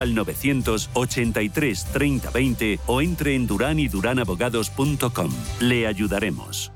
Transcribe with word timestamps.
al 0.00 0.14
983 0.14 1.84
30 1.92 2.30
20 2.30 2.80
o 2.86 3.00
entre 3.02 3.34
en 3.34 3.46
duranyduranabogados.com. 3.46 5.30
Le 5.60 5.86
ayudaremos. 5.86 6.72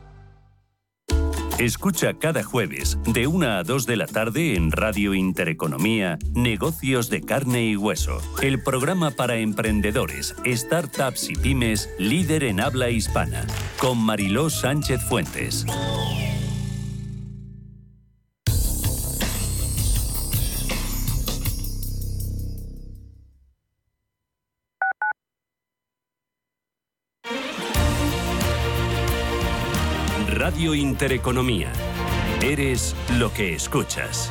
Escucha 1.59 2.15
cada 2.15 2.43
jueves 2.43 2.99
de 3.07 3.29
1 3.29 3.47
a 3.47 3.63
2 3.63 3.87
de 3.87 3.97
la 3.97 4.07
tarde 4.07 4.57
en 4.57 4.73
Radio 4.73 5.15
Intereconomía 5.15 6.19
Negocios 6.35 7.11
de 7.11 7.21
carne 7.21 7.67
y 7.67 7.77
hueso, 7.77 8.21
el 8.43 8.61
programa 8.61 9.13
para 9.13 9.37
emprendedores, 9.37 10.35
startups 10.45 11.31
y 11.31 11.35
pymes 11.35 11.89
líder 11.99 12.43
en 12.43 12.61
habla 12.61 12.91
hispana, 12.91 13.47
con 13.79 13.99
Mariló 13.99 14.51
Sánchez 14.51 15.01
Fuentes. 15.09 15.65
Intereconomía. 30.73 31.71
Eres 32.41 32.95
lo 33.19 33.33
que 33.33 33.55
escuchas. 33.55 34.31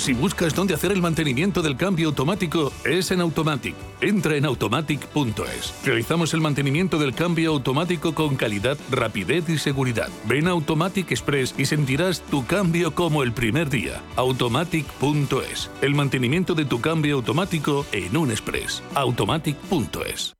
Si 0.00 0.14
buscas 0.14 0.54
dónde 0.54 0.72
hacer 0.72 0.92
el 0.92 1.02
mantenimiento 1.02 1.60
del 1.60 1.76
cambio 1.76 2.08
automático, 2.08 2.72
es 2.86 3.10
en 3.10 3.20
Automatic. 3.20 3.74
Entra 4.00 4.34
en 4.34 4.46
automatic.es. 4.46 5.74
Realizamos 5.84 6.32
el 6.32 6.40
mantenimiento 6.40 6.98
del 6.98 7.14
cambio 7.14 7.50
automático 7.50 8.14
con 8.14 8.36
calidad, 8.36 8.78
rapidez 8.90 9.46
y 9.50 9.58
seguridad. 9.58 10.08
Ven 10.24 10.48
Automatic 10.48 11.10
Express 11.10 11.54
y 11.58 11.66
sentirás 11.66 12.22
tu 12.22 12.46
cambio 12.46 12.94
como 12.94 13.22
el 13.22 13.32
primer 13.32 13.68
día. 13.68 14.00
Automatic.es. 14.16 15.70
El 15.82 15.94
mantenimiento 15.94 16.54
de 16.54 16.64
tu 16.64 16.80
cambio 16.80 17.16
automático 17.16 17.84
en 17.92 18.16
un 18.16 18.30
express. 18.30 18.82
Automatic.es. 18.94 20.39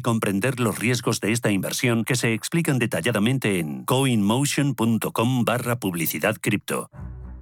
comprender 0.00 0.60
los 0.60 0.78
riesgos 0.78 1.20
de 1.20 1.32
esta 1.32 1.50
inversión 1.50 2.04
que 2.04 2.16
se 2.16 2.32
explican 2.32 2.78
detalladamente 2.78 3.58
en 3.58 3.84
coinmotion.com 3.84 5.44
barra 5.44 5.78
publicidad 5.78 6.36
cripto. 6.40 6.90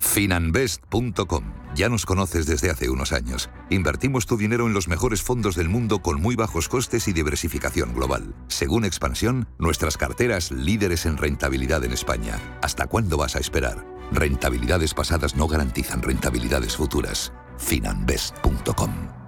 Finanbest.com. 0.01 1.45
Ya 1.75 1.89
nos 1.89 2.06
conoces 2.06 2.47
desde 2.47 2.70
hace 2.70 2.89
unos 2.89 3.12
años. 3.12 3.51
Invertimos 3.70 4.27
tu 4.27 4.36
dinero 4.36 4.67
en 4.67 4.73
los 4.73 4.89
mejores 4.89 5.23
fondos 5.23 5.55
del 5.55 5.69
mundo 5.69 6.01
con 6.01 6.20
muy 6.20 6.34
bajos 6.34 6.69
costes 6.69 7.09
y 7.09 7.12
diversificación 7.12 7.95
global. 7.95 8.34
Según 8.48 8.84
Expansión, 8.84 9.48
nuestras 9.59 9.97
carteras 9.97 10.51
líderes 10.51 11.06
en 11.06 11.17
rentabilidad 11.17 11.84
en 11.84 11.92
España. 11.92 12.41
¿Hasta 12.62 12.86
cuándo 12.86 13.17
vas 13.17 13.36
a 13.36 13.41
esperar? 13.41 13.86
Rentabilidades 14.11 14.95
pasadas 14.95 15.36
no 15.36 15.47
garantizan 15.47 16.03
rentabilidades 16.03 16.77
futuras. 16.77 17.33
Finanbest.com. 17.59 19.27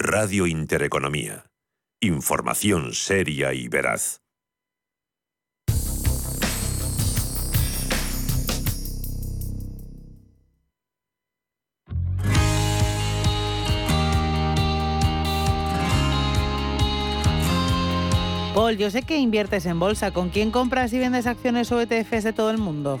Radio 0.00 0.46
Intereconomía. 0.46 1.50
Información 2.00 2.92
seria 2.92 3.52
y 3.52 3.66
veraz. 3.66 4.22
Paul, 18.54 18.76
yo 18.76 18.92
sé 18.92 19.02
que 19.02 19.16
inviertes 19.16 19.66
en 19.66 19.80
bolsa. 19.80 20.12
¿Con 20.12 20.30
quién 20.30 20.52
compras 20.52 20.92
y 20.92 21.00
vendes 21.00 21.26
acciones 21.26 21.72
o 21.72 21.80
ETFs 21.80 22.22
de 22.22 22.32
todo 22.32 22.52
el 22.52 22.58
mundo? 22.58 23.00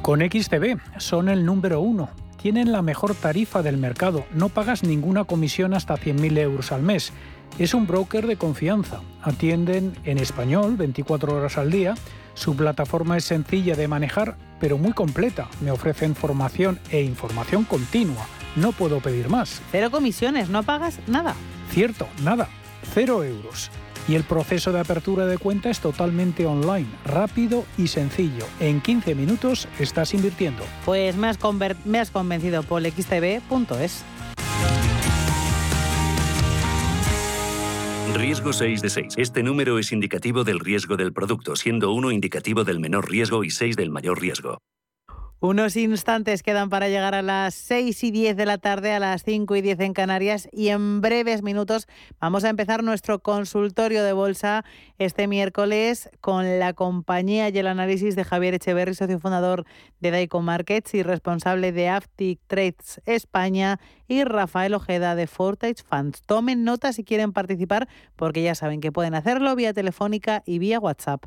Con 0.00 0.20
XTB, 0.20 0.78
son 0.96 1.28
el 1.28 1.44
número 1.44 1.82
uno 1.82 2.08
tienen 2.40 2.72
la 2.72 2.82
mejor 2.82 3.14
tarifa 3.14 3.62
del 3.62 3.76
mercado. 3.76 4.24
No 4.32 4.48
pagas 4.48 4.82
ninguna 4.82 5.24
comisión 5.24 5.74
hasta 5.74 5.96
100.000 5.96 6.38
euros 6.38 6.72
al 6.72 6.82
mes. 6.82 7.12
Es 7.58 7.74
un 7.74 7.86
broker 7.86 8.26
de 8.26 8.36
confianza. 8.36 9.00
Atienden 9.22 9.94
en 10.04 10.18
español 10.18 10.76
24 10.76 11.36
horas 11.36 11.58
al 11.58 11.70
día. 11.70 11.94
Su 12.34 12.54
plataforma 12.56 13.16
es 13.16 13.24
sencilla 13.24 13.74
de 13.74 13.88
manejar, 13.88 14.36
pero 14.60 14.78
muy 14.78 14.92
completa. 14.92 15.48
Me 15.60 15.72
ofrecen 15.72 16.14
formación 16.14 16.78
e 16.90 17.02
información 17.02 17.64
continua. 17.64 18.26
No 18.54 18.72
puedo 18.72 19.00
pedir 19.00 19.28
más. 19.28 19.60
Cero 19.72 19.90
comisiones, 19.90 20.48
no 20.48 20.62
pagas 20.62 20.98
nada. 21.06 21.34
Cierto, 21.70 22.06
nada. 22.22 22.48
Cero 22.94 23.24
euros. 23.24 23.70
Y 24.08 24.14
el 24.14 24.24
proceso 24.24 24.72
de 24.72 24.80
apertura 24.80 25.26
de 25.26 25.36
cuenta 25.38 25.68
es 25.68 25.80
totalmente 25.80 26.46
online, 26.46 26.88
rápido 27.04 27.64
y 27.76 27.88
sencillo. 27.88 28.46
En 28.58 28.80
15 28.80 29.14
minutos 29.14 29.68
estás 29.78 30.14
invirtiendo. 30.14 30.64
Pues 30.84 31.14
me 31.16 31.28
has, 31.28 31.38
me 31.84 31.98
has 31.98 32.10
convencido 32.10 32.62
por 32.62 32.82
xtb.es. 32.82 34.04
Riesgo 38.14 38.52
6 38.52 38.82
de 38.82 38.90
6. 38.90 39.14
Este 39.18 39.42
número 39.42 39.78
es 39.78 39.92
indicativo 39.92 40.42
del 40.42 40.60
riesgo 40.60 40.96
del 40.96 41.12
producto, 41.12 41.54
siendo 41.54 41.92
1 41.92 42.10
indicativo 42.10 42.64
del 42.64 42.80
menor 42.80 43.10
riesgo 43.10 43.44
y 43.44 43.50
6 43.50 43.76
del 43.76 43.90
mayor 43.90 44.20
riesgo. 44.20 44.58
Unos 45.40 45.76
instantes 45.76 46.42
quedan 46.42 46.68
para 46.68 46.88
llegar 46.88 47.14
a 47.14 47.22
las 47.22 47.54
6 47.54 48.02
y 48.02 48.10
10 48.10 48.36
de 48.36 48.44
la 48.44 48.58
tarde, 48.58 48.92
a 48.92 48.98
las 48.98 49.22
5 49.22 49.54
y 49.54 49.60
10 49.60 49.78
en 49.78 49.92
Canarias 49.92 50.48
y 50.50 50.70
en 50.70 51.00
breves 51.00 51.44
minutos 51.44 51.86
vamos 52.18 52.42
a 52.42 52.48
empezar 52.48 52.82
nuestro 52.82 53.20
consultorio 53.20 54.02
de 54.02 54.12
bolsa 54.12 54.64
este 54.98 55.28
miércoles 55.28 56.10
con 56.20 56.58
la 56.58 56.72
compañía 56.72 57.50
y 57.50 57.58
el 57.58 57.68
análisis 57.68 58.16
de 58.16 58.24
Javier 58.24 58.54
Echeverry, 58.54 58.94
socio 58.94 59.20
fundador 59.20 59.64
de 60.00 60.10
Daico 60.10 60.42
Markets 60.42 60.94
y 60.94 61.04
responsable 61.04 61.70
de 61.70 61.88
Aftic 61.88 62.40
Trades 62.48 63.00
España 63.06 63.78
y 64.08 64.24
Rafael 64.24 64.74
Ojeda 64.74 65.14
de 65.14 65.28
Fortage 65.28 65.84
Funds. 65.88 66.20
Tomen 66.22 66.64
nota 66.64 66.92
si 66.92 67.04
quieren 67.04 67.32
participar 67.32 67.88
porque 68.16 68.42
ya 68.42 68.56
saben 68.56 68.80
que 68.80 68.90
pueden 68.90 69.14
hacerlo 69.14 69.54
vía 69.54 69.72
telefónica 69.72 70.42
y 70.46 70.58
vía 70.58 70.80
WhatsApp. 70.80 71.26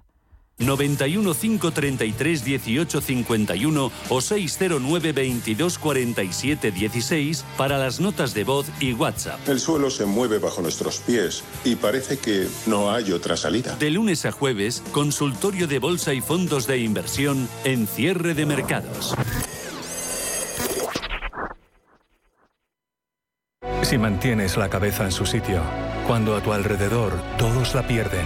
91 0.58 1.34
533 1.34 2.44
18 2.46 3.02
51 3.02 3.92
o 4.10 4.22
609 4.22 5.12
22 5.12 5.78
47 5.78 6.72
16 6.72 7.46
para 7.58 7.78
las 7.78 8.00
notas 8.00 8.34
de 8.34 8.44
voz 8.44 8.68
y 8.80 8.94
WhatsApp. 8.94 9.40
El 9.48 9.60
suelo 9.60 9.90
se 9.90 10.06
mueve 10.06 10.40
bajo 10.40 10.62
nuestros 10.62 11.00
pies 11.00 11.44
y 11.64 11.76
parece 11.76 12.18
que 12.18 12.48
no 12.68 12.92
hay 12.92 13.12
otra 13.12 13.38
salida. 13.38 13.76
De 13.76 13.90
lunes 13.90 14.26
a 14.26 14.32
jueves, 14.32 14.84
consultorio 14.92 15.68
de 15.68 15.80
bolsa 15.80 16.14
y 16.14 16.22
fondos 16.22 16.68
de 16.68 16.78
inversión 16.80 17.48
en 17.64 17.88
cierre 17.88 18.34
de 18.34 18.46
mercados. 18.46 19.16
Si 23.84 23.98
mantienes 23.98 24.56
la 24.56 24.70
cabeza 24.70 25.04
en 25.04 25.12
su 25.12 25.26
sitio, 25.26 25.62
cuando 26.08 26.36
a 26.36 26.42
tu 26.42 26.54
alrededor 26.54 27.12
todos 27.38 27.76
la 27.76 27.86
pierden, 27.86 28.26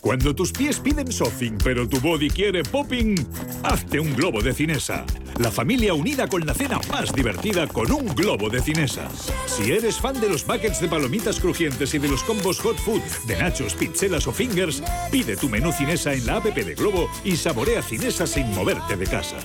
Cuando 0.00 0.34
tus 0.34 0.52
pies 0.52 0.80
piden 0.80 1.10
soffing, 1.10 1.56
pero 1.58 1.88
tu 1.88 1.98
body 2.00 2.28
quiere 2.28 2.62
popping, 2.62 3.14
hazte 3.62 3.98
un 4.00 4.14
globo 4.14 4.42
de 4.42 4.52
cinesa. 4.52 5.04
La 5.38 5.50
familia 5.50 5.94
unida 5.94 6.28
con 6.28 6.44
la 6.46 6.54
cena 6.54 6.78
más 6.90 7.12
divertida 7.12 7.66
con 7.66 7.90
un 7.90 8.14
globo 8.14 8.48
de 8.50 8.60
cinesa. 8.60 9.08
Si 9.46 9.72
eres 9.72 9.98
fan 9.98 10.20
de 10.20 10.28
los 10.28 10.46
buckets 10.46 10.80
de 10.80 10.88
palomitas 10.88 11.40
crujientes 11.40 11.94
y 11.94 11.98
de 11.98 12.08
los 12.08 12.22
combos 12.22 12.60
hot 12.60 12.76
food 12.76 13.02
de 13.26 13.36
nachos, 13.36 13.74
pizzelas 13.74 14.26
o 14.26 14.32
fingers, 14.32 14.82
pide 15.10 15.36
tu 15.36 15.48
menú 15.48 15.72
cinesa 15.72 16.12
en 16.12 16.26
la 16.26 16.36
app 16.36 16.44
de 16.44 16.74
Globo 16.74 17.08
y 17.24 17.36
saborea 17.36 17.82
cinesa 17.82 18.26
sin 18.26 18.50
moverte 18.52 18.96
de 18.96 19.06
casa. 19.06 19.38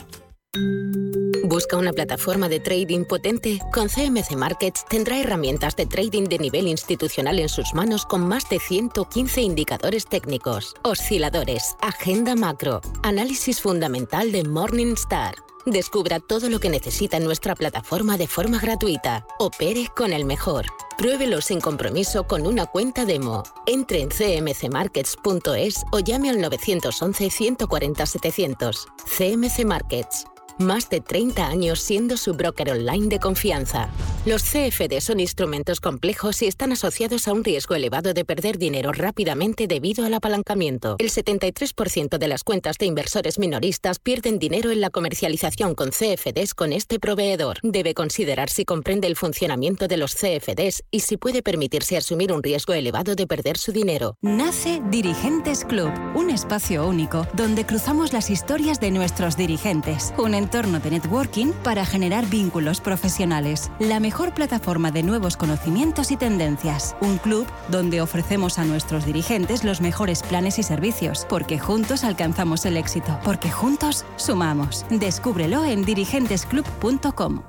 ¿Busca 1.49 1.77
una 1.77 1.93
plataforma 1.93 2.47
de 2.47 2.59
trading 2.59 3.05
potente? 3.05 3.57
Con 3.73 3.87
CMC 3.87 4.35
Markets 4.35 4.85
tendrá 4.87 5.17
herramientas 5.17 5.75
de 5.75 5.87
trading 5.87 6.25
de 6.25 6.37
nivel 6.37 6.67
institucional 6.67 7.39
en 7.39 7.49
sus 7.49 7.73
manos 7.73 8.05
con 8.05 8.27
más 8.27 8.47
de 8.49 8.59
115 8.59 9.41
indicadores 9.41 10.05
técnicos, 10.05 10.75
osciladores, 10.83 11.75
agenda 11.81 12.35
macro, 12.35 12.81
análisis 13.01 13.61
fundamental 13.61 14.31
de 14.31 14.43
Morningstar. 14.43 15.33
Descubra 15.65 16.19
todo 16.19 16.51
lo 16.51 16.59
que 16.59 16.69
necesita 16.69 17.17
en 17.17 17.25
nuestra 17.25 17.55
plataforma 17.55 18.15
de 18.19 18.27
forma 18.27 18.59
gratuita. 18.59 19.25
Opere 19.39 19.87
con 19.95 20.13
el 20.13 20.25
mejor. 20.25 20.67
Pruébelo 20.99 21.41
sin 21.41 21.61
compromiso 21.61 22.27
con 22.27 22.45
una 22.45 22.67
cuenta 22.67 23.05
demo. 23.05 23.41
Entre 23.65 24.01
en 24.01 24.09
cmcmarkets.es 24.09 25.83
o 25.91 25.99
llame 25.99 26.29
al 26.29 26.41
911 26.41 27.29
140 27.31 28.05
700. 28.05 28.87
CMC 29.17 29.65
Markets 29.65 30.25
más 30.59 30.89
de 30.89 31.01
30 31.01 31.47
años 31.47 31.79
siendo 31.79 32.17
su 32.17 32.33
broker 32.33 32.71
online 32.71 33.07
de 33.07 33.19
confianza. 33.19 33.89
Los 34.25 34.43
CFD 34.43 34.99
son 34.99 35.19
instrumentos 35.19 35.79
complejos 35.79 36.41
y 36.41 36.47
están 36.47 36.71
asociados 36.73 37.27
a 37.27 37.33
un 37.33 37.43
riesgo 37.43 37.75
elevado 37.75 38.13
de 38.13 38.25
perder 38.25 38.57
dinero 38.57 38.91
rápidamente 38.91 39.67
debido 39.67 40.05
al 40.05 40.13
apalancamiento. 40.13 40.97
El 40.99 41.09
73% 41.09 42.17
de 42.17 42.27
las 42.27 42.43
cuentas 42.43 42.77
de 42.77 42.85
inversores 42.85 43.39
minoristas 43.39 43.99
pierden 43.99 44.37
dinero 44.37 44.71
en 44.71 44.81
la 44.81 44.89
comercialización 44.89 45.73
con 45.73 45.91
CFDs 45.91 46.53
con 46.53 46.73
este 46.73 46.99
proveedor. 46.99 47.59
Debe 47.63 47.93
considerar 47.93 48.49
si 48.49 48.65
comprende 48.65 49.07
el 49.07 49.15
funcionamiento 49.15 49.87
de 49.87 49.97
los 49.97 50.13
CFDs 50.15 50.83
y 50.91 50.99
si 50.99 51.17
puede 51.17 51.41
permitirse 51.41 51.97
asumir 51.97 52.33
un 52.33 52.43
riesgo 52.43 52.73
elevado 52.73 53.15
de 53.15 53.25
perder 53.25 53.57
su 53.57 53.71
dinero. 53.71 54.17
Nace 54.21 54.81
Dirigentes 54.89 55.63
Club, 55.63 55.91
un 56.15 56.29
espacio 56.29 56.85
único 56.85 57.25
donde 57.33 57.65
cruzamos 57.65 58.13
las 58.13 58.29
historias 58.29 58.79
de 58.79 58.91
nuestros 58.91 59.37
dirigentes. 59.37 60.13
Un 60.17 60.35
entorno 60.49 60.79
de 60.79 60.89
networking 60.89 61.51
para 61.63 61.85
generar 61.85 62.25
vínculos 62.25 62.81
profesionales. 62.81 63.69
La 63.77 63.99
mejor 63.99 64.33
plataforma 64.33 64.89
de 64.89 65.03
nuevos 65.03 65.37
conocimientos 65.37 66.09
y 66.09 66.17
tendencias. 66.17 66.95
Un 67.01 67.19
club 67.19 67.45
donde 67.67 68.01
ofrecemos 68.01 68.57
a 68.57 68.65
nuestros 68.65 69.05
dirigentes 69.05 69.63
los 69.63 69.79
mejores 69.79 70.23
planes 70.23 70.57
y 70.57 70.63
servicios, 70.63 71.27
porque 71.29 71.59
juntos 71.59 72.03
alcanzamos 72.03 72.65
el 72.65 72.77
éxito, 72.77 73.19
porque 73.23 73.51
juntos 73.51 74.05
sumamos. 74.15 74.87
Descúbrelo 74.89 75.65
en 75.65 75.85
dirigentesclub.com. 75.85 77.48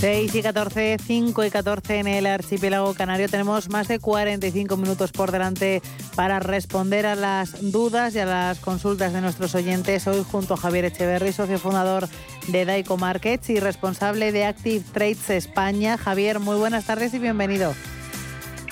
6 0.00 0.34
y 0.34 0.42
14, 0.42 0.96
5 0.98 1.44
y 1.44 1.50
14 1.50 1.98
en 1.98 2.06
el 2.06 2.24
archipiélago 2.24 2.94
canario. 2.94 3.28
Tenemos 3.28 3.68
más 3.68 3.86
de 3.86 3.98
45 3.98 4.78
minutos 4.78 5.12
por 5.12 5.30
delante 5.30 5.82
para 6.16 6.40
responder 6.40 7.04
a 7.04 7.14
las 7.14 7.70
dudas 7.70 8.14
y 8.14 8.18
a 8.20 8.24
las 8.24 8.60
consultas 8.60 9.12
de 9.12 9.20
nuestros 9.20 9.54
oyentes. 9.54 10.06
Hoy 10.06 10.24
junto 10.24 10.54
a 10.54 10.56
Javier 10.56 10.86
Echeverry, 10.86 11.34
socio 11.34 11.58
fundador 11.58 12.08
de 12.48 12.64
Daico 12.64 12.96
Markets 12.96 13.50
y 13.50 13.60
responsable 13.60 14.32
de 14.32 14.46
Active 14.46 14.82
Trades 14.90 15.28
España. 15.28 15.98
Javier, 15.98 16.40
muy 16.40 16.56
buenas 16.56 16.86
tardes 16.86 17.12
y 17.12 17.18
bienvenido. 17.18 17.74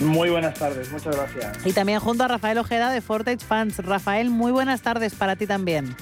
Muy 0.01 0.31
buenas 0.31 0.55
tardes, 0.55 0.93
muchas 0.93 1.17
gracias. 1.17 1.67
Y 1.67 1.73
también 1.73 1.99
junto 1.99 2.25
a 2.25 2.29
Rafael 2.29 2.59
Ojeda 2.59 2.91
de 2.91 3.01
Fortage 3.01 3.45
Funds. 3.45 3.79
Rafael, 3.79 4.31
muy 4.31 4.53
buenas 4.53 4.83
tardes 4.83 5.15
para 5.15 5.35
ti 5.35 5.47
también. 5.47 5.97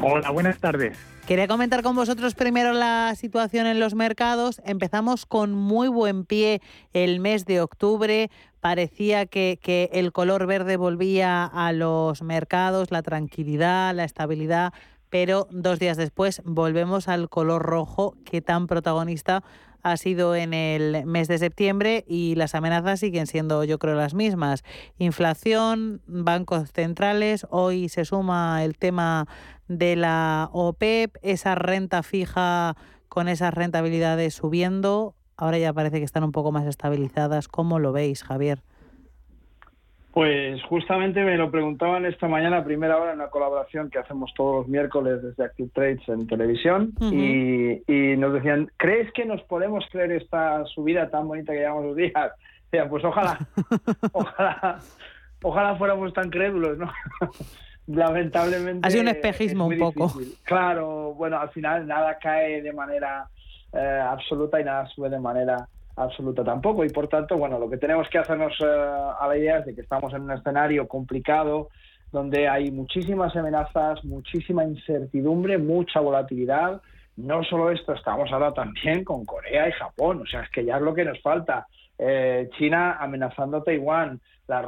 Hola, 0.00 0.30
buenas 0.30 0.58
tardes. 0.58 0.96
Quería 1.26 1.48
comentar 1.48 1.82
con 1.82 1.96
vosotros 1.96 2.34
primero 2.34 2.72
la 2.72 3.14
situación 3.16 3.66
en 3.66 3.80
los 3.80 3.94
mercados. 3.94 4.60
Empezamos 4.64 5.24
con 5.26 5.54
muy 5.54 5.88
buen 5.88 6.24
pie 6.24 6.60
el 6.92 7.18
mes 7.18 7.46
de 7.46 7.62
octubre. 7.62 8.30
Parecía 8.60 9.26
que, 9.26 9.58
que, 9.60 9.88
el 9.92 10.12
color 10.12 10.46
verde 10.46 10.76
volvía 10.76 11.44
a 11.46 11.72
los 11.72 12.22
mercados, 12.22 12.90
la 12.90 13.02
tranquilidad, 13.02 13.94
la 13.94 14.04
estabilidad, 14.04 14.72
pero 15.08 15.48
dos 15.50 15.78
días 15.78 15.96
después 15.96 16.42
volvemos 16.44 17.08
al 17.08 17.28
color 17.30 17.62
rojo 17.62 18.14
que 18.24 18.42
tan 18.42 18.66
protagonista 18.66 19.42
ha 19.84 19.98
sido 19.98 20.34
en 20.34 20.54
el 20.54 21.04
mes 21.04 21.28
de 21.28 21.38
septiembre 21.38 22.04
y 22.08 22.34
las 22.36 22.54
amenazas 22.54 23.00
siguen 23.00 23.26
siendo 23.26 23.64
yo 23.64 23.78
creo 23.78 23.94
las 23.94 24.14
mismas. 24.14 24.64
Inflación, 24.98 26.00
bancos 26.06 26.72
centrales, 26.72 27.46
hoy 27.50 27.90
se 27.90 28.06
suma 28.06 28.64
el 28.64 28.78
tema 28.78 29.28
de 29.68 29.94
la 29.94 30.48
OPEP, 30.52 31.16
esa 31.20 31.54
renta 31.54 32.02
fija 32.02 32.76
con 33.08 33.28
esas 33.28 33.52
rentabilidades 33.52 34.34
subiendo, 34.34 35.14
ahora 35.36 35.58
ya 35.58 35.74
parece 35.74 35.98
que 35.98 36.04
están 36.04 36.24
un 36.24 36.32
poco 36.32 36.50
más 36.50 36.66
estabilizadas. 36.66 37.46
¿Cómo 37.46 37.78
lo 37.78 37.92
veis, 37.92 38.24
Javier? 38.24 38.62
Pues 40.14 40.62
justamente 40.62 41.24
me 41.24 41.36
lo 41.36 41.50
preguntaban 41.50 42.06
esta 42.06 42.28
mañana 42.28 42.58
a 42.58 42.64
primera 42.64 42.98
hora 42.98 43.10
en 43.12 43.18
una 43.18 43.30
colaboración 43.30 43.90
que 43.90 43.98
hacemos 43.98 44.32
todos 44.36 44.58
los 44.60 44.68
miércoles 44.68 45.20
desde 45.20 45.44
Active 45.44 45.70
Trades 45.74 46.08
en 46.08 46.28
televisión 46.28 46.92
y, 47.00 47.82
y, 47.92 48.16
nos 48.16 48.32
decían, 48.32 48.70
¿crees 48.76 49.12
que 49.12 49.24
nos 49.24 49.42
podemos 49.42 49.84
creer 49.90 50.12
esta 50.12 50.64
subida 50.66 51.10
tan 51.10 51.26
bonita 51.26 51.52
que 51.52 51.58
llevamos 51.58 51.86
los 51.86 51.96
días? 51.96 52.12
Decían, 52.70 52.88
pues 52.88 53.04
ojalá, 53.04 53.40
ojalá, 54.12 54.78
ojalá 55.42 55.74
fuéramos 55.74 56.12
tan 56.12 56.30
crédulos, 56.30 56.78
¿no? 56.78 56.92
lamentablemente. 57.88 58.86
Ha 58.86 58.90
sido 58.92 59.02
un 59.02 59.08
espejismo 59.08 59.66
un 59.66 59.78
poco. 59.78 60.12
Claro, 60.44 61.14
bueno, 61.14 61.40
al 61.40 61.50
final 61.50 61.88
nada 61.88 62.18
cae 62.20 62.62
de 62.62 62.72
manera 62.72 63.26
eh, 63.72 64.00
absoluta 64.08 64.60
y 64.60 64.64
nada 64.64 64.86
sube 64.86 65.10
de 65.10 65.18
manera 65.18 65.66
absoluta 65.96 66.44
tampoco. 66.44 66.84
Y 66.84 66.90
por 66.90 67.08
tanto, 67.08 67.36
bueno, 67.36 67.58
lo 67.58 67.68
que 67.68 67.76
tenemos 67.76 68.08
que 68.08 68.18
hacernos 68.18 68.52
eh, 68.60 68.64
a 68.66 69.26
la 69.28 69.36
idea 69.36 69.58
es 69.58 69.66
de 69.66 69.74
que 69.74 69.80
estamos 69.80 70.12
en 70.14 70.22
un 70.22 70.32
escenario 70.32 70.88
complicado 70.88 71.68
donde 72.12 72.48
hay 72.48 72.70
muchísimas 72.70 73.34
amenazas, 73.34 74.04
muchísima 74.04 74.64
incertidumbre, 74.64 75.58
mucha 75.58 76.00
volatilidad. 76.00 76.80
No 77.16 77.42
solo 77.42 77.70
esto, 77.70 77.92
estamos 77.92 78.30
ahora 78.32 78.52
también 78.52 79.04
con 79.04 79.24
Corea 79.24 79.68
y 79.68 79.72
Japón, 79.72 80.22
o 80.22 80.26
sea, 80.26 80.42
es 80.42 80.50
que 80.50 80.64
ya 80.64 80.76
es 80.76 80.82
lo 80.82 80.94
que 80.94 81.04
nos 81.04 81.20
falta. 81.20 81.66
Eh, 81.98 82.48
China 82.56 82.96
amenazando 83.00 83.58
a 83.58 83.64
Taiwán, 83.64 84.20
la, 84.46 84.62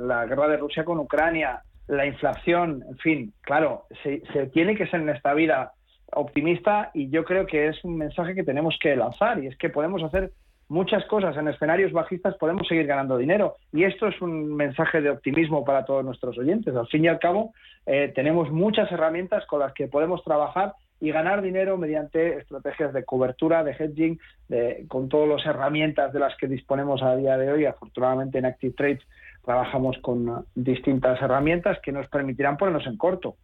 la 0.00 0.26
guerra 0.26 0.48
de 0.48 0.56
Rusia 0.56 0.84
con 0.84 0.98
Ucrania, 0.98 1.62
la 1.86 2.06
inflación, 2.06 2.82
en 2.88 2.96
fin, 2.98 3.32
claro, 3.42 3.84
se, 4.02 4.22
se 4.32 4.46
tiene 4.46 4.74
que 4.74 4.86
ser 4.86 5.00
en 5.00 5.10
esta 5.10 5.34
vida 5.34 5.72
optimista 6.12 6.90
y 6.94 7.10
yo 7.10 7.24
creo 7.24 7.46
que 7.46 7.68
es 7.68 7.84
un 7.84 7.96
mensaje 7.96 8.34
que 8.34 8.44
tenemos 8.44 8.76
que 8.80 8.96
lanzar 8.96 9.42
y 9.42 9.48
es 9.48 9.56
que 9.58 9.68
podemos 9.68 10.02
hacer 10.02 10.32
muchas 10.68 11.04
cosas 11.06 11.36
en 11.36 11.48
escenarios 11.48 11.92
bajistas, 11.92 12.36
podemos 12.36 12.66
seguir 12.66 12.86
ganando 12.86 13.16
dinero 13.16 13.56
y 13.72 13.84
esto 13.84 14.06
es 14.08 14.20
un 14.20 14.54
mensaje 14.54 15.00
de 15.00 15.10
optimismo 15.10 15.64
para 15.64 15.84
todos 15.84 16.04
nuestros 16.04 16.38
oyentes. 16.38 16.74
Al 16.74 16.88
fin 16.88 17.04
y 17.04 17.08
al 17.08 17.18
cabo, 17.18 17.52
eh, 17.86 18.12
tenemos 18.14 18.50
muchas 18.50 18.90
herramientas 18.90 19.46
con 19.46 19.60
las 19.60 19.72
que 19.72 19.88
podemos 19.88 20.22
trabajar 20.24 20.74
y 21.00 21.10
ganar 21.10 21.42
dinero 21.42 21.76
mediante 21.76 22.38
estrategias 22.38 22.92
de 22.92 23.04
cobertura, 23.04 23.62
de 23.62 23.72
hedging, 23.72 24.18
de, 24.48 24.86
con 24.88 25.08
todas 25.08 25.28
las 25.28 25.46
herramientas 25.46 26.12
de 26.12 26.20
las 26.20 26.36
que 26.36 26.46
disponemos 26.46 27.02
a 27.02 27.16
día 27.16 27.36
de 27.36 27.52
hoy. 27.52 27.66
Afortunadamente 27.66 28.38
en 28.38 28.46
Active 28.46 28.74
Trades 28.74 29.02
trabajamos 29.44 29.98
con 29.98 30.46
distintas 30.54 31.20
herramientas 31.20 31.78
que 31.82 31.92
nos 31.92 32.08
permitirán 32.08 32.56
ponernos 32.56 32.86
en 32.86 32.96
corto. 32.96 33.36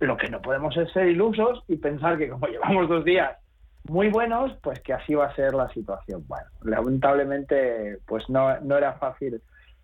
Lo 0.00 0.16
que 0.16 0.28
no 0.28 0.42
podemos 0.42 0.76
es 0.76 0.92
ser 0.92 1.08
ilusos 1.08 1.64
y 1.66 1.76
pensar 1.76 2.18
que 2.18 2.28
como 2.28 2.46
llevamos 2.48 2.88
dos 2.88 3.04
días 3.04 3.36
muy 3.88 4.08
buenos, 4.08 4.52
pues 4.62 4.80
que 4.80 4.92
así 4.92 5.14
va 5.14 5.26
a 5.26 5.34
ser 5.34 5.54
la 5.54 5.68
situación. 5.70 6.24
Bueno, 6.26 6.46
lamentablemente, 6.62 7.98
pues 8.06 8.28
no, 8.28 8.58
no 8.60 8.76
era 8.76 8.94
fácil 8.94 9.40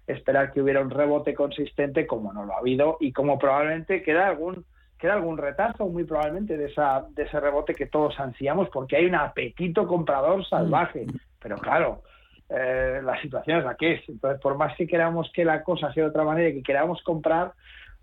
esperar 0.06 0.52
que 0.52 0.60
hubiera 0.60 0.80
un 0.80 0.90
rebote 0.90 1.34
consistente 1.34 2.06
como 2.06 2.32
no 2.32 2.44
lo 2.44 2.54
ha 2.54 2.58
habido 2.58 2.96
y 3.00 3.12
como 3.12 3.38
probablemente 3.38 4.02
queda 4.02 4.28
algún 4.28 4.64
queda 4.98 5.14
algún 5.14 5.38
retazo 5.38 5.86
muy 5.86 6.04
probablemente 6.04 6.58
de 6.58 6.66
esa 6.66 7.06
de 7.10 7.22
ese 7.22 7.40
rebote 7.40 7.74
que 7.74 7.86
todos 7.86 8.18
ansiamos 8.20 8.68
porque 8.68 8.96
hay 8.96 9.06
un 9.06 9.14
apetito 9.14 9.86
comprador 9.86 10.46
salvaje 10.46 11.06
mm. 11.06 11.16
pero 11.40 11.56
claro 11.56 12.02
eh, 12.50 13.00
la 13.02 13.18
situación 13.22 13.60
es 13.60 13.64
la 13.64 13.76
que 13.76 13.94
es 13.94 14.08
entonces 14.08 14.42
por 14.42 14.58
más 14.58 14.76
que 14.76 14.86
queramos 14.86 15.30
que 15.32 15.46
la 15.46 15.62
cosa 15.62 15.90
sea 15.94 16.04
de 16.04 16.10
otra 16.10 16.24
manera 16.24 16.50
y 16.50 16.54
que 16.56 16.62
queramos 16.62 17.02
comprar 17.02 17.52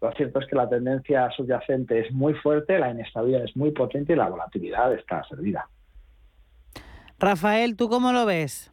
lo 0.01 0.11
cierto 0.13 0.39
es 0.39 0.47
que 0.47 0.55
la 0.55 0.67
tendencia 0.67 1.29
subyacente 1.29 1.99
es 1.99 2.11
muy 2.11 2.33
fuerte, 2.33 2.79
la 2.79 2.89
inestabilidad 2.89 3.43
es 3.43 3.55
muy 3.55 3.69
potente 3.69 4.13
y 4.13 4.15
la 4.15 4.29
volatilidad 4.29 4.91
está 4.95 5.23
servida. 5.25 5.69
Rafael, 7.21 7.77
¿tú 7.77 7.87
cómo 7.87 8.11
lo 8.13 8.25
ves? 8.25 8.71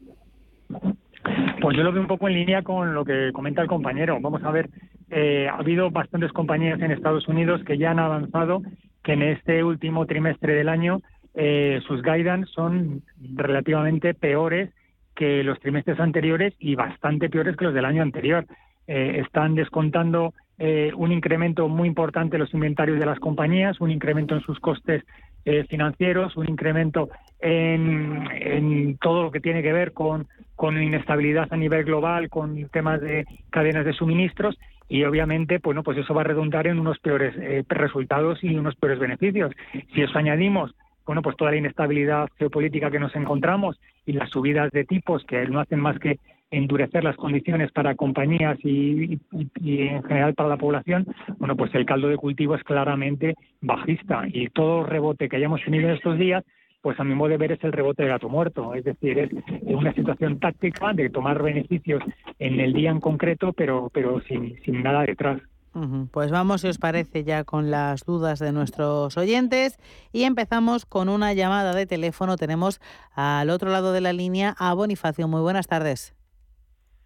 Pues 1.61 1.77
yo 1.77 1.83
lo 1.83 1.93
veo 1.93 2.01
un 2.01 2.09
poco 2.09 2.29
en 2.29 2.35
línea 2.35 2.63
con 2.63 2.95
lo 2.95 3.05
que 3.05 3.31
comenta 3.33 3.61
el 3.61 3.69
compañero. 3.69 4.19
Vamos 4.23 4.43
a 4.43 4.51
ver, 4.51 4.71
eh, 5.11 5.49
ha 5.51 5.57
habido 5.57 5.91
bastantes 5.91 6.33
compañías 6.33 6.81
en 6.81 6.91
Estados 6.91 7.29
Unidos 7.29 7.63
que 7.65 7.77
ya 7.77 7.91
han 7.91 7.99
avanzado 7.99 8.63
que 9.03 9.13
en 9.13 9.23
este 9.23 9.63
último 9.63 10.07
trimestre 10.07 10.55
del 10.55 10.71
año 10.71 11.03
eh, 11.35 11.81
sus 11.87 12.03
guidance 12.03 12.51
son 12.55 13.03
relativamente 13.35 14.15
peores 14.15 14.71
que 15.15 15.45
los 15.45 15.61
trimestres 15.61 16.01
anteriores 16.01 16.55
y 16.59 16.75
bastante 16.75 17.29
peores 17.29 17.55
que 17.55 17.67
los 17.67 17.75
del 17.75 17.85
año 17.85 18.03
anterior. 18.03 18.47
Eh, 18.87 19.21
están 19.23 19.55
descontando 19.55 20.33
eh, 20.57 20.93
un 20.97 21.13
incremento 21.13 21.69
muy 21.69 21.87
importante 21.87 22.37
en 22.37 22.41
los 22.41 22.55
inventarios 22.55 22.99
de 22.99 23.05
las 23.05 23.19
compañías, 23.21 23.81
un 23.81 23.91
incremento 23.91 24.35
en 24.35 24.41
sus 24.41 24.59
costes 24.61 25.05
eh, 25.45 25.65
financieros, 25.69 26.37
un 26.37 26.49
incremento 26.49 27.09
en, 27.41 28.99
todo 29.01 29.25
lo 29.25 29.31
que 29.31 29.41
tiene 29.41 29.63
que 29.63 29.73
ver 29.73 29.93
con, 29.93 30.27
con 30.57 30.81
inestabilidad 30.83 31.49
a 31.51 31.57
nivel 31.57 31.85
global, 31.85 32.29
con 32.29 32.69
temas 32.69 33.01
de 33.01 33.25
cadenas 33.51 33.85
de 33.85 33.93
suministros 33.93 34.59
y 34.89 35.05
obviamente 35.05 35.59
bueno 35.63 35.83
pues 35.83 35.99
eso 35.99 36.15
va 36.15 36.23
a 36.23 36.25
redundar 36.25 36.67
en 36.67 36.79
unos 36.79 36.99
peores 36.99 37.35
eh, 37.39 37.63
resultados 37.69 38.43
y 38.43 38.57
unos 38.57 38.75
peores 38.77 38.99
beneficios. 38.99 39.53
Si 39.95 40.03
eso 40.03 40.19
añadimos 40.19 40.75
bueno 41.07 41.23
pues 41.23 41.37
toda 41.37 41.53
la 41.53 41.59
inestabilidad 41.59 42.29
geopolítica 42.39 42.91
que 42.91 42.99
nos 42.99 43.15
encontramos 43.15 43.81
y 44.07 44.13
las 44.13 44.31
subidas 44.31 44.71
de 44.73 44.85
tipos 44.85 45.25
que 45.25 45.47
no 45.47 45.61
hacen 45.61 45.81
más 45.81 45.99
que 45.99 46.19
endurecer 46.51 47.05
las 47.05 47.17
condiciones 47.17 47.71
para 47.73 47.95
compañías 47.95 48.59
y, 48.63 49.19
en 49.33 50.03
general 50.05 50.35
para 50.35 50.49
la 50.49 50.57
población, 50.57 51.07
bueno, 51.39 51.57
pues 51.57 51.75
el 51.75 51.87
caldo 51.87 52.09
de 52.09 52.17
cultivo 52.17 52.55
es 52.55 52.63
claramente 52.65 53.35
bajista 53.61 54.25
y 54.27 54.49
todo 54.49 54.85
rebote 54.85 55.29
que 55.29 55.37
hayamos 55.37 55.63
tenido 55.63 55.89
en 55.89 55.97
estos 55.97 56.19
días, 56.19 56.45
pues 56.81 56.99
a 57.01 57.05
mi 57.05 57.15
modo 57.15 57.31
de 57.31 57.39
ver 57.39 57.53
es 57.53 57.65
el 57.65 57.73
rebote 57.73 58.05
de 58.05 58.09
gato 58.09 58.29
muerto, 58.29 58.75
es 58.75 58.85
decir, 58.85 59.19
es 59.19 59.31
una 59.67 59.93
situación 59.93 60.39
táctica 60.39 60.93
de 60.93 61.11
tomar 61.11 61.43
beneficios 61.43 62.03
en 62.39 62.61
el 62.61 62.73
día 62.73 62.91
en 62.91 63.01
concreto, 63.01 63.53
pero, 63.53 63.91
pero 63.93 64.21
sin, 64.23 64.59
sin 64.65 64.83
nada 64.83 65.03
detrás. 65.03 65.41
Pues 66.11 66.33
vamos, 66.33 66.63
si 66.63 66.69
os 66.69 66.79
parece, 66.79 67.23
ya 67.23 67.45
con 67.45 67.71
las 67.71 68.05
dudas 68.05 68.41
de 68.41 68.51
nuestros 68.51 69.17
oyentes 69.17 69.79
y 70.13 70.25
empezamos 70.25 70.87
con 70.87 71.09
una 71.09 71.35
llamada 71.35 71.73
de 71.73 71.87
teléfono. 71.87 72.37
Tenemos 72.37 72.81
al 73.15 73.49
otro 73.51 73.71
lado 73.71 73.93
de 73.93 74.01
la 74.01 74.13
línea 74.13 74.57
a 74.59 74.75
Bonifacio. 74.75 75.29
Muy 75.29 75.41
buenas 75.41 75.69
tardes. 75.69 76.18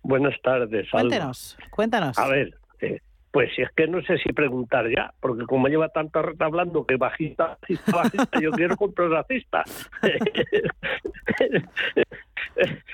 Buenas 0.02 0.40
tardes. 0.42 0.90
Cuéntenos, 0.90 1.56
cuéntanos. 1.70 2.18
A 2.18 2.28
ver, 2.28 2.54
eh, 2.80 3.00
pues 3.30 3.50
si 3.54 3.62
es 3.62 3.70
que 3.72 3.86
no 3.86 4.02
sé 4.02 4.18
si 4.18 4.32
preguntar 4.32 4.88
ya, 4.94 5.14
porque 5.20 5.44
como 5.44 5.68
lleva 5.68 5.88
tanto 5.88 6.20
rato 6.20 6.44
hablando 6.44 6.84
que 6.84 6.96
bajista, 6.96 7.56
bajista, 7.62 7.92
bajista, 7.96 8.40
yo 8.40 8.50
quiero 8.52 8.76
comprar 8.76 9.08
racista. 9.08 9.64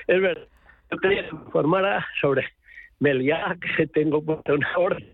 es 0.07 0.21
verdad. 0.21 0.47
Yo 0.91 0.97
quería 0.97 1.25
que 1.27 1.35
me 1.35 1.41
informara 1.41 2.05
sobre 2.21 2.45
Meliá, 2.99 3.57
que 3.77 3.87
tengo 3.87 4.19
una 4.19 4.77
orden, 4.77 5.07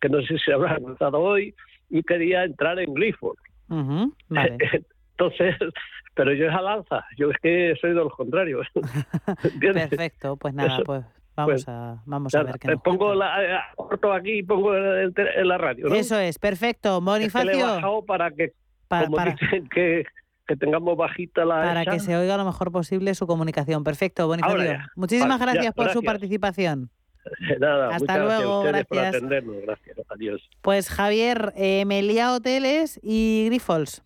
que 0.00 0.08
no 0.08 0.20
sé 0.22 0.38
si 0.38 0.50
habrá 0.50 0.74
anotado 0.74 1.20
hoy, 1.20 1.54
y 1.88 2.02
quería 2.02 2.44
entrar 2.44 2.78
en 2.78 2.92
Gliford. 2.94 3.38
Entonces, 3.68 5.56
pero 6.14 6.32
yo 6.32 6.48
es 6.48 6.54
a 6.54 6.60
lanza, 6.60 7.04
yo 7.16 7.30
es 7.30 7.38
que 7.38 7.74
soy 7.80 7.90
de 7.90 7.96
los 7.96 8.12
contrarios. 8.14 8.66
Perfecto, 9.60 10.36
pues 10.36 10.54
nada, 10.54 10.82
pues 10.84 11.04
Vamos, 11.34 11.52
pues, 11.52 11.68
a, 11.68 12.02
vamos 12.04 12.34
a 12.34 12.42
ver 12.42 12.58
qué 12.58 12.68
nos 12.68 12.82
Pongo 12.82 13.14
la, 13.14 13.42
eh, 13.42 13.58
corto 13.76 14.12
aquí 14.12 14.38
y 14.38 14.42
pongo 14.42 14.74
la 14.74 15.58
radio. 15.58 15.88
¿no? 15.88 15.94
Eso 15.94 16.18
es, 16.18 16.38
perfecto. 16.38 17.00
Bonifacio. 17.00 17.50
Es 17.50 17.56
que 17.56 17.62
le 17.62 17.68
he 17.68 17.74
bajado 17.74 18.04
para 18.04 18.30
que, 18.30 18.52
como 18.88 19.16
dicen, 19.24 19.68
que, 19.68 20.04
que 20.46 20.56
tengamos 20.56 20.96
bajita 20.96 21.44
la. 21.44 21.62
Para 21.62 21.84
que 21.86 22.00
se 22.00 22.16
oiga 22.16 22.36
lo 22.36 22.44
mejor 22.44 22.70
posible 22.70 23.14
su 23.14 23.26
comunicación. 23.26 23.82
Perfecto, 23.82 24.26
Bonifacio. 24.26 24.78
Muchísimas 24.94 25.40
gracias 25.40 25.72
por 25.74 25.90
su 25.90 26.02
participación. 26.02 26.90
Nada, 27.60 27.94
Hasta 27.94 28.18
luego, 28.18 28.62
gracias. 28.62 28.86
Por 28.86 28.98
atendernos. 28.98 29.56
Gracias, 29.62 29.96
adiós. 30.08 30.42
Pues 30.60 30.90
Javier, 30.90 31.52
eh, 31.56 31.84
Melia 31.86 32.34
Hoteles 32.34 33.00
y 33.02 33.44
Grifols. 33.46 34.02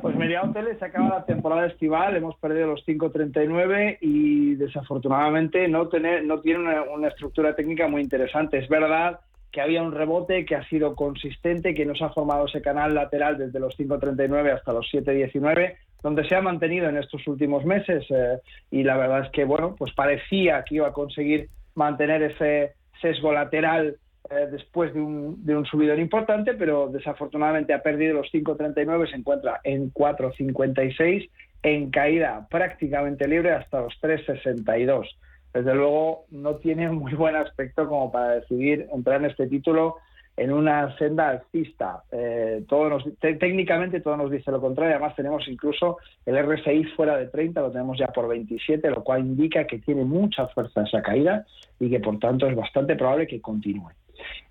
Pues 0.00 0.14
Media 0.14 0.42
Hoteles 0.42 0.78
se 0.78 0.84
acaba 0.84 1.08
la 1.08 1.24
temporada 1.24 1.66
estival, 1.66 2.16
hemos 2.16 2.36
perdido 2.36 2.68
los 2.68 2.86
5.39 2.86 3.98
y 4.00 4.54
desafortunadamente 4.54 5.66
no, 5.66 5.88
tener, 5.88 6.24
no 6.24 6.40
tiene 6.40 6.60
una, 6.60 7.08
estructura 7.08 7.56
técnica 7.56 7.88
muy 7.88 8.00
interesante. 8.00 8.58
Es 8.58 8.68
verdad 8.68 9.18
que 9.50 9.60
había 9.60 9.82
un 9.82 9.92
rebote 9.92 10.44
que 10.44 10.54
ha 10.54 10.68
sido 10.68 10.94
consistente, 10.94 11.74
que 11.74 11.84
nos 11.84 12.00
ha 12.02 12.10
formado 12.10 12.46
ese 12.46 12.62
canal 12.62 12.94
lateral 12.94 13.36
desde 13.36 13.58
los 13.58 13.76
5.39 13.76 14.54
hasta 14.54 14.72
los 14.72 14.86
7.19, 14.92 15.74
donde 16.02 16.28
se 16.28 16.36
ha 16.36 16.40
mantenido 16.40 16.88
en 16.88 16.96
estos 16.96 17.26
últimos 17.26 17.64
meses 17.64 18.06
eh, 18.10 18.38
y 18.70 18.84
la 18.84 18.96
verdad 18.96 19.24
es 19.24 19.30
que, 19.32 19.44
bueno, 19.44 19.74
pues 19.76 19.92
parecía 19.92 20.62
que 20.62 20.76
iba 20.76 20.88
a 20.88 20.92
conseguir 20.92 21.48
mantener 21.74 22.22
ese 22.22 22.74
sesgo 23.00 23.32
lateral 23.32 23.96
eh, 24.28 24.48
después 24.50 24.92
de 24.92 25.00
un, 25.00 25.44
de 25.44 25.56
un 25.56 25.64
subidón 25.64 25.98
importante, 25.98 26.54
pero 26.54 26.88
desafortunadamente 26.88 27.72
ha 27.72 27.82
perdido 27.82 28.14
los 28.14 28.30
5.39, 28.32 29.10
se 29.10 29.16
encuentra 29.16 29.60
en 29.64 29.92
4.56, 29.92 31.30
en 31.62 31.90
caída 31.90 32.46
prácticamente 32.50 33.26
libre 33.26 33.52
hasta 33.52 33.80
los 33.80 33.94
3.62. 34.00 35.08
Desde 35.52 35.74
luego 35.74 36.26
no 36.30 36.56
tiene 36.56 36.88
muy 36.90 37.14
buen 37.14 37.36
aspecto 37.36 37.88
como 37.88 38.12
para 38.12 38.36
decidir 38.36 38.86
entrar 38.92 39.20
en 39.20 39.30
este 39.30 39.46
título 39.46 39.96
en 40.36 40.52
una 40.52 40.96
senda 40.96 41.28
alcista. 41.28 42.02
Eh, 42.10 42.64
todo 42.68 42.98
técnicamente 43.20 44.00
todo 44.00 44.16
nos 44.16 44.30
dice 44.30 44.50
lo 44.50 44.60
contrario. 44.60 44.94
Además 44.94 45.14
tenemos 45.16 45.46
incluso 45.48 45.98
el 46.24 46.38
RSI 46.38 46.84
fuera 46.96 47.16
de 47.16 47.26
30, 47.26 47.60
lo 47.60 47.70
tenemos 47.70 47.98
ya 47.98 48.06
por 48.06 48.28
27, 48.28 48.90
lo 48.90 49.02
cual 49.02 49.20
indica 49.20 49.66
que 49.66 49.80
tiene 49.80 50.04
mucha 50.04 50.46
fuerza 50.48 50.82
esa 50.82 51.02
caída 51.02 51.44
y 51.78 51.90
que 51.90 52.00
por 52.00 52.18
tanto 52.18 52.46
es 52.46 52.56
bastante 52.56 52.96
probable 52.96 53.26
que 53.26 53.40
continúe. 53.40 53.90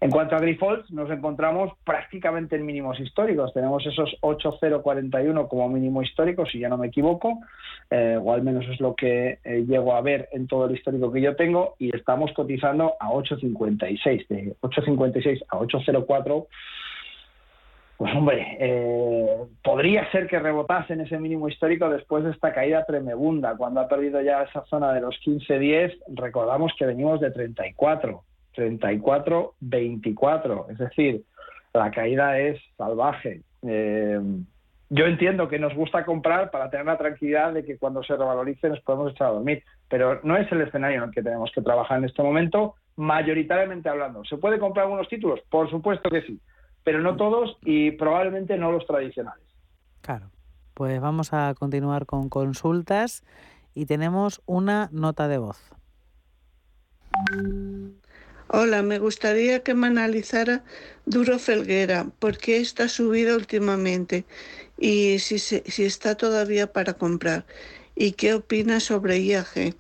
En 0.02 0.12
cuanto 0.12 0.36
a 0.36 0.40
Grifols, 0.40 0.90
nos 0.92 1.10
encontramos 1.12 1.74
prácticamente 1.84 2.56
en 2.56 2.66
mínimos 2.66 3.00
históricos. 3.00 3.54
Tenemos 3.54 3.86
esos 3.86 4.16
8,041 4.22 5.48
como 5.48 5.70
mínimo 5.70 6.02
histórico, 6.02 6.46
si 6.46 6.60
ya 6.60 6.70
no 6.70 6.78
me 6.78 6.88
equivoco, 6.88 7.40
eh, 7.90 8.18
o 8.22 8.34
al 8.34 8.44
menos 8.44 8.66
es 8.70 8.80
lo 8.80 8.96
que 8.96 9.40
eh, 9.44 9.66
llego 9.68 9.96
a 9.96 10.02
ver 10.02 10.30
en 10.32 10.48
todo 10.48 10.66
el 10.66 10.76
histórico 10.76 11.12
que 11.12 11.22
yo 11.22 11.36
tengo, 11.36 11.76
y 11.80 11.96
estamos 11.96 12.32
cotizando 12.34 12.94
a 13.00 13.10
8,56. 13.10 14.28
De 14.28 14.56
8,56 14.62 15.44
a 15.50 15.58
8,04 15.58 16.48
pues 18.00 18.16
hombre, 18.16 18.56
eh, 18.62 19.38
podría 19.62 20.10
ser 20.10 20.28
que 20.28 20.40
rebotase 20.40 20.94
en 20.94 21.02
ese 21.02 21.20
mínimo 21.20 21.50
histórico 21.50 21.90
después 21.90 22.24
de 22.24 22.32
esta 22.32 22.54
caída 22.54 22.86
tremebunda, 22.86 23.58
cuando 23.58 23.82
ha 23.82 23.90
perdido 23.90 24.22
ya 24.22 24.44
esa 24.44 24.64
zona 24.68 24.94
de 24.94 25.02
los 25.02 25.20
15-10, 25.20 25.98
recordamos 26.16 26.72
que 26.80 26.86
venimos 26.86 27.20
de 27.20 27.30
34. 27.30 28.24
34-24. 28.60 30.72
Es 30.72 30.78
decir, 30.78 31.24
la 31.74 31.92
caída 31.92 32.40
es 32.40 32.60
salvaje. 32.78 33.42
Eh, 33.64 34.20
yo 34.90 35.06
entiendo 35.06 35.48
que 35.48 35.60
nos 35.60 35.76
gusta 35.76 36.04
comprar 36.04 36.50
para 36.50 36.70
tener 36.70 36.88
la 36.88 36.98
tranquilidad 36.98 37.54
de 37.54 37.64
que 37.64 37.78
cuando 37.78 38.04
se 38.04 38.16
revalorice 38.16 38.70
nos 38.70 38.82
podemos 38.82 39.12
echar 39.12 39.28
a 39.28 39.34
dormir, 39.34 39.64
pero 39.88 40.20
no 40.24 40.36
es 40.36 40.52
el 40.52 40.62
escenario 40.62 40.98
en 40.98 41.10
el 41.10 41.12
que 41.12 41.22
tenemos 41.22 41.52
que 41.54 41.62
trabajar 41.62 42.00
en 42.00 42.06
este 42.06 42.24
momento, 42.24 42.76
mayoritariamente 42.96 43.88
hablando. 43.88 44.26
¿Se 44.26 44.38
puede 44.38 44.58
comprar 44.58 44.86
algunos 44.86 45.08
títulos? 45.08 45.42
Por 45.50 45.70
supuesto 45.70 46.10
que 46.10 46.24
sí, 46.24 46.40
pero 46.84 47.02
no 47.02 47.16
todos 47.18 47.58
y 47.62 47.92
probablemente 47.92 48.58
no 48.58 48.72
los 48.72 48.86
tradicionales. 48.88 49.46
Claro. 50.02 50.32
Pues 50.74 51.00
vamos 51.02 51.34
a 51.34 51.54
continuar 51.60 52.06
con 52.06 52.30
consultas 52.30 53.24
y 53.76 53.86
tenemos 53.86 54.42
una 54.46 54.90
nota 54.92 55.28
de 55.28 55.38
voz. 55.38 55.72
Hola, 58.52 58.82
me 58.82 58.98
gustaría 58.98 59.62
que 59.62 59.76
me 59.76 59.88
analizara 59.88 60.64
Duro 61.06 61.38
Felguera, 61.38 62.08
porque 62.18 62.58
está 62.58 62.90
subido 62.90 63.36
últimamente 63.36 64.26
y 64.76 65.20
si, 65.20 65.38
si 65.38 65.86
está 65.86 66.16
todavía 66.16 66.74
para 66.74 66.94
comprar. 66.96 67.46
¿Y 67.96 68.14
qué 68.14 68.34
opina 68.34 68.80
sobre 68.80 69.20
IAG? 69.20 69.76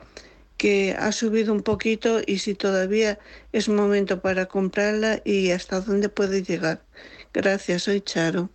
Que 0.58 0.96
ha 1.00 1.12
subido 1.12 1.52
un 1.52 1.64
poquito 1.64 2.20
y 2.26 2.38
si 2.40 2.54
todavía 2.54 3.18
es 3.54 3.70
momento 3.70 4.22
para 4.22 4.46
comprarla 4.46 5.22
y 5.26 5.50
hasta 5.50 5.82
dónde 5.82 6.10
puede 6.10 6.44
llegar. 6.44 6.84
Gracias, 7.34 7.84
soy 7.84 8.02
Charo. 8.02 8.50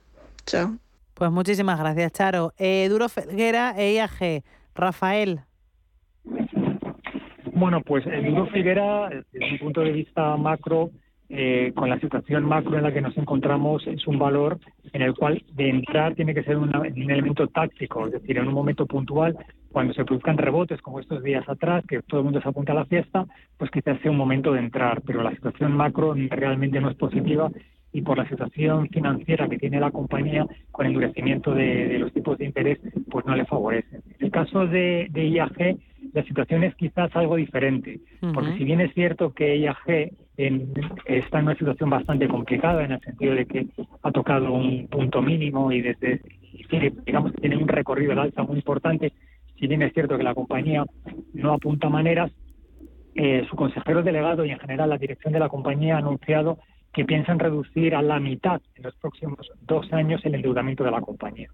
Chao. 0.47 0.79
Pues 1.15 1.31
muchísimas 1.33 1.79
gracias, 1.81 2.13
Charo. 2.13 2.53
Eh, 2.59 2.87
Duro 2.89 3.09
Felguera 3.09 3.75
e 3.77 3.95
IAG. 3.95 4.45
Rafael. 4.77 5.45
Bueno, 7.55 7.83
pues 7.83 8.05
el 8.07 8.25
Duro 8.25 8.47
Figuera, 8.47 9.09
desde 9.09 9.53
mi 9.53 9.59
punto 9.59 9.81
de 9.83 9.93
vista 9.93 10.37
macro, 10.37 10.91
eh, 11.29 11.73
con 11.75 11.89
la 11.89 12.01
situación 12.01 12.45
macro 12.45 12.77
en 12.77 12.83
la 12.83 12.93
que 12.93 13.01
nos 13.01 13.17
encontramos, 13.17 13.87
es 13.87 14.07
un 14.09 14.19
valor 14.19 14.59
en 14.93 15.03
el 15.03 15.15
cual 15.15 15.43
de 15.53 15.71
entrar 15.71 16.15
tiene 16.15 16.35
que 16.35 16.43
ser 16.43 16.57
un 16.57 16.71
elemento 16.75 17.47
táctico, 17.47 18.07
es 18.07 18.13
decir, 18.13 18.39
en 18.39 18.49
un 18.49 18.55
momento 18.55 18.87
puntual, 18.87 19.37
cuando 19.71 19.95
se 19.95 20.05
produzcan 20.05 20.37
rebotes 20.37 20.83
como 20.83 20.99
estos 20.99 21.23
días 21.23 21.49
atrás, 21.49 21.85
que 21.87 22.03
todo 22.03 22.21
el 22.21 22.25
mundo 22.25 22.41
se 22.41 22.49
apunta 22.49 22.73
a 22.73 22.77
la 22.77 22.87
fiesta, 22.87 23.25
pues 23.57 23.71
quizás 23.71 24.01
sea 24.01 24.11
un 24.11 24.17
momento 24.17 24.53
de 24.53 24.59
entrar, 24.59 25.03
pero 25.03 25.23
la 25.23 25.31
situación 25.31 25.77
macro 25.77 26.15
realmente 26.31 26.81
no 26.81 26.91
es 26.91 26.97
positiva 26.97 27.51
y 27.95 28.03
por 28.03 28.19
la 28.19 28.29
situación 28.29 28.89
financiera 28.89 29.49
que 29.49 29.57
tiene 29.57 29.79
la 29.79 29.93
compañía 29.93 30.45
con 30.73 30.85
el 30.85 30.93
endurecimiento 30.93 31.55
de, 31.55 31.97
los 32.01 32.13
tipos 32.13 32.37
de 32.37 32.45
interés, 32.47 32.81
pues 33.09 33.25
no 33.25 33.37
le 33.37 33.47
favorece. 33.47 33.99
En 34.19 34.27
el 34.27 34.31
caso 34.33 34.67
de, 34.67 35.09
IAG, 35.15 35.79
la 36.13 36.23
situación 36.25 36.65
es 36.65 36.75
quizás 36.75 37.15
algo 37.17 37.37
diferente, 37.37 38.01
porque 38.33 38.57
si 38.57 38.65
bien 38.65 38.81
es 38.81 38.93
cierto 38.95 39.33
que 39.33 39.57
IAG 39.57 40.13
está 41.07 41.39
en 41.39 41.45
una 41.45 41.55
situación 41.55 41.91
bastante 41.91 42.29
complicada 42.29 42.85
en 42.85 42.93
el 42.93 43.01
sentido 43.01 43.35
de 43.35 43.47
que 43.47 43.67
ha 44.03 44.11
tocado 44.11 44.53
un 44.53 44.89
punto 44.89 45.23
mínimo 45.23 45.71
y 45.73 45.81
desde 45.81 46.21
digamos 47.07 47.33
que 47.33 47.41
tiene 47.41 47.57
un 47.57 47.69
recorrido 47.69 48.15
de 48.15 48.21
alza 48.21 48.43
muy 48.43 48.57
importante, 48.57 49.13
si 49.59 49.67
bien 49.67 49.83
es 49.83 49.93
cierto 49.93 50.17
que 50.17 50.25
la 50.25 50.35
compañía 50.35 50.85
no 51.33 51.53
apunta 51.53 51.89
maneras, 51.89 52.33
eh, 53.15 53.47
su 53.49 53.57
consejero 53.57 54.03
delegado 54.03 54.45
y 54.45 54.51
en 54.51 54.59
general 54.59 54.91
la 54.91 54.99
dirección 54.99 55.33
de 55.33 55.39
la 55.39 55.49
compañía 55.49 55.97
ha 55.97 55.99
anunciado 55.99 56.59
que 56.93 57.05
piensan 57.05 57.39
reducir 57.39 57.95
a 57.95 58.03
la 58.03 58.19
mitad 58.21 58.61
en 58.77 58.85
los 58.85 58.95
próximos 58.97 59.51
dos 59.63 59.93
años 59.93 60.25
el 60.25 60.35
endeudamiento 60.35 60.85
de 60.85 60.91
la 60.91 61.01
compañía. 61.01 61.49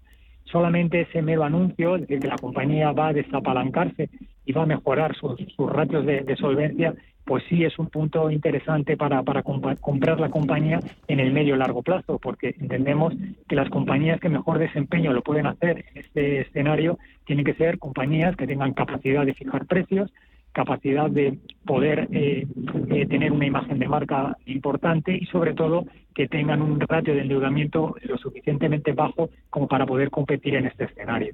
Solamente 0.51 1.01
ese 1.01 1.21
mero 1.21 1.43
anuncio, 1.43 1.95
es 1.95 2.01
decir, 2.01 2.19
que 2.19 2.27
la 2.27 2.37
compañía 2.37 2.91
va 2.91 3.09
a 3.09 3.13
desapalancarse 3.13 4.09
y 4.45 4.51
va 4.51 4.63
a 4.63 4.65
mejorar 4.65 5.15
sus, 5.15 5.37
ratios 5.57 6.05
de, 6.05 6.35
solvencia, 6.35 6.93
pues 7.23 7.43
sí 7.47 7.63
es 7.63 7.77
un 7.79 7.87
punto 7.87 8.29
interesante 8.29 8.97
para, 8.97 9.23
comprar 9.79 10.19
la 10.19 10.29
compañía 10.29 10.79
en 11.07 11.19
el 11.19 11.31
medio 11.31 11.55
y 11.55 11.57
largo 11.57 11.83
plazo, 11.83 12.19
porque 12.19 12.55
entendemos 12.59 13.13
que 13.47 13.55
las 13.55 13.69
compañías 13.69 14.19
que 14.19 14.29
mejor 14.29 14.59
desempeño 14.59 15.13
lo 15.13 15.21
pueden 15.21 15.45
hacer 15.45 15.85
en 15.93 16.01
este 16.03 16.41
escenario 16.41 16.97
tienen 17.25 17.45
que 17.45 17.53
ser 17.53 17.79
compañías 17.79 18.35
que 18.35 18.47
tengan 18.47 18.73
capacidad 18.73 19.25
de 19.25 19.33
fijar 19.33 19.65
precios, 19.67 20.11
capacidad 20.51 21.09
de 21.09 21.39
poder 21.65 22.07
eh, 22.11 22.47
eh, 22.89 23.05
tener 23.07 23.31
una 23.31 23.45
imagen 23.45 23.79
de 23.79 23.87
marca 23.87 24.37
importante 24.45 25.15
y 25.15 25.25
sobre 25.27 25.53
todo 25.53 25.85
que 26.15 26.27
tengan 26.27 26.61
un 26.61 26.79
ratio 26.79 27.13
de 27.13 27.21
endeudamiento 27.21 27.95
lo 28.01 28.17
suficientemente 28.17 28.93
bajo 28.93 29.29
como 29.49 29.67
para 29.67 29.85
poder 29.85 30.09
competir 30.09 30.55
en 30.55 30.65
este 30.65 30.85
escenario. 30.85 31.33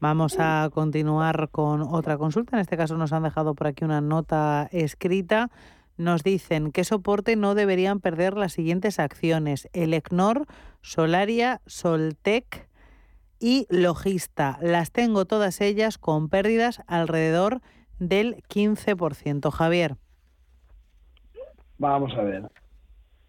Vamos 0.00 0.36
a 0.38 0.68
continuar 0.72 1.48
con 1.50 1.82
otra 1.82 2.18
consulta. 2.18 2.56
En 2.56 2.60
este 2.60 2.76
caso 2.76 2.96
nos 2.96 3.12
han 3.12 3.22
dejado 3.22 3.54
por 3.54 3.66
aquí 3.68 3.84
una 3.84 4.00
nota 4.00 4.68
escrita. 4.70 5.50
Nos 5.96 6.22
dicen 6.22 6.70
qué 6.70 6.84
soporte 6.84 7.34
no 7.34 7.54
deberían 7.54 8.00
perder 8.00 8.36
las 8.36 8.52
siguientes 8.52 8.98
acciones. 8.98 9.68
Elecnor, 9.72 10.44
Solaria, 10.82 11.60
Soltec, 11.66 12.68
y 13.40 13.66
Logista. 13.70 14.58
Las 14.60 14.90
tengo 14.90 15.24
todas 15.24 15.60
ellas 15.60 15.98
con 15.98 16.28
pérdidas 16.28 16.82
alrededor 16.86 17.60
del 17.98 18.42
15%. 18.48 19.50
Javier. 19.50 19.96
Vamos 21.78 22.12
a 22.14 22.22
ver. 22.22 22.42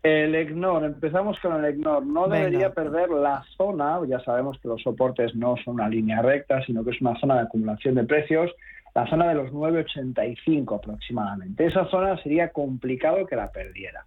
El 0.01 0.33
EGNOR, 0.33 0.85
empezamos 0.85 1.37
con 1.41 1.53
el 1.55 1.65
EGNOR. 1.73 2.05
No 2.05 2.29
debería 2.29 2.73
perder 2.73 3.09
la 3.09 3.43
zona, 3.57 3.99
ya 4.07 4.19
sabemos 4.21 4.57
que 4.61 4.69
los 4.69 4.81
soportes 4.81 5.35
no 5.35 5.55
son 5.63 5.75
una 5.75 5.89
línea 5.89 6.21
recta, 6.21 6.63
sino 6.65 6.83
que 6.83 6.91
es 6.91 7.01
una 7.01 7.19
zona 7.19 7.35
de 7.35 7.41
acumulación 7.41 7.95
de 7.95 8.05
precios, 8.05 8.49
la 8.95 9.07
zona 9.07 9.27
de 9.29 9.35
los 9.35 9.51
9,85 9.51 10.77
aproximadamente. 10.77 11.65
Esa 11.65 11.85
zona 11.89 12.21
sería 12.21 12.49
complicado 12.49 13.25
que 13.25 13.35
la 13.35 13.51
perdiera. 13.51 14.05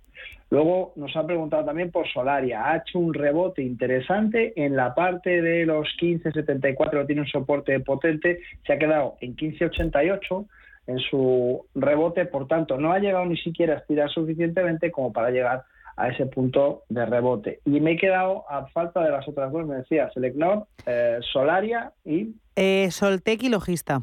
Luego 0.50 0.92
nos 0.96 1.16
han 1.16 1.26
preguntado 1.26 1.64
también 1.64 1.90
por 1.90 2.06
Solaria. 2.12 2.70
Ha 2.70 2.76
hecho 2.76 2.98
un 2.98 3.14
rebote 3.14 3.62
interesante 3.62 4.52
en 4.54 4.76
la 4.76 4.94
parte 4.94 5.40
de 5.40 5.64
los 5.64 5.88
15.74, 5.98 7.06
tiene 7.06 7.22
un 7.22 7.26
soporte 7.26 7.80
potente, 7.80 8.40
se 8.66 8.74
ha 8.74 8.78
quedado 8.78 9.16
en 9.20 9.34
15.88 9.34 10.46
en 10.88 10.98
su 10.98 11.64
rebote, 11.74 12.26
por 12.26 12.48
tanto 12.48 12.76
no 12.76 12.92
ha 12.92 12.98
llegado 12.98 13.24
ni 13.24 13.36
siquiera 13.38 13.74
a 13.74 13.78
estirar 13.78 14.10
suficientemente 14.10 14.90
como 14.90 15.12
para 15.12 15.30
llegar 15.30 15.62
a 15.96 16.08
ese 16.08 16.26
punto 16.26 16.82
de 16.88 17.06
rebote. 17.06 17.60
Y 17.64 17.80
me 17.80 17.92
he 17.92 17.96
quedado 17.96 18.44
a 18.50 18.66
falta 18.66 19.02
de 19.02 19.10
las 19.10 19.26
otras 19.28 19.52
dos, 19.52 19.66
me 19.66 19.76
decía, 19.76 20.10
Selecnor, 20.12 20.66
eh, 20.86 21.18
Solaria 21.32 21.92
y... 22.04 22.34
Eh, 22.56 22.90
Soltec 22.90 23.42
y 23.42 23.48
Logista. 23.48 24.02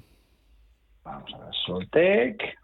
Vamos 1.10 1.34
a 1.34 1.38
ver, 1.39 1.56
Soltec, 1.65 2.58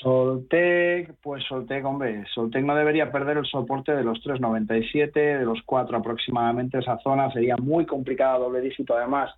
Soltec, 0.00 1.14
pues 1.20 1.44
Soltec, 1.44 1.84
hombre, 1.84 2.24
Soltec 2.32 2.64
no 2.64 2.76
debería 2.76 3.10
perder 3.10 3.38
el 3.38 3.46
soporte 3.46 3.94
de 3.94 4.04
los 4.04 4.18
3,97, 4.24 5.12
de 5.12 5.44
los 5.44 5.60
4 5.66 5.98
aproximadamente, 5.98 6.78
esa 6.78 6.98
zona 6.98 7.32
sería 7.32 7.56
muy 7.56 7.84
complicada, 7.84 8.38
doble 8.38 8.60
dígito. 8.60 8.96
Además, 8.96 9.34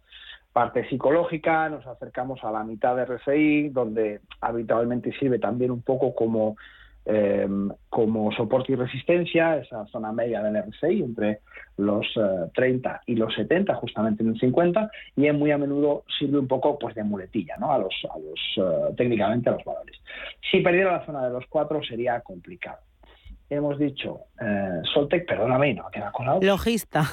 parte 0.53 0.87
psicológica, 0.89 1.69
nos 1.71 1.87
acercamos 1.87 2.45
a 2.45 2.53
la 2.53 2.63
mitad 2.63 2.95
de 2.95 3.07
RSI, 3.07 3.71
donde 3.71 4.21
habitualmente 4.43 5.13
sirve 5.19 5.39
también 5.39 5.71
un 5.71 5.83
poco 5.83 6.15
como 6.15 6.57
Em, 7.05 7.69
como 7.89 8.31
soporte 8.31 8.73
y 8.73 8.77
resistencia, 8.77 9.57
esa 9.57 9.85
zona 9.87 10.13
media 10.13 10.41
del 10.41 10.57
RSI 10.57 11.03
entre 11.03 11.41
los 11.77 12.07
30 12.55 12.91
eh, 12.95 12.99
y 13.07 13.17
los 13.17 13.35
70, 13.35 13.75
justamente 13.75 14.23
en 14.23 14.31
el 14.31 14.39
50, 14.39 14.89
y 15.17 15.31
muy 15.33 15.51
a 15.51 15.59
menudo 15.59 16.05
sirve 16.17 16.39
un 16.39 16.47
poco 16.47 16.79
pues 16.79 16.95
de 16.95 17.03
muletilla, 17.03 17.57
¿no? 17.59 17.73
A 17.73 17.79
los, 17.79 17.95
a 18.09 18.19
los 18.19 18.41
eh, 18.57 18.95
técnicamente 18.97 19.49
a 19.49 19.55
los 19.55 19.65
valores. 19.65 20.01
Si 20.49 20.61
perdiera 20.61 20.93
la 20.93 21.05
zona 21.05 21.27
de 21.27 21.33
los 21.33 21.45
4 21.47 21.83
sería 21.83 22.21
complicado 22.21 22.79
hemos 23.55 23.79
dicho 23.79 24.21
eh, 24.41 24.81
Soltec, 24.93 25.27
perdóname, 25.27 25.75
no 25.75 25.89
queda 25.91 26.11
con 26.13 26.27
la 26.27 26.39
Logista. 26.41 27.05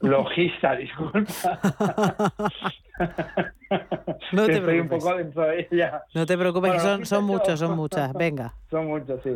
Logista, 0.00 0.72
disculpa. 0.76 1.20
no 4.32 4.46
te 4.46 4.60
preocupes. 4.60 4.80
un 4.80 4.88
poco 4.88 5.16
dentro 5.16 5.42
de 5.42 5.68
ella. 5.70 6.02
No 6.14 6.26
te 6.26 6.36
preocupes, 6.36 6.82
son, 6.82 7.06
son 7.06 7.24
muchos, 7.24 7.58
son 7.58 7.76
muchas. 7.76 8.12
Venga. 8.12 8.54
Son 8.70 8.86
muchos, 8.86 9.20
sí. 9.22 9.30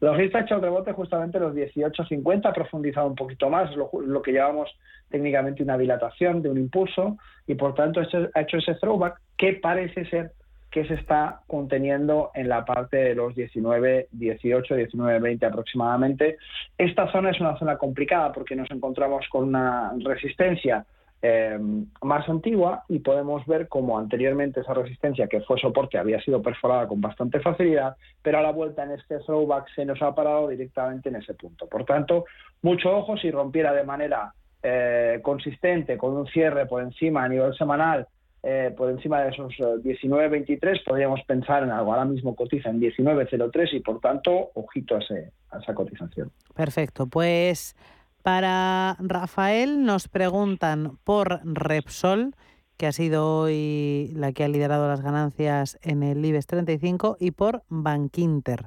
Logista 0.00 0.38
ha 0.38 0.40
hecho 0.42 0.56
el 0.56 0.62
rebote 0.62 0.92
justamente 0.92 1.40
los 1.40 1.54
18.50, 1.54 2.46
ha 2.46 2.52
profundizado 2.52 3.06
un 3.06 3.16
poquito 3.16 3.50
más, 3.50 3.74
lo, 3.74 3.90
lo 4.00 4.22
que 4.22 4.32
llamamos 4.32 4.70
técnicamente 5.10 5.62
una 5.62 5.78
dilatación 5.78 6.42
de 6.42 6.50
un 6.50 6.58
impulso, 6.58 7.16
y 7.46 7.54
por 7.54 7.74
tanto 7.74 8.00
ha 8.00 8.40
hecho 8.40 8.58
ese 8.58 8.74
throwback 8.74 9.20
que 9.36 9.54
parece 9.54 10.04
ser 10.06 10.32
que 10.70 10.86
se 10.86 10.94
está 10.94 11.40
conteniendo 11.46 12.30
en 12.34 12.48
la 12.48 12.64
parte 12.64 12.98
de 12.98 13.14
los 13.14 13.34
19, 13.34 14.08
18, 14.12 14.74
19, 14.74 15.18
20 15.18 15.46
aproximadamente. 15.46 16.36
Esta 16.76 17.10
zona 17.10 17.30
es 17.30 17.40
una 17.40 17.58
zona 17.58 17.78
complicada 17.78 18.32
porque 18.32 18.54
nos 18.54 18.70
encontramos 18.70 19.26
con 19.30 19.48
una 19.48 19.92
resistencia 19.98 20.84
eh, 21.20 21.58
más 22.02 22.28
antigua 22.28 22.84
y 22.88 23.00
podemos 23.00 23.44
ver 23.46 23.66
cómo 23.66 23.98
anteriormente 23.98 24.60
esa 24.60 24.72
resistencia 24.72 25.26
que 25.26 25.40
fue 25.40 25.58
soporte 25.58 25.98
había 25.98 26.20
sido 26.20 26.40
perforada 26.40 26.86
con 26.86 27.00
bastante 27.00 27.40
facilidad, 27.40 27.96
pero 28.22 28.38
a 28.38 28.42
la 28.42 28.52
vuelta 28.52 28.84
en 28.84 28.92
este 28.92 29.18
throwback 29.20 29.68
se 29.74 29.84
nos 29.84 30.00
ha 30.00 30.14
parado 30.14 30.48
directamente 30.48 31.08
en 31.08 31.16
ese 31.16 31.34
punto. 31.34 31.66
Por 31.66 31.84
tanto, 31.84 32.26
mucho 32.62 32.96
ojo 32.96 33.16
si 33.16 33.32
rompiera 33.32 33.72
de 33.72 33.82
manera 33.82 34.32
eh, 34.62 35.18
consistente 35.22 35.96
con 35.96 36.16
un 36.16 36.26
cierre 36.28 36.66
por 36.66 36.82
encima 36.82 37.24
a 37.24 37.28
nivel 37.28 37.52
semanal 37.56 38.06
eh, 38.42 38.72
por 38.76 38.90
encima 38.90 39.20
de 39.22 39.30
esos 39.30 39.52
19.23, 39.54 40.76
eh, 40.76 40.80
podríamos 40.86 41.20
pensar 41.22 41.62
en 41.62 41.70
algo. 41.70 41.92
Ahora 41.92 42.04
mismo 42.04 42.34
cotiza 42.34 42.70
en 42.70 42.80
19.03 42.80 43.68
y 43.72 43.80
por 43.80 44.00
tanto, 44.00 44.50
ojito 44.54 44.96
a, 44.96 44.98
a 44.98 45.58
esa 45.60 45.74
cotización. 45.74 46.30
Perfecto, 46.54 47.06
pues 47.06 47.76
para 48.22 48.96
Rafael 49.00 49.84
nos 49.84 50.08
preguntan 50.08 50.98
por 51.04 51.40
Repsol 51.44 52.34
que 52.78 52.86
ha 52.86 52.92
sido 52.92 53.40
hoy 53.40 54.12
la 54.14 54.32
que 54.32 54.44
ha 54.44 54.48
liderado 54.48 54.86
las 54.86 55.02
ganancias 55.02 55.78
en 55.82 56.04
el 56.04 56.24
IBEX 56.24 56.46
35, 56.46 57.16
y 57.18 57.32
por 57.32 57.62
Bankinter. 57.68 58.66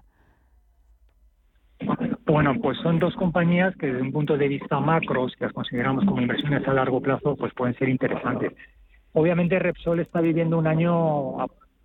Bueno, 2.26 2.54
pues 2.62 2.78
son 2.80 3.00
dos 3.00 3.16
compañías 3.16 3.76
que 3.78 3.88
desde 3.88 4.02
un 4.02 4.12
punto 4.12 4.38
de 4.38 4.48
vista 4.50 4.80
macro, 4.80 5.30
si 5.30 5.36
las 5.40 5.54
consideramos 5.54 6.06
como 6.06 6.22
inversiones 6.22 6.68
a 6.68 6.74
largo 6.74 7.02
plazo, 7.02 7.36
pues 7.36 7.54
pueden 7.54 7.76
ser 7.78 7.90
interesantes. 7.90 8.52
Obviamente 9.14 9.60
Repsol 9.60 10.00
está 10.00 10.22
viviendo 10.22 10.58
un 10.58 10.68
año, 10.68 11.38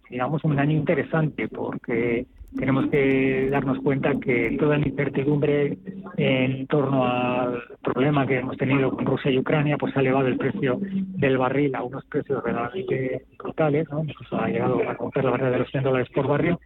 digamos, 0.08 0.44
un 0.44 0.58
año 0.58 0.76
interesante 0.76 1.48
porque 1.48 2.26
tenemos 2.56 2.86
que 2.88 3.48
darnos 3.50 3.78
cuenta 3.80 4.14
que 4.18 4.56
toda 4.58 4.78
la 4.78 4.88
incertidumbre 4.88 5.76
en 6.16 6.66
torno 6.66 7.06
al 7.06 7.62
problema 7.82 8.26
que 8.26 8.38
hemos 8.38 8.56
tenido 8.56 8.90
con 8.90 9.04
Rusia 9.04 9.30
y 9.30 9.38
Ucrania, 9.38 9.76
pues 9.76 9.96
ha 9.96 10.00
elevado 10.00 10.28
el 10.28 10.38
precio 10.38 10.78
del 10.80 11.38
barril 11.38 11.74
a 11.74 11.82
unos 11.82 12.04
precios 12.06 12.42
verdaderamente 12.42 13.26
brutales, 13.38 13.88
¿no? 13.90 14.04
Incluso 14.04 14.40
ha 14.40 14.48
llegado 14.48 14.80
a 14.88 14.94
romper 14.94 15.24
la 15.24 15.30
barrera 15.32 15.50
de 15.50 15.58
los 15.58 15.70
100 15.70 15.84
dólares 15.84 16.08
por 16.14 16.26
barril. 16.26 16.56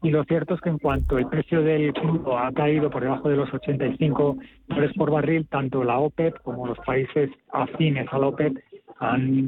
Y 0.00 0.10
lo 0.10 0.22
cierto 0.24 0.54
es 0.54 0.60
que 0.60 0.68
en 0.68 0.78
cuanto 0.78 1.18
el 1.18 1.26
precio 1.26 1.60
del 1.62 1.92
crudo 1.92 2.38
ha 2.38 2.52
caído 2.52 2.88
por 2.88 3.02
debajo 3.02 3.28
de 3.28 3.36
los 3.36 3.52
85 3.52 4.36
dólares 4.68 4.92
por 4.96 5.10
barril, 5.10 5.48
tanto 5.48 5.82
la 5.82 5.98
OPEP 5.98 6.40
como 6.42 6.66
los 6.66 6.78
países 6.80 7.30
afines 7.52 8.06
a 8.12 8.18
la 8.18 8.28
OPEP 8.28 8.56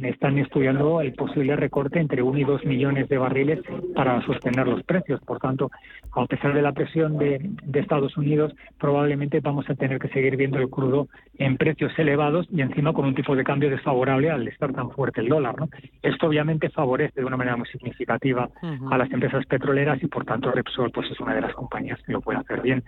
están 0.02 0.38
estudiando 0.38 1.00
el 1.00 1.12
posible 1.14 1.56
recorte 1.56 1.98
entre 1.98 2.22
1 2.22 2.38
y 2.38 2.44
2 2.44 2.64
millones 2.64 3.08
de 3.08 3.18
barriles 3.18 3.60
para 3.96 4.24
sostener 4.24 4.68
los 4.68 4.82
precios. 4.84 5.20
Por 5.22 5.40
tanto, 5.40 5.70
a 6.12 6.26
pesar 6.26 6.54
de 6.54 6.62
la 6.62 6.72
presión 6.72 7.18
de, 7.18 7.50
Estados 7.80 8.16
Unidos, 8.16 8.54
probablemente 8.78 9.40
vamos 9.40 9.68
a 9.68 9.74
tener 9.74 9.98
que 9.98 10.08
seguir 10.08 10.36
viendo 10.36 10.58
el 10.58 10.68
crudo 10.68 11.08
en 11.38 11.56
precios 11.56 11.92
elevados 11.98 12.46
y 12.50 12.60
encima 12.60 12.92
con 12.92 13.06
un 13.06 13.14
tipo 13.14 13.34
de 13.34 13.42
cambio 13.42 13.70
desfavorable 13.70 14.30
al 14.30 14.46
estar 14.46 14.72
tan 14.72 14.90
fuerte 14.90 15.22
el 15.22 15.28
dólar. 15.28 15.56
Esto 16.02 16.28
obviamente 16.28 16.68
favorece 16.68 17.20
de 17.20 17.26
una 17.26 17.36
manera 17.36 17.56
muy 17.56 17.66
significativa 17.68 18.48
a 18.90 18.98
las 18.98 19.10
empresas 19.10 19.44
petroleras 19.46 20.00
y 20.02 20.06
por 20.06 20.24
tanto 20.24 20.52
Repsol 20.52 20.92
pues 20.92 21.10
es 21.10 21.18
una 21.18 21.34
de 21.34 21.40
las 21.40 21.54
compañías 21.54 22.00
que 22.02 22.12
lo 22.12 22.20
puede 22.20 22.38
hacer 22.38 22.60
bien. 22.60 22.84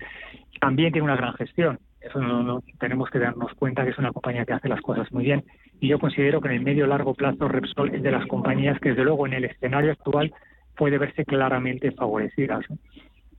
También 0.60 0.92
tiene 0.92 1.06
una 1.06 1.16
gran 1.16 1.32
gestión. 1.34 1.80
Eso 2.00 2.20
no, 2.20 2.62
tenemos 2.78 3.08
que 3.10 3.18
darnos 3.18 3.52
cuenta 3.54 3.84
que 3.84 3.90
es 3.90 3.98
una 3.98 4.12
compañía 4.12 4.44
que 4.44 4.52
hace 4.52 4.68
las 4.68 4.80
cosas 4.80 5.10
muy 5.12 5.24
bien 5.24 5.44
y 5.82 5.88
yo 5.88 5.98
considero 5.98 6.40
que 6.40 6.46
en 6.46 6.54
el 6.54 6.60
medio 6.60 6.86
largo 6.86 7.12
plazo 7.12 7.48
Repsol 7.48 7.92
es 7.92 8.04
de 8.04 8.12
las 8.12 8.24
compañías 8.26 8.78
que 8.78 8.90
desde 8.90 9.02
luego 9.02 9.26
en 9.26 9.32
el 9.32 9.46
escenario 9.46 9.90
actual 9.90 10.32
puede 10.76 10.96
verse 10.96 11.24
claramente 11.24 11.90
favorecidas. 11.90 12.64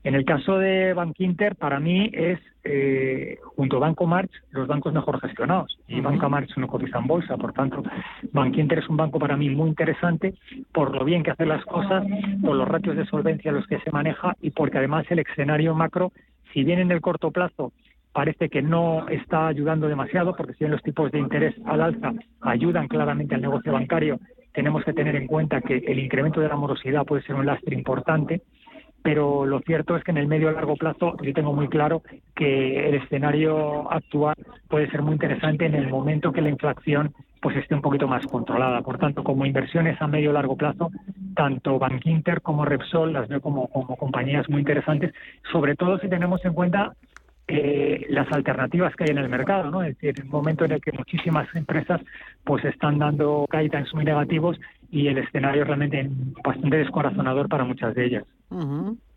En 0.04 0.14
el 0.14 0.26
caso 0.26 0.58
de 0.58 0.94
Bank 0.94 1.16
Inter, 1.20 1.56
para 1.56 1.80
mí 1.80 2.10
es, 2.12 2.38
eh, 2.66 3.38
junto 3.56 3.78
a 3.78 3.80
Banco 3.80 4.06
March, 4.08 4.30
los 4.52 4.68
bancos 4.68 4.94
mejor 4.94 5.22
gestionados. 5.22 5.80
Y 5.88 6.02
Banca 6.02 6.28
March 6.28 6.50
no 6.58 6.68
cotiza 6.68 7.00
en 7.00 7.08
bolsa, 7.08 7.38
por 7.38 7.54
tanto, 7.54 7.82
Bank 8.34 8.58
Inter 8.58 8.80
es 8.80 8.90
un 8.90 8.98
banco 8.98 9.20
para 9.20 9.38
mí 9.38 9.50
muy 9.50 9.70
interesante 9.70 10.34
por 10.74 10.94
lo 10.94 11.06
bien 11.06 11.24
que 11.24 11.32
hace 11.32 11.46
las 11.46 11.64
cosas, 11.64 12.06
por 12.42 12.58
los 12.58 12.68
ratios 12.68 12.98
de 12.98 13.06
solvencia 13.06 13.52
en 13.52 13.56
los 13.56 13.68
que 13.68 13.80
se 13.80 13.92
maneja 13.92 14.36
y 14.42 14.50
porque 14.50 14.80
además 14.80 15.06
el 15.10 15.20
escenario 15.20 15.76
macro, 15.76 16.12
si 16.52 16.66
bien 16.66 16.80
en 16.80 16.92
el 16.92 17.00
corto 17.00 17.32
plazo 17.32 17.72
parece 18.14 18.48
que 18.50 18.62
no 18.62 19.08
está 19.10 19.48
ayudando 19.48 19.88
demasiado, 19.88 20.36
porque 20.36 20.54
si 20.54 20.60
bien 20.60 20.72
los 20.72 20.84
tipos 20.84 21.12
de 21.12 21.20
interés 21.20 21.56
al 21.66 21.82
alza 21.82 22.14
ayudan 22.42 22.88
claramente 22.88 23.36
al 23.36 23.42
negocio 23.42 23.74
bancario, 23.74 24.20
tenemos 24.54 24.86
que 24.86 24.94
tener 24.94 25.16
en 25.16 25.28
cuenta 25.28 25.62
que 25.62 25.78
el 25.78 26.00
incremento 26.00 26.40
de 26.40 26.48
la 26.48 26.56
morosidad 26.56 27.06
puede 27.06 27.24
ser 27.24 27.36
un 27.36 27.46
lastre 27.46 27.76
importante, 27.76 28.44
pero 29.02 29.46
lo 29.46 29.60
cierto 29.62 29.98
es 29.98 30.04
que 30.04 30.12
en 30.12 30.18
el 30.18 30.28
medio 30.28 30.50
y 30.50 30.54
largo 30.54 30.76
plazo 30.78 31.18
yo 31.22 31.34
tengo 31.34 31.54
muy 31.54 31.68
claro 31.68 32.04
que 32.36 32.88
el 32.88 32.96
escenario 32.96 33.92
actual 33.92 34.36
puede 34.70 34.90
ser 34.92 35.02
muy 35.02 35.14
interesante 35.14 35.66
en 35.66 35.76
el 35.76 35.90
momento 35.90 36.32
que 36.32 36.42
la 36.42 36.50
inflación 36.50 37.14
pues 37.42 37.58
esté 37.58 37.76
un 37.76 37.82
poquito 37.82 38.08
más 38.08 38.26
controlada. 38.28 38.82
Por 38.82 38.98
tanto, 39.00 39.22
como 39.22 39.46
inversiones 39.46 40.02
a 40.02 40.08
medio 40.08 40.30
y 40.30 40.34
largo 40.34 40.56
plazo, 40.56 40.90
tanto 41.36 41.78
Bankinter 41.78 42.42
como 42.42 42.64
Repsol 42.64 43.12
las 43.12 43.28
veo 43.28 43.42
como, 43.42 43.68
como 43.68 43.98
compañías 43.98 44.48
muy 44.50 44.60
interesantes, 44.60 45.14
sobre 45.52 45.76
todo 45.76 46.00
si 46.00 46.08
tenemos 46.08 46.46
en 46.46 46.54
cuenta 46.54 46.94
eh, 47.48 48.06
las 48.10 48.32
alternativas 48.32 48.96
que 48.96 49.04
hay 49.04 49.10
en 49.10 49.18
el 49.18 49.30
mercado, 49.30 49.70
¿no? 49.70 49.84
Es 49.84 49.98
decir, 49.98 50.24
un 50.24 50.30
momento 50.30 50.66
en 50.66 50.74
el 50.74 50.82
que 50.82 50.92
muchísimas 50.94 51.48
empresas 51.56 52.02
pues 52.44 52.64
están 52.64 53.00
dando 53.00 53.46
caídas 53.50 53.94
muy 53.94 54.06
negativos 54.06 54.58
y 54.90 55.08
el 55.08 55.18
escenario 55.18 55.64
es 55.64 55.68
realmente 55.68 56.10
bastante 56.44 56.78
descorazonador 56.78 57.50
para 57.50 57.66
muchas 57.66 57.94
de 57.96 58.06
ellas. 58.06 58.24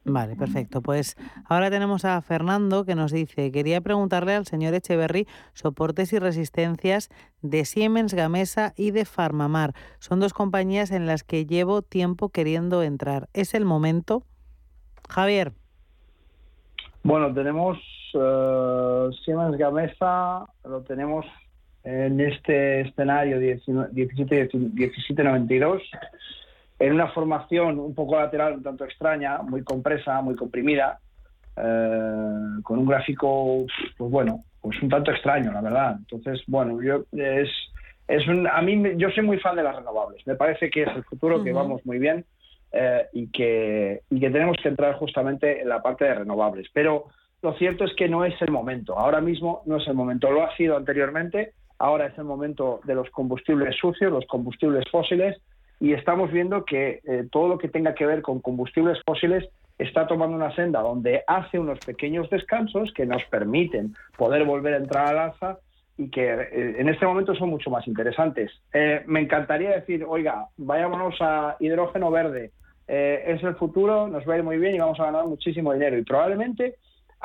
Vale, 0.08 0.36
perfecto. 0.36 0.82
Pues 0.82 1.16
ahora 1.48 1.70
tenemos 1.70 2.04
a 2.04 2.20
Fernando 2.22 2.84
que 2.84 2.94
nos 2.94 3.12
dice, 3.12 3.52
quería 3.52 3.80
preguntarle 3.80 4.34
al 4.34 4.46
señor 4.46 4.72
Echeverry 4.74 5.26
soportes 5.52 6.12
y 6.12 6.18
resistencias 6.18 7.10
de 7.42 7.64
Siemens 7.64 8.14
Gamesa 8.14 8.72
y 8.76 8.92
de 8.92 9.04
Farmamar. 9.04 9.72
Son 9.98 10.18
dos 10.18 10.32
compañías 10.32 10.90
en 10.92 11.06
las 11.06 11.24
que 11.24 11.44
llevo 11.44 11.82
tiempo 11.82 12.30
queriendo 12.30 12.82
entrar. 12.82 13.28
¿Es 13.34 13.52
el 13.54 13.64
momento? 13.64 14.22
Javier. 15.08 15.52
Bueno, 17.02 17.32
tenemos 17.32 17.78
uh, 18.16 19.12
Siemens 19.24 19.57
Gamesa, 19.57 20.44
lo 20.64 20.83
tenemos 20.83 21.24
en 21.85 22.20
este 22.20 22.81
escenario 22.81 23.38
17-92, 23.38 25.83
en 26.81 26.92
una 26.92 27.09
formación 27.09 27.79
un 27.79 27.94
poco 27.94 28.18
lateral, 28.18 28.55
un 28.55 28.62
tanto 28.62 28.85
extraña, 28.85 29.38
muy 29.38 29.62
compresa, 29.62 30.20
muy 30.20 30.35
comprimida, 30.35 30.98
eh, 31.57 32.61
con 32.62 32.81
un 32.81 32.87
gráfico, 32.87 33.64
pues 33.96 34.11
bueno, 34.11 34.44
pues 34.61 34.83
un 34.83 34.88
tanto 34.88 35.12
extraño, 35.12 35.52
la 35.52 35.61
verdad. 35.61 35.96
Entonces, 35.98 36.42
bueno, 36.48 36.83
yo 36.83 37.05
es, 37.12 37.48
es 38.09 38.26
un, 38.26 38.48
a 38.48 38.61
mí 38.62 38.83
yo 38.96 39.11
soy 39.11 39.22
muy 39.22 39.38
fan 39.38 39.57
de 39.57 39.62
las 39.62 39.76
renovables. 39.76 40.26
Me 40.26 40.35
parece 40.35 40.68
que 40.68 40.83
es 40.83 40.88
el 40.88 41.05
futuro, 41.05 41.44
que 41.44 41.52
vamos 41.52 41.87
muy 41.87 41.98
bien 41.98 42.24
eh, 42.72 43.07
y, 43.12 43.29
que, 43.29 44.02
y 44.11 44.20
que 44.20 44.31
tenemos 44.31 44.57
que 44.61 44.68
entrar 44.68 44.96
justamente 44.96 45.62
en 45.62 45.68
la 45.68 45.81
parte 45.81 46.05
de 46.05 46.14
renovables. 46.14 46.68
Pero 46.72 47.07
lo 47.46 47.52
cierto 47.54 47.85
es 47.85 47.94
que 47.94 48.09
no 48.09 48.24
es 48.24 48.35
el 48.42 48.50
momento. 48.50 48.98
Ahora 48.98 49.20
mismo 49.20 49.62
no 49.66 49.76
es 49.76 49.87
el 49.87 49.94
momento. 49.94 50.32
Lo 50.32 50.42
ha 50.42 50.56
sido 50.56 50.76
anteriormente. 50.76 51.52
Ahora 51.78 52.06
es 52.06 52.18
el 52.18 52.24
momento 52.24 52.80
de 52.82 52.96
los 52.96 53.09
combustibles 53.11 53.76
sucios, 53.76 54.11
los 54.11 54.26
combustibles 54.26 54.85
fósiles, 54.90 55.40
y 55.78 55.92
estamos 55.92 56.32
viendo 56.32 56.64
que 56.64 57.00
eh, 57.04 57.28
todo 57.30 57.46
lo 57.46 57.59
que 57.59 57.68
tenga 57.68 57.94
que 57.94 58.04
ver 58.04 58.20
con 58.22 58.40
combustibles 58.40 58.98
fósiles 59.06 59.48
está 59.78 60.09
tomando 60.09 60.35
una 60.35 60.56
senda 60.56 60.80
donde 60.80 61.22
hace 61.28 61.61
unos 61.61 61.78
pequeños 61.80 62.28
descansos 62.30 62.92
que 62.94 63.06
nos 63.06 63.22
permiten 63.26 63.94
poder 64.16 64.44
volver 64.44 64.74
a 64.74 64.78
entrar 64.78 65.06
al 65.06 65.18
alza 65.18 65.59
y 65.96 66.11
que 66.11 66.24
eh, 66.24 66.76
en 66.78 66.88
este 66.88 67.06
momento 67.06 67.35
son 67.37 67.50
mucho 67.50 67.70
más 67.70 67.87
interesantes. 67.87 68.50
Eh, 68.72 69.04
me 69.06 69.20
encantaría 69.20 69.70
decir, 69.70 70.04
oiga, 70.09 70.46
vayámonos 70.56 71.14
a 71.20 71.56
hidrógeno 71.61 72.11
verde, 72.11 72.50
es 72.88 73.42
el 73.42 73.56
futuro, 73.56 74.09
nos 74.09 74.26
va 74.28 74.35
a 74.35 74.37
ir 74.38 74.44
muy 74.44 74.59
bien 74.59 74.76
y 74.76 74.78
vamos 74.78 74.98
a 75.00 75.06
ganar 75.06 75.26
muchísimo 75.26 75.72
dinero. 75.72 75.98
Y 75.98 76.04
probablemente 76.04 76.76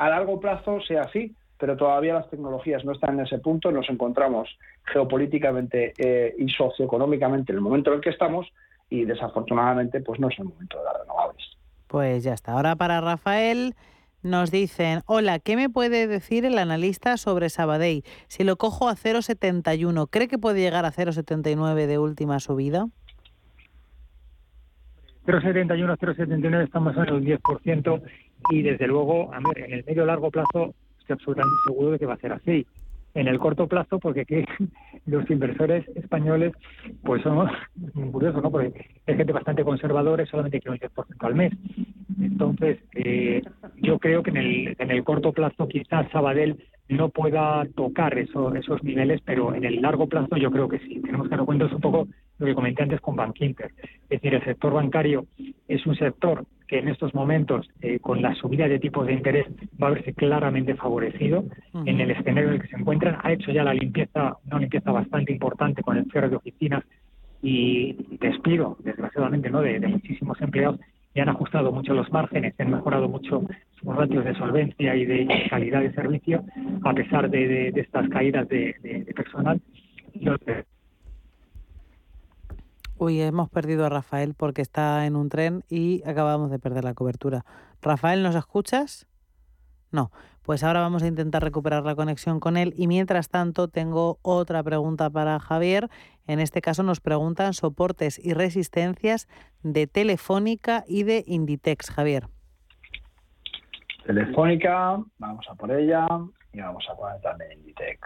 a 0.02 0.08
largo 0.08 0.40
plazo 0.40 0.80
sea 0.80 1.02
así, 1.02 1.32
pero 1.58 1.76
todavía 1.76 2.14
las 2.14 2.28
tecnologías 2.28 2.84
no 2.84 2.90
están 2.90 3.20
en 3.20 3.26
ese 3.26 3.38
punto. 3.38 3.70
Nos 3.70 3.88
encontramos 3.88 4.48
geopolíticamente 4.84 5.92
eh, 5.96 6.34
y 6.36 6.48
socioeconómicamente 6.48 7.52
en 7.52 7.58
el 7.58 7.62
momento 7.62 7.90
en 7.90 7.96
el 7.96 8.02
que 8.02 8.10
estamos 8.10 8.52
y 8.90 9.04
desafortunadamente 9.04 10.00
pues 10.00 10.18
no 10.18 10.28
es 10.28 10.36
el 10.40 10.46
momento 10.46 10.76
de 10.78 10.84
las 10.84 11.00
renovables. 11.02 11.56
Pues 11.86 12.24
ya 12.24 12.34
está. 12.34 12.54
Ahora 12.54 12.74
para 12.74 13.00
Rafael 13.00 13.76
nos 14.24 14.50
dicen, 14.50 15.02
hola, 15.06 15.38
¿qué 15.38 15.54
me 15.54 15.70
puede 15.70 16.08
decir 16.08 16.44
el 16.44 16.58
analista 16.58 17.16
sobre 17.16 17.48
Sabadell? 17.48 18.02
Si 18.26 18.42
lo 18.42 18.56
cojo 18.56 18.88
a 18.88 18.96
0,71, 18.96 20.08
¿cree 20.10 20.26
que 20.26 20.38
puede 20.38 20.58
llegar 20.58 20.84
a 20.84 20.90
0,79 20.90 21.86
de 21.86 21.98
última 21.98 22.40
subida? 22.40 22.88
0,71, 25.26 25.96
0,79 25.96 26.64
estamos 26.64 26.96
en 26.96 27.02
el 27.02 27.40
10% 27.40 28.02
y 28.48 28.62
desde 28.62 28.86
luego, 28.86 29.32
a 29.32 29.38
ver, 29.40 29.64
en 29.64 29.72
el 29.72 29.84
medio 29.84 30.06
largo 30.06 30.30
plazo 30.30 30.74
estoy 30.98 31.14
absolutamente 31.14 31.56
seguro 31.64 31.90
de 31.92 31.98
que 31.98 32.06
va 32.06 32.14
a 32.14 32.18
ser 32.18 32.32
así. 32.32 32.66
En 33.14 33.28
el 33.28 33.38
corto 33.38 33.66
plazo, 33.66 33.98
porque 33.98 34.22
aquí 34.22 34.44
los 35.06 35.28
inversores 35.30 35.86
españoles, 35.96 36.52
pues 37.02 37.22
son 37.22 37.48
curiosos, 38.12 38.42
¿no? 38.42 38.50
Porque 38.50 38.72
es 39.06 39.16
gente 39.16 39.32
bastante 39.32 39.64
conservadora 39.64 40.22
y 40.22 40.26
solamente 40.26 40.60
quiere 40.60 40.78
un 40.82 40.90
10% 40.90 41.26
al 41.26 41.34
mes. 41.34 41.52
Entonces, 42.20 42.78
eh, 42.94 43.42
yo 43.76 43.98
creo 43.98 44.22
que 44.22 44.30
en 44.30 44.36
el, 44.36 44.76
en 44.78 44.90
el 44.90 45.04
corto 45.04 45.32
plazo 45.32 45.68
quizás 45.68 46.10
Sabadell 46.10 46.56
no 46.92 47.08
pueda 47.08 47.64
tocar 47.74 48.18
eso, 48.18 48.54
esos 48.54 48.82
niveles, 48.84 49.20
pero 49.24 49.54
en 49.54 49.64
el 49.64 49.80
largo 49.82 50.06
plazo 50.06 50.36
yo 50.36 50.50
creo 50.50 50.68
que 50.68 50.78
sí. 50.80 51.00
Tenemos 51.00 51.28
que 51.28 51.36
dar 51.36 51.44
cuenta 51.44 51.66
un 51.66 51.80
poco 51.80 52.08
lo 52.38 52.46
que 52.46 52.54
comenté 52.54 52.82
antes 52.82 53.00
con 53.00 53.16
Bankinter. 53.16 53.70
Es 53.78 54.20
decir, 54.20 54.34
el 54.34 54.44
sector 54.44 54.72
bancario 54.72 55.26
es 55.68 55.86
un 55.86 55.96
sector 55.96 56.44
que 56.66 56.78
en 56.78 56.88
estos 56.88 57.14
momentos, 57.14 57.68
eh, 57.80 57.98
con 57.98 58.22
la 58.22 58.34
subida 58.34 58.66
de 58.66 58.78
tipos 58.78 59.06
de 59.06 59.12
interés, 59.12 59.46
va 59.82 59.88
a 59.88 59.90
verse 59.90 60.14
claramente 60.14 60.74
favorecido 60.74 61.44
en 61.84 62.00
el 62.00 62.10
escenario 62.10 62.48
en 62.48 62.54
el 62.54 62.62
que 62.62 62.68
se 62.68 62.76
encuentran. 62.76 63.18
Ha 63.22 63.32
hecho 63.32 63.52
ya 63.52 63.62
la 63.62 63.74
limpieza, 63.74 64.36
una 64.46 64.60
limpieza 64.60 64.90
bastante 64.90 65.32
importante 65.32 65.82
con 65.82 65.96
el 65.96 66.06
cierre 66.10 66.30
de 66.30 66.36
oficinas 66.36 66.84
y 67.42 68.16
despido, 68.18 68.76
desgraciadamente, 68.84 69.50
¿no? 69.50 69.60
de, 69.60 69.80
muchísimos 69.80 70.40
empleados 70.40 70.80
y 71.14 71.20
han 71.20 71.28
ajustado 71.28 71.72
mucho 71.72 71.94
los 71.94 72.10
márgenes, 72.10 72.54
han 72.58 72.70
mejorado 72.70 73.08
mucho 73.08 73.42
sus 73.80 73.94
ratios 73.94 74.24
de 74.24 74.34
solvencia 74.34 74.96
y 74.96 75.04
de 75.04 75.46
calidad 75.50 75.80
de 75.80 75.92
servicio, 75.92 76.44
a 76.84 76.94
pesar 76.94 77.28
de, 77.28 77.68
estas 77.68 78.08
caídas 78.08 78.48
de, 78.48 79.12
personal. 79.14 79.60
Uy, 82.98 83.20
hemos 83.20 83.50
perdido 83.50 83.84
a 83.84 83.88
Rafael 83.88 84.34
porque 84.34 84.62
está 84.62 85.06
en 85.06 85.16
un 85.16 85.28
tren 85.28 85.64
y 85.68 86.02
acabamos 86.06 86.50
de 86.50 86.58
perder 86.58 86.84
la 86.84 86.94
cobertura. 86.94 87.44
Rafael, 87.82 88.22
¿nos 88.22 88.36
escuchas? 88.36 89.06
No, 89.90 90.10
pues 90.42 90.64
ahora 90.64 90.80
vamos 90.80 91.02
a 91.02 91.06
intentar 91.06 91.42
recuperar 91.42 91.84
la 91.84 91.94
conexión 91.94 92.40
con 92.40 92.56
él 92.56 92.74
y 92.76 92.86
mientras 92.86 93.28
tanto 93.28 93.68
tengo 93.68 94.18
otra 94.22 94.62
pregunta 94.62 95.10
para 95.10 95.38
Javier. 95.38 95.90
En 96.26 96.40
este 96.40 96.60
caso 96.60 96.82
nos 96.82 97.00
preguntan 97.00 97.52
soportes 97.52 98.18
y 98.18 98.32
resistencias 98.32 99.28
de 99.62 99.86
Telefónica 99.86 100.84
y 100.86 101.02
de 101.02 101.24
Inditex, 101.26 101.90
Javier. 101.90 102.28
Telefónica, 104.04 104.98
vamos 105.18 105.46
a 105.48 105.54
por 105.54 105.70
ella 105.72 106.06
y 106.52 106.60
vamos 106.60 106.84
a 106.90 106.96
poner 106.96 107.20
también 107.20 107.52
Inditex. 107.52 108.00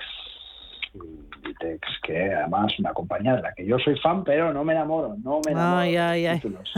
Inditex, 0.95 1.89
que 2.03 2.33
además 2.33 2.73
una 2.79 2.93
compañía 2.95 3.37
de 3.37 3.43
la 3.43 3.53
que 3.53 3.67
yo 3.67 3.79
soy 3.79 3.99
fan, 3.99 4.25
pero 4.25 4.53
no 4.53 4.65
me 4.65 4.73
enamoro, 4.73 5.17
no 5.23 5.41
me 5.45 5.53
enamoro 5.53 5.81
Ay, 5.81 5.93
de 5.93 5.99
los 5.99 6.07
ay, 6.07 6.27
ay. 6.27 6.41
títulos. 6.41 6.73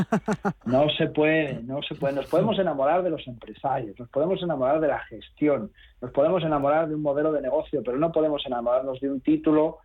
No 0.64 0.88
se 0.90 1.06
puede, 1.08 1.62
no 1.62 1.80
se 1.82 1.94
puede. 1.94 2.14
Nos 2.14 2.26
podemos 2.26 2.58
enamorar 2.58 3.02
de 3.02 3.10
los 3.10 3.26
empresarios, 3.26 3.98
nos 3.98 4.08
podemos 4.08 4.42
enamorar 4.42 4.80
de 4.80 4.88
la 4.88 4.98
gestión, 5.00 5.70
nos 6.00 6.10
podemos 6.10 6.42
enamorar 6.42 6.88
de 6.88 6.94
un 6.94 7.02
modelo 7.02 7.32
de 7.32 7.40
negocio, 7.42 7.82
pero 7.84 7.96
no 7.98 8.12
podemos 8.12 8.44
enamorarnos 8.46 9.00
de 9.00 9.10
un 9.10 9.20
título 9.20 9.78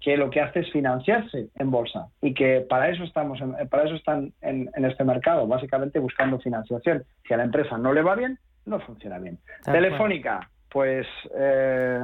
que 0.00 0.16
lo 0.16 0.30
que 0.30 0.40
hace 0.40 0.60
es 0.60 0.70
financiarse 0.70 1.48
en 1.56 1.70
bolsa 1.70 2.08
y 2.22 2.32
que 2.34 2.60
para 2.68 2.88
eso 2.88 3.02
estamos, 3.04 3.40
en- 3.40 3.68
para 3.68 3.84
eso 3.84 3.94
están 3.96 4.32
en, 4.42 4.70
en 4.74 4.84
este 4.84 5.04
mercado, 5.04 5.46
básicamente 5.46 5.98
buscando 5.98 6.38
financiación. 6.38 7.04
Si 7.26 7.34
a 7.34 7.36
la 7.36 7.44
empresa 7.44 7.76
no 7.78 7.92
le 7.92 8.02
va 8.02 8.14
bien, 8.14 8.38
no 8.64 8.78
funciona 8.80 9.18
bien. 9.18 9.38
Tal 9.64 9.74
cual. 9.74 9.82
Telefónica, 9.82 10.50
pues 10.70 11.06
eh, 11.36 12.00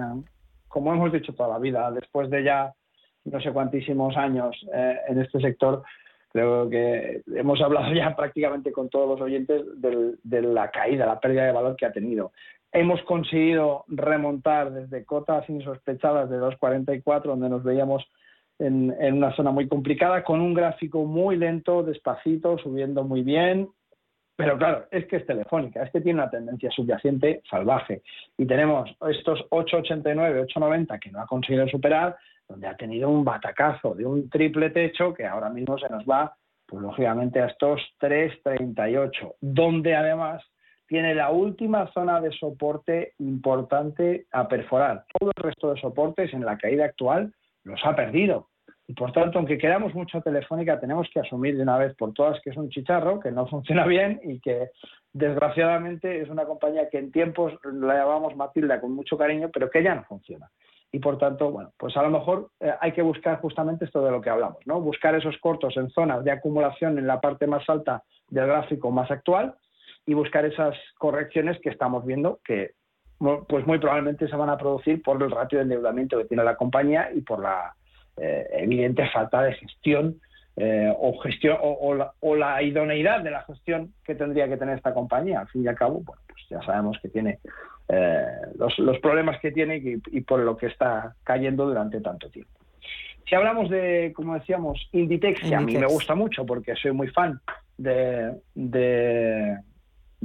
como 0.69 0.93
hemos 0.93 1.13
dicho 1.13 1.33
toda 1.35 1.51
la 1.51 1.59
vida, 1.59 1.91
después 1.93 2.29
de 2.31 2.43
ya 2.43 2.73
no 3.27 3.41
sé 3.41 3.53
cuantísimos 3.53 4.17
años 4.17 4.55
eh, 4.75 4.99
en 5.09 5.21
este 5.21 5.41
sector, 5.41 5.83
creo 6.33 6.69
que 6.69 7.23
hemos 7.37 7.61
hablado 7.63 7.93
ya 7.95 8.15
prácticamente 8.17 8.73
con 8.73 8.89
todos 8.91 9.09
los 9.09 9.21
oyentes 9.21 9.63
del- 9.81 10.19
de 10.25 10.43
la 10.43 10.71
caída, 10.71 11.07
la 11.07 11.21
pérdida 11.21 11.45
de 11.47 11.53
valor 11.53 11.77
que 11.77 11.87
ha 11.87 11.93
tenido. 11.93 12.33
Hemos 12.77 13.01
conseguido 13.03 13.85
remontar 13.87 14.73
desde 14.73 15.05
cotas 15.05 15.49
insospechadas 15.49 16.29
de 16.29 16.41
2.44, 16.41 17.23
donde 17.23 17.49
nos 17.49 17.63
veíamos 17.63 18.05
en, 18.59 18.91
una 19.15 19.33
zona 19.37 19.53
muy 19.53 19.69
complicada, 19.69 20.25
con 20.25 20.41
un 20.41 20.55
gráfico 20.55 21.05
muy 21.05 21.37
lento, 21.37 21.85
despacito, 21.85 22.59
subiendo 22.59 23.05
muy 23.05 23.23
bien, 23.23 23.69
pero 24.35 24.59
claro, 24.59 24.87
es 24.91 25.07
que 25.07 25.19
es 25.19 25.27
telefónica, 25.27 25.85
es 25.85 25.93
que 25.93 26.01
tiene 26.01 26.21
una 26.21 26.31
tendencia 26.31 26.69
subyacente 26.73 27.43
salvaje. 27.49 28.03
Y 28.37 28.45
tenemos 28.45 28.91
estos 29.09 29.49
8,89, 29.51 30.49
8,90 30.53 30.99
que 30.99 31.13
no 31.13 31.21
ha 31.21 31.27
conseguido 31.27 31.69
superar, 31.69 32.17
donde 32.49 32.67
ha 32.67 32.77
tenido 32.77 33.09
un 33.09 33.25
batacazo 33.25 33.95
de 33.95 34.05
un 34.05 34.29
triple 34.29 34.71
techo 34.71 35.15
que 35.15 35.25
ahora 35.25 35.49
mismo 35.49 35.79
se 35.79 35.89
nos 35.89 36.05
va, 36.05 36.35
pues 36.67 36.83
lógicamente 36.83 37.41
a 37.41 37.47
estos 37.47 37.81
3,38, 38.01 39.37
donde 39.41 39.95
además 39.95 40.43
tiene 40.87 41.15
la 41.15 41.31
última 41.31 41.91
zona 41.93 42.21
de 42.21 42.33
soporte 42.33 43.15
importante 43.19 44.27
a 44.33 44.49
perforar. 44.49 45.05
Todo 45.19 45.33
el 45.37 45.43
resto 45.43 45.73
de 45.73 45.81
soportes 45.81 46.33
en 46.35 46.45
la 46.45 46.59
caída 46.59 46.85
actual 46.85 47.33
los 47.65 47.81
ha 47.85 47.95
perdido. 47.97 48.49
Y 48.87 48.93
por 48.93 49.13
tanto, 49.13 49.39
aunque 49.39 49.57
queramos 49.57 49.95
mucho 49.95 50.21
Telefónica, 50.21 50.79
tenemos 50.79 51.09
que 51.13 51.21
asumir 51.21 51.57
de 51.57 51.63
una 51.63 51.79
vez 51.79 51.95
por 51.97 52.13
todas 52.13 52.41
que 52.43 52.51
es 52.51 52.57
un 52.57 52.69
chicharro, 52.69 53.19
que 53.19 53.31
no 53.31 53.47
funciona 53.49 53.87
bien 53.87 54.21
y 54.23 54.41
que 54.41 54.71
desgraciadamente 55.13 56.21
es 56.21 56.29
una 56.29 56.45
compañía 56.45 56.89
que 56.91 56.99
en 56.99 57.11
tiempos 57.11 57.55
la 57.65 57.95
llamamos 57.95 58.37
Matilda 58.37 58.81
con 58.81 58.93
mucho 58.93 59.17
cariño, 59.17 59.51
pero 59.53 59.71
que 59.71 59.83
ya 59.83 59.95
no 59.95 60.05
funciona. 60.05 60.51
Y 60.93 61.01
por 61.01 61.19
tanto, 61.19 61.51
bueno, 61.51 61.73
pues 61.77 61.97
a 61.97 62.03
lo 62.03 62.11
mejor 62.11 62.51
eh, 62.61 62.73
hay 62.81 62.93
que 62.93 63.03
buscar 63.03 63.41
justamente 63.41 63.85
esto 63.85 64.05
de 64.05 64.13
lo 64.13 64.21
que 64.21 64.31
hablamos, 64.31 64.59
¿no? 64.65 64.81
Buscar 64.81 65.15
esos 65.17 65.37
cortos 65.39 65.77
en 65.77 65.91
zonas 65.91 66.23
de 66.23 66.31
acumulación 66.31 66.99
en 66.99 67.07
la 67.07 67.21
parte 67.21 67.49
más 67.49 67.69
alta 67.69 68.05
del 68.29 68.47
gráfico 68.47 68.93
más 68.93 69.11
actual 69.11 69.57
y 70.07 70.15
buscar 70.15 70.45
esas 70.45 70.77
correcciones 70.99 71.59
que 71.61 71.71
estamos 71.71 72.05
viendo 72.05 72.41
que 72.45 72.73
pues 73.49 73.67
muy 73.67 73.79
probablemente 73.79 74.29
se 74.29 74.37
van 74.37 74.51
a 74.51 74.59
producir 74.59 75.03
por 75.03 75.23
el 75.23 75.31
ratio 75.31 75.59
de 75.59 75.63
endeudamiento 75.65 76.19
que 76.19 76.25
tiene 76.25 76.45
la 76.45 76.57
compañía 76.57 77.11
y 77.15 77.23
por 77.23 77.41
la 77.41 77.73
eh, 78.17 78.47
evidente 78.53 79.09
falta 79.09 79.43
de 79.43 79.55
gestión 79.55 80.21
eh, 80.57 80.93
o 80.97 81.19
gestión 81.21 81.57
o, 81.63 81.73
o 81.81 81.95
la, 81.95 82.13
o 82.21 82.37
la 82.37 82.63
idoneidad 82.63 83.21
de 83.23 83.31
la 83.31 83.43
gestión 83.45 83.95
que 84.05 84.15
tendría 84.15 84.47
que 84.49 84.57
tener 84.57 84.77
esta 84.77 84.93
compañía. 84.93 85.41
Al 85.41 85.49
fin 85.49 85.65
y 85.65 85.69
al 85.69 85.75
cabo, 85.75 86.01
bueno, 86.05 86.21
pues 86.29 86.43
ya 86.51 86.61
sabemos 86.63 86.99
que 87.01 87.09
tiene 87.09 87.39
eh, 87.89 88.27
los, 88.59 88.79
los 88.79 88.99
problemas 88.99 89.41
que 89.41 89.53
tiene 89.53 89.79
y, 89.79 90.01
y 90.13 90.21
por 90.21 90.41
lo 90.41 90.57
que 90.57 90.67
está 90.67 91.15
cayendo 91.25 91.67
durante 91.67 92.01
tanto 92.01 92.29
tiempo. 92.31 92.53
Si 93.27 93.35
hablamos 93.35 93.71
de, 93.71 94.13
como 94.15 94.35
decíamos, 94.35 94.87
Inditex, 94.93 95.41
que 95.41 95.55
a 95.55 95.61
mí 95.61 95.73
me 95.79 95.87
gusta 95.87 96.15
mucho 96.15 96.45
porque 96.45 96.75
soy 96.77 96.93
muy 96.93 97.09
fan 97.09 97.41
de, 97.79 98.35
de- 98.55 99.57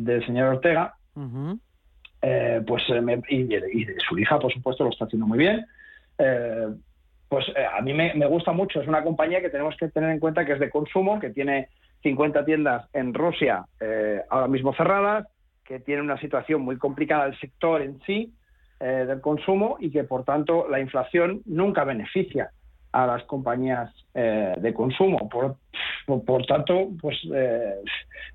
del 0.03 0.25
señor 0.25 0.55
Ortega, 0.55 0.95
eh, 2.21 2.61
pues 2.67 2.83
eh, 2.89 3.01
me- 3.01 3.21
y, 3.29 3.43
de, 3.43 3.61
y 3.71 3.85
de 3.85 3.95
su 4.07 4.17
hija, 4.17 4.39
por 4.39 4.51
supuesto, 4.51 4.83
lo 4.83 4.89
está 4.89 5.05
haciendo 5.05 5.25
muy 5.27 5.37
bien. 5.37 5.65
Eh, 6.17 6.67
pues 7.29 7.45
eh, 7.55 7.65
a 7.65 7.81
mí 7.81 7.93
me, 7.93 8.13
me 8.15 8.25
gusta 8.25 8.51
mucho. 8.51 8.81
Es 8.81 8.87
una 8.87 9.03
compañía 9.03 9.41
que 9.41 9.49
tenemos 9.49 9.75
que 9.77 9.87
tener 9.89 10.09
en 10.09 10.19
cuenta 10.19 10.45
que 10.45 10.53
es 10.53 10.59
de 10.59 10.69
consumo, 10.69 11.19
que 11.19 11.29
tiene 11.29 11.69
50 12.03 12.43
tiendas 12.45 12.89
en 12.93 13.13
Rusia 13.13 13.65
eh, 13.79 14.21
ahora 14.29 14.47
mismo 14.47 14.73
cerradas, 14.73 15.27
que 15.63 15.79
tiene 15.79 16.01
una 16.01 16.19
situación 16.19 16.61
muy 16.61 16.77
complicada 16.77 17.25
el 17.25 17.39
sector 17.39 17.81
en 17.81 17.99
sí 18.05 18.33
del 18.79 19.19
consumo 19.19 19.75
y 19.81 19.91
que, 19.91 20.05
por 20.05 20.23
tanto, 20.23 20.65
la 20.69 20.79
inflación 20.79 21.41
nunca 21.45 21.83
beneficia 21.83 22.49
a 22.93 23.05
las 23.05 23.23
compañías 23.25 23.93
de 24.13 24.73
consumo. 24.73 25.27
Por, 25.27 25.57
por, 26.25 26.45
tanto, 26.45 26.89
pues 27.01 27.17
eh, 27.33 27.75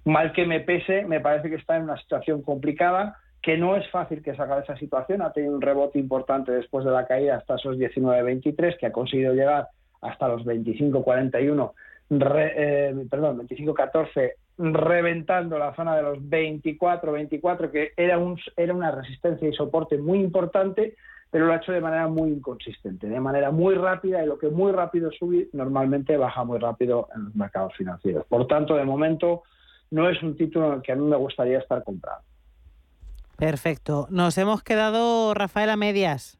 mal 0.04 0.32
que 0.32 0.46
me 0.46 0.60
pese, 0.60 1.04
me 1.04 1.20
parece 1.20 1.50
que 1.50 1.56
está 1.56 1.76
en 1.76 1.82
una 1.84 1.96
situación 1.98 2.42
complicada, 2.42 3.16
que 3.42 3.58
no 3.58 3.76
es 3.76 3.86
fácil 3.90 4.22
que 4.22 4.34
salga 4.34 4.56
de 4.56 4.62
esa 4.62 4.76
situación. 4.76 5.20
Ha 5.22 5.32
tenido 5.32 5.54
un 5.54 5.60
rebote 5.60 5.98
importante 5.98 6.52
después 6.52 6.84
de 6.84 6.90
la 6.92 7.06
caída 7.06 7.36
hasta 7.36 7.56
esos 7.56 7.76
19.23, 7.76 8.78
que 8.78 8.86
ha 8.86 8.92
conseguido 8.92 9.34
llegar 9.34 9.68
hasta 10.00 10.28
los 10.28 10.44
25.41, 10.44 11.72
re- 12.10 12.52
eh, 12.56 12.94
perdón, 13.10 13.46
25.14, 13.46 14.32
reventando 14.58 15.58
la 15.58 15.74
zona 15.74 15.96
de 15.96 16.02
los 16.02 16.18
24.24, 16.20 17.70
que 17.70 17.92
era, 17.96 18.18
un, 18.18 18.38
era 18.56 18.74
una 18.74 18.90
resistencia 18.90 19.48
y 19.48 19.52
soporte 19.52 19.98
muy 19.98 20.20
importante, 20.20 20.94
pero 21.34 21.46
lo 21.46 21.52
ha 21.52 21.56
hecho 21.56 21.72
de 21.72 21.80
manera 21.80 22.06
muy 22.06 22.30
inconsistente, 22.30 23.08
de 23.08 23.18
manera 23.18 23.50
muy 23.50 23.74
rápida, 23.74 24.22
y 24.22 24.26
lo 24.28 24.38
que 24.38 24.50
muy 24.50 24.70
rápido 24.70 25.10
sube 25.10 25.48
normalmente 25.52 26.16
baja 26.16 26.44
muy 26.44 26.60
rápido 26.60 27.08
en 27.12 27.24
los 27.24 27.34
mercados 27.34 27.72
financieros. 27.76 28.24
Por 28.28 28.46
tanto, 28.46 28.76
de 28.76 28.84
momento, 28.84 29.42
no 29.90 30.08
es 30.08 30.22
un 30.22 30.36
título 30.36 30.68
en 30.68 30.72
el 30.74 30.82
que 30.82 30.92
a 30.92 30.94
mí 30.94 31.04
me 31.04 31.16
gustaría 31.16 31.58
estar 31.58 31.82
comprado. 31.82 32.20
Perfecto. 33.36 34.06
Nos 34.10 34.38
hemos 34.38 34.62
quedado, 34.62 35.34
Rafael, 35.34 35.70
a 35.70 35.76
medias. 35.76 36.38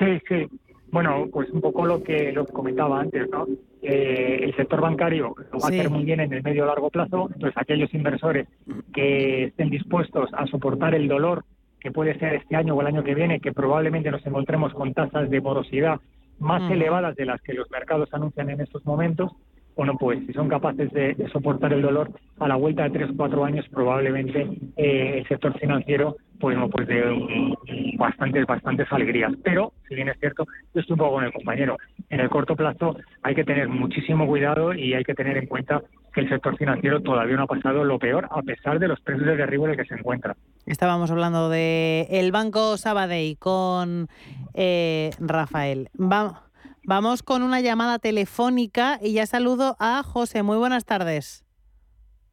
Sí, 0.00 0.20
sí. 0.28 0.48
Bueno, 0.90 1.28
pues 1.32 1.48
un 1.50 1.60
poco 1.60 1.86
lo 1.86 2.02
que 2.02 2.32
lo 2.32 2.44
que 2.44 2.52
comentaba 2.52 2.98
antes, 3.00 3.30
¿no? 3.30 3.46
Eh, 3.82 4.40
el 4.42 4.56
sector 4.56 4.80
bancario 4.80 5.32
lo 5.52 5.60
va 5.60 5.68
Sí. 5.68 5.76
a 5.76 5.80
hacer 5.82 5.90
muy 5.90 6.02
bien 6.04 6.18
en 6.18 6.32
el 6.32 6.42
medio 6.42 6.66
largo 6.66 6.90
plazo, 6.90 7.28
entonces 7.32 7.52
aquellos 7.56 7.94
inversores 7.94 8.48
que 8.92 9.44
estén 9.44 9.70
dispuestos 9.70 10.28
a 10.32 10.44
soportar 10.48 10.96
el 10.96 11.06
dolor 11.06 11.44
que 11.86 11.92
puede 11.92 12.18
ser 12.18 12.34
este 12.34 12.56
año 12.56 12.74
o 12.74 12.80
el 12.80 12.88
año 12.88 13.04
que 13.04 13.14
viene, 13.14 13.38
que 13.38 13.52
probablemente 13.52 14.10
nos 14.10 14.26
encontremos 14.26 14.74
con 14.74 14.92
tasas 14.92 15.30
de 15.30 15.40
morosidad 15.40 16.00
más 16.40 16.60
Ujú. 16.64 16.72
elevadas 16.72 17.14
de 17.14 17.26
las 17.26 17.40
que 17.42 17.54
los 17.54 17.70
mercados 17.70 18.08
anuncian 18.12 18.50
en 18.50 18.60
estos 18.60 18.84
momentos, 18.84 19.30
bueno, 19.76 19.96
pues 19.96 20.18
si 20.26 20.32
son 20.32 20.48
capaces 20.48 20.90
de, 20.90 21.14
de 21.14 21.28
soportar 21.28 21.72
el 21.72 21.82
dolor 21.82 22.10
a 22.40 22.48
la 22.48 22.56
vuelta 22.56 22.82
de 22.82 22.90
tres 22.90 23.10
o 23.10 23.16
cuatro 23.16 23.44
años, 23.44 23.64
probablemente 23.68 24.48
eh, 24.76 25.18
el 25.18 25.28
sector 25.28 25.56
financiero 25.60 26.16
pues, 26.40 26.56
no, 26.56 26.68
pues 26.68 26.88
de 26.88 27.04
mm, 27.04 27.96
bastantes, 27.98 28.44
bastantes 28.46 28.90
alegrías. 28.90 29.32
Pero, 29.44 29.72
si 29.88 29.94
bien 29.94 30.08
es 30.08 30.18
cierto, 30.18 30.44
yo 30.74 30.80
estoy 30.80 30.94
un 30.94 30.98
poco 30.98 31.12
con 31.12 31.24
el 31.24 31.32
compañero. 31.32 31.76
En 32.10 32.18
el 32.18 32.28
corto 32.28 32.56
plazo 32.56 32.96
hay 33.22 33.34
que 33.36 33.44
tener 33.44 33.68
muchísimo 33.68 34.26
cuidado 34.26 34.74
y 34.74 34.94
hay 34.94 35.04
que 35.04 35.14
tener 35.14 35.36
en 35.36 35.46
cuenta 35.46 35.82
que 36.16 36.22
el 36.22 36.30
sector 36.30 36.56
financiero 36.56 37.02
todavía 37.02 37.36
no 37.36 37.42
ha 37.42 37.46
pasado 37.46 37.84
lo 37.84 37.98
peor, 37.98 38.26
a 38.30 38.40
pesar 38.40 38.78
de 38.78 38.88
los 38.88 38.98
precios 39.02 39.26
de 39.26 39.36
derribo 39.36 39.66
en 39.66 39.72
el 39.72 39.76
que 39.76 39.84
se 39.84 39.94
encuentra. 39.96 40.34
Estábamos 40.64 41.10
hablando 41.10 41.50
de 41.50 42.06
el 42.10 42.32
Banco 42.32 42.78
Sabadell 42.78 43.36
con 43.38 44.08
eh, 44.54 45.10
Rafael. 45.20 45.90
Va- 46.00 46.44
vamos 46.84 47.22
con 47.22 47.42
una 47.42 47.60
llamada 47.60 47.98
telefónica 47.98 48.98
y 49.02 49.12
ya 49.12 49.26
saludo 49.26 49.76
a 49.78 50.02
José. 50.02 50.42
Muy 50.42 50.56
buenas 50.56 50.86
tardes. 50.86 51.44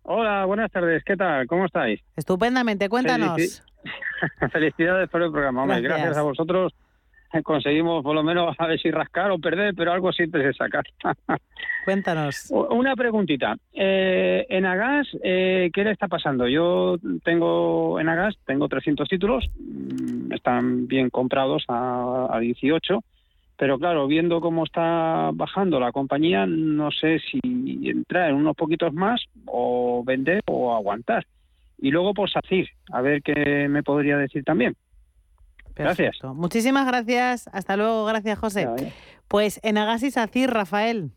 Hola, 0.04 0.46
buenas 0.46 0.72
tardes. 0.72 1.04
¿Qué 1.06 1.18
tal? 1.18 1.46
¿Cómo 1.48 1.66
estáis? 1.66 2.00
Estupendamente, 2.16 2.88
cuéntanos. 2.88 3.38
Felici- 3.38 3.62
Felicidades 4.54 5.10
por 5.10 5.22
el 5.24 5.32
programa. 5.32 5.64
Hombre, 5.64 5.82
Gracias. 5.82 6.00
gracias. 6.06 6.18
a 6.18 6.22
vosotros 6.24 6.74
conseguimos 7.42 8.04
por 8.04 8.14
lo 8.14 8.24
menos 8.24 8.56
a 8.60 8.68
ver 8.68 8.80
si 8.80 8.92
rascar 8.92 9.32
o 9.32 9.40
perder, 9.40 9.74
pero 9.76 9.92
algo 9.92 10.12
siempre 10.12 10.44
se 10.44 10.54
saca. 10.54 10.84
Cuéntanos. 11.86 12.52
Una 12.52 12.96
preguntita. 12.96 13.56
Eh, 13.74 14.46
en 14.50 14.66
Agas, 14.66 15.08
eh, 15.24 15.72
¿qué 15.74 15.84
le 15.84 15.92
está 15.92 16.08
pasando? 16.08 16.48
Yo 16.48 16.98
tengo 17.24 18.00
en 18.00 18.10
Agas, 18.10 18.36
tengo 18.46 18.68
300 18.68 19.08
títulos, 19.08 19.50
mm, 19.58 20.34
están 20.34 20.88
bien 20.88 21.10
comprados 21.10 21.64
a, 21.70 22.28
a 22.30 22.40
18, 22.40 23.00
pero 23.58 23.80
claro, 23.80 24.08
viendo 24.08 24.42
cómo 24.42 24.66
está 24.66 25.32
bajando 25.34 25.80
la 25.80 25.92
compañía, 25.92 26.46
no 26.46 26.92
sé 26.92 27.20
si 27.20 27.40
entrar 27.90 28.30
en 28.30 28.36
unos 28.36 28.56
poquitos 28.56 28.94
más 28.94 29.24
o 29.46 30.04
vender 30.06 30.42
o 30.48 30.76
aguantar. 30.76 31.26
Y 31.78 31.92
luego 31.92 32.14
por 32.14 32.30
SACIR, 32.30 32.70
a 32.92 33.02
ver 33.02 33.22
qué 33.22 33.68
me 33.70 33.84
podría 33.84 34.18
decir 34.18 34.44
también. 34.44 34.76
Gracias. 35.76 36.18
Muchísimas 36.24 36.86
gracias. 36.86 37.50
Hasta 37.54 37.78
luego. 37.78 38.06
Gracias, 38.06 38.38
José. 38.40 38.68
Pues 39.28 39.60
en 39.64 39.78
Agasis 39.78 40.16
SACIR, 40.16 40.52
Rafael. 40.52 41.12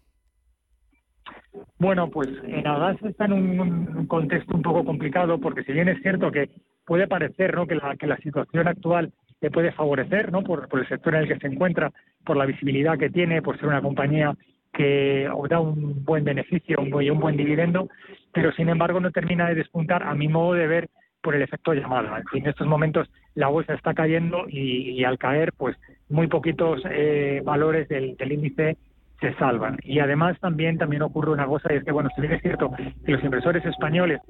Bueno, 1.78 2.08
pues 2.10 2.28
en 2.44 2.66
Agas 2.66 2.96
está 3.02 3.26
en 3.26 3.60
un, 3.60 4.06
contexto 4.06 4.54
un 4.54 4.62
poco 4.62 4.84
complicado 4.84 5.38
porque 5.38 5.62
si 5.64 5.72
bien 5.72 5.88
es 5.88 6.00
cierto 6.02 6.30
que 6.30 6.50
puede 6.84 7.06
parecer 7.06 7.54
¿no? 7.54 7.66
que, 7.66 7.74
la, 7.74 7.96
que 7.96 8.06
la 8.06 8.16
situación 8.18 8.68
actual 8.68 9.12
le 9.40 9.50
puede 9.50 9.72
favorecer 9.72 10.32
¿no? 10.32 10.42
por, 10.42 10.68
el 10.72 10.88
sector 10.88 11.14
en 11.14 11.22
el 11.22 11.28
que 11.28 11.38
se 11.38 11.48
encuentra, 11.48 11.92
por 12.24 12.36
la 12.36 12.46
visibilidad 12.46 12.98
que 12.98 13.10
tiene, 13.10 13.42
por 13.42 13.58
ser 13.58 13.68
una 13.68 13.82
compañía 13.82 14.34
que 14.72 15.28
da 15.48 15.60
un 15.60 16.04
buen 16.04 16.24
beneficio 16.24 16.78
un 16.78 16.90
buen, 16.90 17.10
un 17.10 17.20
buen 17.20 17.36
dividendo, 17.36 17.88
pero 18.32 18.52
sin 18.52 18.68
embargo 18.68 19.00
no 19.00 19.10
termina 19.10 19.48
de 19.48 19.54
despuntar 19.54 20.02
a 20.02 20.14
mi 20.14 20.28
modo 20.28 20.54
de 20.54 20.66
ver 20.66 20.90
por 21.22 21.34
el 21.34 21.42
efecto 21.42 21.72
llamada. 21.72 22.22
En 22.32 22.46
estos 22.46 22.66
momentos 22.66 23.10
la 23.36 23.48
bolsa 23.48 23.74
está 23.74 23.94
cayendo 23.94 24.46
y, 24.48 25.04
al 25.04 25.18
caer, 25.18 25.52
pues 25.56 25.76
muy 26.08 26.26
poquitos 26.26 26.82
eh, 26.90 27.40
valores 27.44 27.88
del, 27.88 28.16
del 28.16 28.32
índice 28.32 28.76
se 29.20 29.34
salvan. 29.34 29.78
Y 29.84 30.00
además 30.00 30.38
también, 30.40 30.78
también 30.78 31.02
ocurre 31.02 31.30
una 31.30 31.46
cosa, 31.46 31.72
y 31.72 31.76
es 31.76 31.84
que, 31.84 31.92
bueno, 31.92 32.10
si 32.14 32.20
bien 32.20 32.32
es 32.34 32.42
cierto 32.42 32.70
que 33.04 33.12
los 33.12 33.22
inversores 33.22 33.64
españoles 33.64 34.20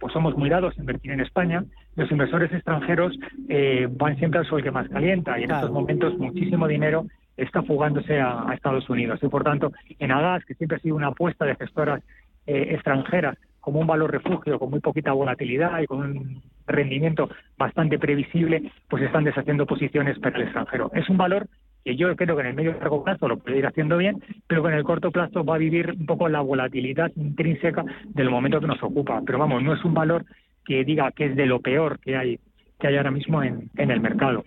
pues 0.00 0.14
somos 0.14 0.34
muy 0.36 0.48
dados 0.48 0.76
a 0.76 0.80
invertir 0.80 1.12
en 1.12 1.20
España, 1.20 1.62
los 1.94 2.10
inversores 2.10 2.50
extranjeros 2.52 3.16
eh, 3.50 3.86
van 3.90 4.16
siempre 4.16 4.40
al 4.40 4.46
sol 4.46 4.62
que 4.62 4.70
más 4.70 4.88
calienta 4.88 5.38
y 5.38 5.44
en 5.44 5.50
estos 5.50 5.70
momentos 5.70 6.16
muchísimo 6.16 6.66
dinero 6.66 7.04
está 7.36 7.62
fugándose 7.62 8.18
a, 8.18 8.46
Estados 8.54 8.88
Unidos. 8.88 9.20
Y 9.22 9.28
por 9.28 9.44
tanto, 9.44 9.72
en 9.98 10.10
Agas, 10.10 10.44
que 10.46 10.54
siempre 10.54 10.78
ha 10.78 10.80
sido 10.80 10.96
una 10.96 11.08
apuesta 11.08 11.44
de 11.44 11.54
gestoras 11.54 12.02
eh, 12.46 12.68
extranjeras 12.70 13.36
como 13.60 13.78
un 13.78 13.86
valor 13.86 14.10
refugio, 14.10 14.58
con 14.58 14.70
muy 14.70 14.80
poquita 14.80 15.12
volatilidad 15.12 15.80
y 15.80 15.86
con 15.86 16.00
un 16.00 16.42
rendimiento 16.66 17.28
bastante 17.58 17.98
previsible, 17.98 18.70
pues 18.88 19.02
están 19.02 19.24
deshaciendo 19.24 19.66
posiciones 19.66 20.18
para 20.18 20.36
el 20.36 20.44
extranjero. 20.44 20.90
Es 20.94 21.08
un 21.08 21.16
valor 21.16 21.46
que 21.84 21.96
yo 21.96 22.14
creo 22.16 22.36
que 22.36 22.42
en 22.42 22.48
el 22.48 22.54
medio 22.54 22.72
y 22.72 22.74
largo 22.74 23.02
plazo 23.02 23.28
lo 23.28 23.38
puede 23.38 23.58
ir 23.58 23.66
haciendo 23.66 23.96
bien, 23.96 24.22
pero 24.46 24.62
que 24.62 24.68
en 24.68 24.74
el 24.74 24.84
corto 24.84 25.10
plazo 25.10 25.44
va 25.44 25.54
a 25.54 25.58
vivir 25.58 25.90
un 25.98 26.06
poco 26.06 26.28
la 26.28 26.40
volatilidad 26.40 27.10
intrínseca 27.16 27.84
del 28.04 28.30
momento 28.30 28.60
que 28.60 28.66
nos 28.66 28.82
ocupa. 28.82 29.22
Pero 29.24 29.38
vamos, 29.38 29.62
no 29.62 29.74
es 29.74 29.84
un 29.84 29.94
valor 29.94 30.24
que 30.64 30.84
diga 30.84 31.10
que 31.12 31.26
es 31.26 31.36
de 31.36 31.46
lo 31.46 31.60
peor 31.60 31.98
que 32.00 32.16
hay 32.16 32.38
que 32.80 32.88
hay 32.88 32.96
ahora 32.96 33.10
mismo 33.10 33.42
en, 33.42 33.70
el 33.76 34.00
mercado. 34.00 34.42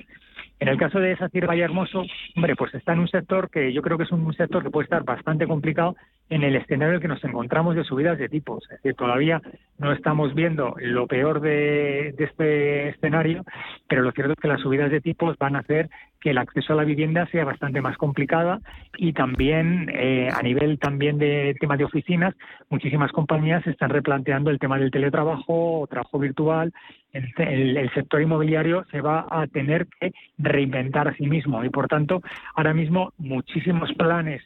En 0.59 0.67
el 0.67 0.77
caso 0.77 0.99
de 0.99 1.15
Sacir 1.17 1.47
Valle 1.47 1.61
Hermoso, 1.61 2.03
hombre, 2.35 2.55
pues 2.55 2.73
está 2.73 2.93
en 2.93 2.99
un 2.99 3.07
sector 3.07 3.49
que 3.49 3.71
yo 3.71 3.81
creo 3.81 3.97
que 3.97 4.05
es 4.05 4.11
un 4.11 4.33
sector 4.33 4.63
que 4.63 4.71
puede 4.71 4.85
estar 4.85 5.03
bastante 5.03 5.45
complicado 5.45 5.95
en 6.29 6.43
el 6.43 6.55
escenario 6.55 6.93
en 6.93 6.95
el 6.95 7.01
que 7.01 7.07
nos 7.07 7.23
encontramos 7.23 7.75
de 7.75 7.83
subidas 7.83 8.17
de 8.17 8.29
tipos. 8.29 8.63
Es 8.63 8.81
decir, 8.81 8.95
todavía 8.95 9.41
no 9.77 9.91
estamos 9.91 10.33
viendo 10.33 10.75
lo 10.79 11.07
peor 11.07 11.41
de, 11.41 12.15
este 12.17 12.89
escenario, 12.89 13.43
pero 13.87 14.01
lo 14.01 14.11
cierto 14.11 14.33
es 14.33 14.39
que 14.39 14.47
las 14.47 14.61
subidas 14.61 14.89
de 14.91 15.01
tipos 15.01 15.37
van 15.37 15.55
a 15.55 15.59
hacer 15.59 15.89
que 16.19 16.29
el 16.29 16.37
acceso 16.37 16.73
a 16.73 16.77
la 16.77 16.85
vivienda 16.85 17.27
sea 17.27 17.43
bastante 17.43 17.81
más 17.81 17.97
complicada 17.97 18.61
y 18.97 19.11
también 19.11 19.91
eh, 19.93 20.29
a 20.33 20.41
nivel 20.41 20.79
también 20.79 21.17
de 21.17 21.53
tema 21.59 21.75
de 21.75 21.83
oficinas, 21.83 22.33
muchísimas 22.69 23.11
compañías 23.11 23.65
están 23.67 23.89
replanteando 23.89 24.49
el 24.49 24.59
tema 24.59 24.79
del 24.79 24.91
teletrabajo, 24.91 25.85
trabajo 25.89 26.19
virtual 26.19 26.71
el, 27.13 27.91
sector 27.93 28.21
inmobiliario 28.21 28.85
se 28.91 29.01
va 29.01 29.27
a 29.29 29.45
tener 29.47 29.87
que 29.99 30.13
reinventar 30.37 31.07
a 31.07 31.15
sí 31.15 31.27
mismo 31.27 31.63
y 31.63 31.69
por 31.69 31.87
tanto 31.87 32.21
ahora 32.55 32.73
mismo 32.73 33.13
muchísimos 33.17 33.91
planes 33.93 34.41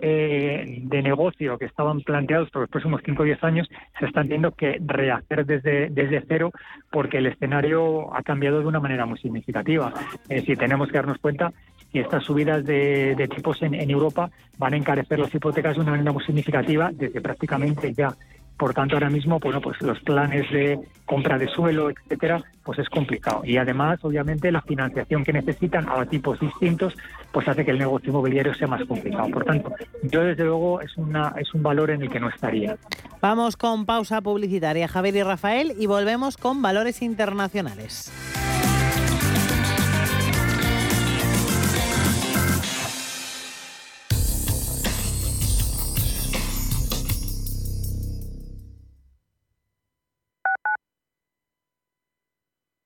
eh, 0.00 0.80
de 0.82 1.02
negocio 1.02 1.56
que 1.56 1.66
estaban 1.66 2.00
planteados 2.00 2.50
por 2.50 2.62
los 2.62 2.70
próximos 2.70 3.00
5 3.04 3.22
o 3.22 3.24
10 3.24 3.44
años 3.44 3.68
se 3.98 4.06
están 4.06 4.24
teniendo 4.24 4.52
que 4.52 4.80
rehacer 4.84 5.46
desde, 5.46 5.88
desde 5.90 6.24
cero 6.26 6.50
porque 6.90 7.18
el 7.18 7.26
escenario 7.26 8.14
ha 8.14 8.22
cambiado 8.22 8.60
de 8.60 8.66
una 8.66 8.80
manera 8.80 9.06
muy 9.06 9.18
significativa. 9.18 9.92
Es 10.28 10.42
decir, 10.42 10.58
tenemos 10.58 10.88
que 10.88 10.98
darnos 10.98 11.18
cuenta 11.18 11.52
que 11.92 12.00
estas 12.00 12.24
subidas 12.24 12.64
de, 12.64 13.28
tipos 13.34 13.62
en 13.62 13.88
Europa 13.88 14.28
van 14.58 14.74
a 14.74 14.76
encarecer 14.76 15.18
las 15.18 15.32
hipotecas 15.32 15.76
de 15.76 15.82
una 15.82 15.92
manera 15.92 16.12
muy 16.12 16.24
significativa 16.24 16.90
desde 16.92 17.20
prácticamente 17.20 17.92
ya 17.92 18.12
por 18.56 18.72
tanto, 18.72 18.94
ahora 18.94 19.10
mismo, 19.10 19.40
bueno, 19.40 19.60
pues 19.60 19.80
los 19.82 19.98
planes 20.00 20.50
de 20.52 20.78
compra 21.06 21.38
de 21.38 21.48
suelo, 21.48 21.90
etcétera, 21.90 22.42
pues 22.62 22.78
es 22.78 22.88
complicado. 22.88 23.42
Y 23.44 23.56
además, 23.56 23.98
obviamente, 24.02 24.52
la 24.52 24.62
financiación 24.62 25.24
que 25.24 25.32
necesitan 25.32 25.88
a 25.88 26.06
tipos 26.06 26.38
distintos, 26.38 26.94
pues 27.32 27.48
hace 27.48 27.64
que 27.64 27.72
el 27.72 27.78
negocio 27.78 28.10
inmobiliario 28.10 28.54
sea 28.54 28.68
más 28.68 28.84
complicado. 28.84 29.28
Por 29.28 29.44
tanto, 29.44 29.72
yo 30.02 30.22
desde 30.22 30.44
luego 30.44 30.80
es 30.80 30.96
una 30.96 31.34
es 31.36 31.52
un 31.52 31.62
valor 31.62 31.90
en 31.90 32.02
el 32.02 32.10
que 32.10 32.20
no 32.20 32.28
estaría. 32.28 32.76
Vamos 33.20 33.56
con 33.56 33.86
pausa 33.86 34.20
publicitaria, 34.20 34.86
Javier 34.86 35.16
y 35.16 35.22
Rafael, 35.22 35.72
y 35.78 35.86
volvemos 35.86 36.36
con 36.36 36.62
valores 36.62 37.02
internacionales. 37.02 38.12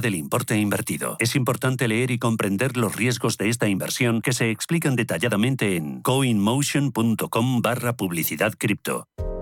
del 0.00 0.14
importe 0.14 0.56
invertido. 0.56 1.16
Es 1.18 1.36
importante 1.36 1.88
leer 1.88 2.10
y 2.10 2.18
comprender 2.18 2.76
los 2.76 2.96
riesgos 2.96 3.38
de 3.38 3.48
esta 3.48 3.68
inversión 3.68 4.22
que 4.22 4.32
se 4.32 4.50
explican 4.50 4.96
detalladamente 4.96 5.76
en 5.76 6.02
coinmotion.com 6.02 7.62
barra 7.62 7.96
publicidad 7.96 8.52
cripto. 8.58 9.06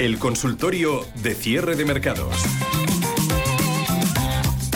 el 0.00 0.18
consultorio 0.18 1.04
de 1.22 1.34
cierre 1.34 1.76
de 1.76 1.84
mercados. 1.84 2.34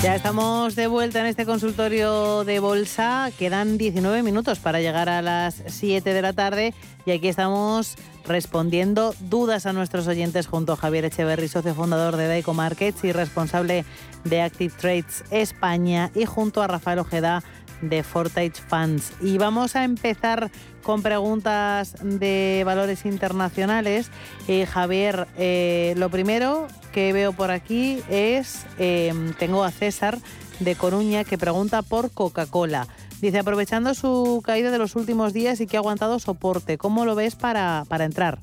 Ya 0.03 0.15
estamos 0.15 0.77
de 0.77 0.87
vuelta 0.87 1.21
en 1.21 1.27
este 1.27 1.47
consultorio 1.47 2.45
de 2.45 2.59
bolsa. 2.59 3.31
Quedan 3.39 3.79
19 3.79 4.23
minutos 4.23 4.59
para 4.59 4.83
llegar 4.83 5.09
a 5.09 5.23
las 5.23 5.63
7 5.67 6.13
de 6.13 6.21
la 6.21 6.35
tarde 6.35 6.75
y 7.07 7.13
aquí 7.13 7.29
estamos 7.29 7.97
respondiendo 8.27 9.15
dudas 9.19 9.65
a 9.65 9.73
nuestros 9.73 10.07
oyentes 10.09 10.47
junto 10.47 10.75
a 10.75 10.77
Javier 10.77 11.07
Echeverry, 11.07 11.49
socio 11.49 11.75
fundador 11.75 12.19
de 12.19 12.29
Daico 12.29 12.53
Markets 12.53 13.03
y 13.05 13.13
responsable 13.13 13.87
de 14.25 14.43
Active 14.43 14.75
Trades 14.79 15.25
España 15.31 16.11
y 16.15 16.27
junto 16.27 16.61
a 16.61 16.67
Rafael 16.67 16.99
Ojeda 16.99 17.43
de 17.81 18.03
Fortage 18.03 18.63
Funds. 18.69 19.13
Y 19.21 19.39
vamos 19.39 19.77
a 19.77 19.85
empezar 19.85 20.51
con 20.83 21.03
preguntas 21.03 21.97
de 22.03 22.63
valores 22.65 23.05
internacionales. 23.05 24.11
Eh, 24.49 24.67
Javier, 24.67 25.27
eh, 25.37 25.95
lo 25.97 26.11
primero 26.11 26.69
que 26.93 27.13
veo 27.13 27.33
por 27.33 27.51
aquí 27.51 28.03
es, 28.09 28.67
em, 28.79 29.33
tengo 29.35 29.65
a 29.65 29.71
César 29.71 30.19
de 30.61 30.77
Coruña 30.77 31.25
que 31.25 31.39
pregunta 31.39 31.83
por 31.83 32.11
Coca-Cola. 32.11 32.87
Dice, 33.21 33.39
aprovechando 33.39 33.95
su 33.95 34.43
caída 34.45 34.71
de 34.71 34.79
los 34.79 34.97
últimos 34.97 35.33
días 35.33 35.61
y 35.61 35.67
que 35.67 35.77
ha 35.77 35.81
aguantado 35.81 36.19
soporte, 36.19 36.79
¿cómo 36.79 37.05
lo 37.05 37.15
ves 37.15 37.37
para, 37.37 37.85
para 37.89 38.05
entrar? 38.05 38.39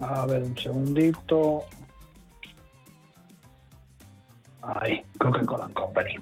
A 0.00 0.26
ver, 0.26 0.42
un 0.42 0.56
segundito. 0.56 1.64
Ay, 4.66 5.02
Coca-Cola 5.18 5.68
Company. 5.74 6.16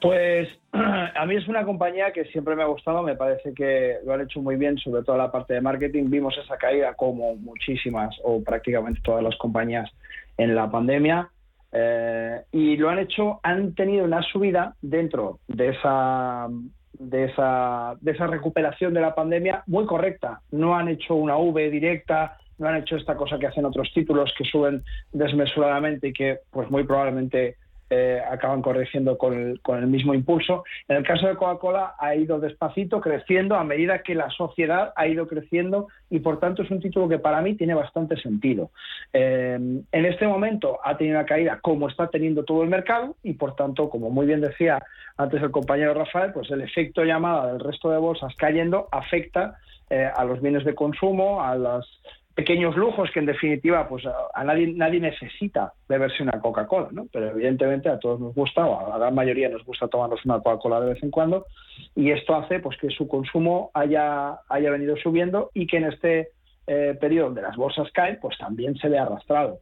Pues 0.00 0.48
a 0.72 1.26
mí 1.26 1.36
es 1.36 1.48
una 1.48 1.64
compañía 1.64 2.12
que 2.12 2.24
siempre 2.26 2.54
me 2.54 2.62
ha 2.62 2.66
gustado, 2.66 3.02
me 3.02 3.16
parece 3.16 3.54
que 3.54 3.96
lo 4.04 4.12
han 4.12 4.20
hecho 4.22 4.40
muy 4.40 4.56
bien, 4.56 4.76
sobre 4.78 5.02
todo 5.02 5.16
la 5.16 5.32
parte 5.32 5.54
de 5.54 5.60
marketing. 5.60 6.10
Vimos 6.10 6.36
esa 6.36 6.56
caída 6.56 6.94
como 6.94 7.36
muchísimas 7.36 8.14
o 8.24 8.42
prácticamente 8.42 9.00
todas 9.02 9.22
las 9.22 9.36
compañías 9.36 9.90
en 10.36 10.54
la 10.54 10.70
pandemia. 10.70 11.30
Eh, 11.72 12.42
y 12.52 12.76
lo 12.76 12.90
han 12.90 12.98
hecho, 12.98 13.40
han 13.42 13.74
tenido 13.74 14.04
una 14.04 14.22
subida 14.22 14.74
dentro 14.82 15.38
de 15.48 15.70
esa, 15.70 16.48
de 16.92 17.24
esa, 17.24 17.94
de 18.00 18.12
esa 18.12 18.26
recuperación 18.26 18.92
de 18.92 19.00
la 19.00 19.14
pandemia 19.14 19.62
muy 19.66 19.86
correcta. 19.86 20.42
No 20.50 20.76
han 20.76 20.88
hecho 20.88 21.14
una 21.14 21.36
V 21.38 21.70
directa, 21.70 22.36
no 22.58 22.68
han 22.68 22.76
hecho 22.76 22.96
esta 22.96 23.16
cosa 23.16 23.38
que 23.38 23.46
hacen 23.46 23.64
otros 23.64 23.90
títulos 23.94 24.34
que 24.36 24.44
suben 24.44 24.84
desmesuradamente 25.12 26.08
y 26.08 26.12
que 26.12 26.40
pues 26.50 26.70
muy 26.70 26.84
probablemente 26.84 27.56
eh, 27.94 28.22
acaban 28.26 28.62
corrigiendo 28.62 29.18
con 29.18 29.34
el, 29.34 29.60
con 29.60 29.78
el, 29.78 29.86
mismo 29.86 30.14
impulso. 30.14 30.64
En 30.88 30.96
el 30.96 31.04
caso 31.04 31.26
de 31.26 31.36
Coca-Cola 31.36 31.94
ha 31.98 32.14
ido 32.14 32.40
despacito, 32.40 33.02
creciendo 33.02 33.54
a 33.54 33.64
medida 33.64 34.02
que 34.02 34.14
la 34.14 34.30
sociedad 34.30 34.94
ha 34.96 35.06
ido 35.06 35.28
creciendo 35.28 35.88
y 36.08 36.20
por 36.20 36.40
tanto 36.40 36.62
es 36.62 36.70
un 36.70 36.80
título 36.80 37.06
que 37.06 37.18
para 37.18 37.42
mí 37.42 37.54
tiene 37.54 37.74
bastante 37.74 38.16
sentido. 38.16 38.70
Eh, 39.12 39.58
en 39.92 40.04
este 40.06 40.26
momento 40.26 40.78
ha 40.82 40.96
tenido 40.96 41.18
una 41.18 41.26
caída 41.26 41.60
como 41.60 41.86
está 41.86 42.08
teniendo 42.08 42.44
todo 42.44 42.62
el 42.62 42.70
mercado 42.70 43.14
y 43.22 43.34
por 43.34 43.56
tanto, 43.56 43.90
como 43.90 44.08
muy 44.08 44.24
bien 44.24 44.40
decía 44.40 44.82
antes 45.18 45.42
el 45.42 45.50
compañero 45.50 45.92
Rafael, 45.92 46.32
pues 46.32 46.50
el 46.50 46.62
efecto 46.62 47.04
llamada 47.04 47.48
del 47.48 47.60
resto 47.60 47.90
de 47.90 47.98
bolsas 47.98 48.34
cayendo 48.36 48.88
afecta 48.90 49.58
eh, 49.90 50.10
a 50.16 50.24
los 50.24 50.40
bienes 50.40 50.64
de 50.64 50.74
consumo, 50.74 51.42
a 51.42 51.54
las 51.56 51.86
pequeños 52.34 52.76
lujos 52.76 53.10
que 53.12 53.20
en 53.20 53.26
definitiva 53.26 53.88
pues 53.88 54.04
a, 54.06 54.44
nadie 54.44 54.72
nadie 54.74 55.00
necesita 55.00 55.72
beberse 55.88 56.22
una 56.22 56.40
Coca-Cola, 56.40 56.88
¿no? 56.92 57.06
Pero 57.12 57.30
evidentemente 57.30 57.88
a 57.88 57.98
todos 57.98 58.20
nos 58.20 58.34
gusta 58.34 58.64
o 58.64 58.86
a 58.86 58.90
la 58.90 58.98
gran 58.98 59.14
mayoría 59.14 59.48
nos 59.48 59.64
gusta 59.64 59.88
tomarnos 59.88 60.24
una 60.24 60.40
Coca-Cola 60.40 60.80
de 60.80 60.94
vez 60.94 61.02
en 61.02 61.10
cuando 61.10 61.46
y 61.94 62.10
esto 62.10 62.34
hace 62.34 62.60
pues 62.60 62.78
que 62.78 62.90
su 62.90 63.06
consumo 63.06 63.70
haya 63.74 64.38
haya 64.48 64.70
venido 64.70 64.96
subiendo 64.96 65.50
y 65.52 65.66
que 65.66 65.76
en 65.76 65.84
este 65.84 66.28
eh, 66.66 66.96
periodo 67.00 67.26
donde 67.26 67.42
las 67.42 67.56
bolsas 67.56 67.90
caen 67.92 68.18
pues 68.20 68.38
también 68.38 68.76
se 68.76 68.88
ve 68.88 68.98
arrastrado. 68.98 69.58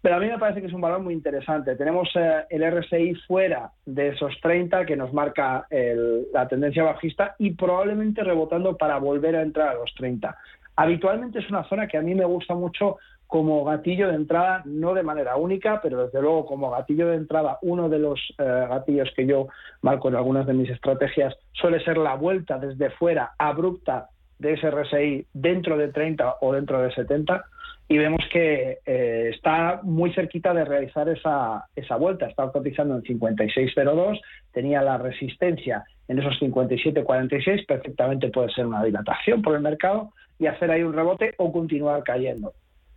Pero 0.00 0.14
a 0.14 0.20
mí 0.20 0.26
me 0.26 0.38
parece 0.38 0.60
que 0.60 0.68
es 0.68 0.72
un 0.72 0.80
valor 0.80 1.00
muy 1.00 1.12
interesante. 1.12 1.74
Tenemos 1.74 2.08
eh, 2.14 2.44
el 2.50 2.62
RSI 2.62 3.16
fuera 3.26 3.72
de 3.84 4.10
esos 4.10 4.32
30 4.40 4.86
que 4.86 4.94
nos 4.94 5.12
marca 5.12 5.66
la 6.32 6.46
tendencia 6.46 6.84
bajista 6.84 7.34
y 7.36 7.50
probablemente 7.54 8.22
rebotando 8.22 8.76
para 8.76 8.98
volver 8.98 9.34
a 9.34 9.42
entrar 9.42 9.70
a 9.70 9.74
los 9.74 9.92
30. 9.94 10.36
Habitualmente 10.80 11.40
es 11.40 11.50
una 11.50 11.64
zona 11.64 11.88
que 11.88 11.98
a 11.98 12.02
mí 12.02 12.14
me 12.14 12.24
gusta 12.24 12.54
mucho 12.54 12.98
como 13.26 13.64
gatillo 13.64 14.06
de 14.06 14.14
entrada, 14.14 14.62
no 14.64 14.94
de 14.94 15.02
manera 15.02 15.34
única, 15.34 15.80
pero 15.82 16.04
desde 16.04 16.22
luego 16.22 16.46
como 16.46 16.70
gatillo 16.70 17.08
de 17.08 17.16
entrada, 17.16 17.58
uno 17.62 17.88
de 17.88 17.98
los 17.98 18.20
eh, 18.38 18.44
gatillos 18.44 19.10
que 19.16 19.26
yo 19.26 19.48
marco 19.82 20.08
en 20.08 20.14
algunas 20.14 20.46
de 20.46 20.54
mis 20.54 20.70
estrategias 20.70 21.34
suele 21.50 21.82
ser 21.84 21.98
la 21.98 22.14
vuelta 22.14 22.58
desde 22.58 22.90
fuera 22.90 23.32
abrupta 23.38 24.10
de 24.38 24.52
ese 24.52 24.70
RSI 24.70 25.26
dentro 25.34 25.76
de 25.76 25.88
30 25.88 26.36
o 26.42 26.52
dentro 26.52 26.80
de 26.80 26.94
70 26.94 27.44
y 27.88 27.96
vemos 27.96 28.20
que 28.30 28.78
eh, 28.84 29.30
está 29.34 29.80
muy 29.82 30.12
cerquita 30.12 30.52
de 30.52 30.64
realizar 30.64 31.08
esa, 31.08 31.66
esa 31.74 31.96
vuelta. 31.96 32.26
Está 32.26 32.50
cotizando 32.52 32.96
en 32.96 33.02
56.02, 33.02 34.20
tenía 34.52 34.82
la 34.82 34.98
resistencia 34.98 35.84
en 36.06 36.18
esos 36.18 36.38
57.46, 36.40 37.66
perfectamente 37.66 38.28
puede 38.30 38.50
ser 38.50 38.66
una 38.66 38.84
dilatación 38.84 39.40
por 39.40 39.54
el 39.54 39.62
mercado, 39.62 40.12
y 40.38 40.46
hacer 40.46 40.70
ahí 40.70 40.82
un 40.82 40.92
rebote 40.92 41.34
o 41.38 41.50
continuar 41.50 42.02
cayendo. 42.04 42.52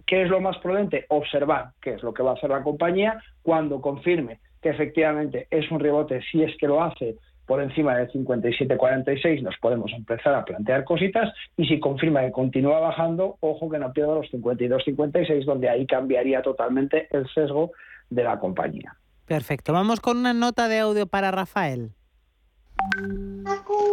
¿Qué 0.05 0.23
es 0.23 0.29
lo 0.29 0.41
más 0.41 0.57
prudente? 0.57 1.05
Observar 1.09 1.71
qué 1.81 1.93
es 1.93 2.03
lo 2.03 2.13
que 2.13 2.23
va 2.23 2.31
a 2.31 2.33
hacer 2.33 2.49
la 2.49 2.61
compañía 2.61 3.21
cuando 3.41 3.81
confirme 3.81 4.39
que 4.61 4.69
efectivamente 4.69 5.47
es 5.49 5.71
un 5.71 5.79
rebote, 5.79 6.21
si 6.31 6.43
es 6.43 6.55
que 6.57 6.67
lo 6.67 6.83
hace 6.83 7.15
por 7.51 7.61
encima 7.61 7.97
del 7.97 8.09
57.46 8.13 9.41
nos 9.41 9.57
podemos 9.57 9.91
empezar 9.91 10.33
a 10.35 10.45
plantear 10.45 10.85
cositas 10.85 11.33
y 11.57 11.67
si 11.67 11.81
confirma 11.81 12.21
que 12.21 12.31
continúa 12.31 12.79
bajando, 12.79 13.35
ojo 13.41 13.69
que 13.69 13.77
no 13.77 13.91
pierda 13.91 14.15
los 14.15 14.27
52.56 14.27 15.43
donde 15.43 15.67
ahí 15.67 15.85
cambiaría 15.85 16.41
totalmente 16.41 17.09
el 17.11 17.27
sesgo 17.33 17.73
de 18.09 18.23
la 18.23 18.39
compañía. 18.39 18.95
Perfecto, 19.25 19.73
vamos 19.73 19.99
con 19.99 20.15
una 20.15 20.33
nota 20.33 20.69
de 20.69 20.79
audio 20.79 21.07
para 21.07 21.29
Rafael. 21.29 21.91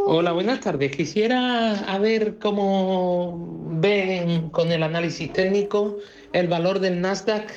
Hola, 0.06 0.30
buenas 0.30 0.61
tardes. 0.61 0.96
Quisiera 0.96 1.74
ver 2.00 2.38
cómo 2.38 3.66
ven 3.72 4.50
con 4.50 4.70
el 4.70 4.84
análisis 4.84 5.32
técnico 5.32 5.96
el 6.32 6.46
valor 6.46 6.78
del 6.78 7.00
Nasdaq 7.00 7.50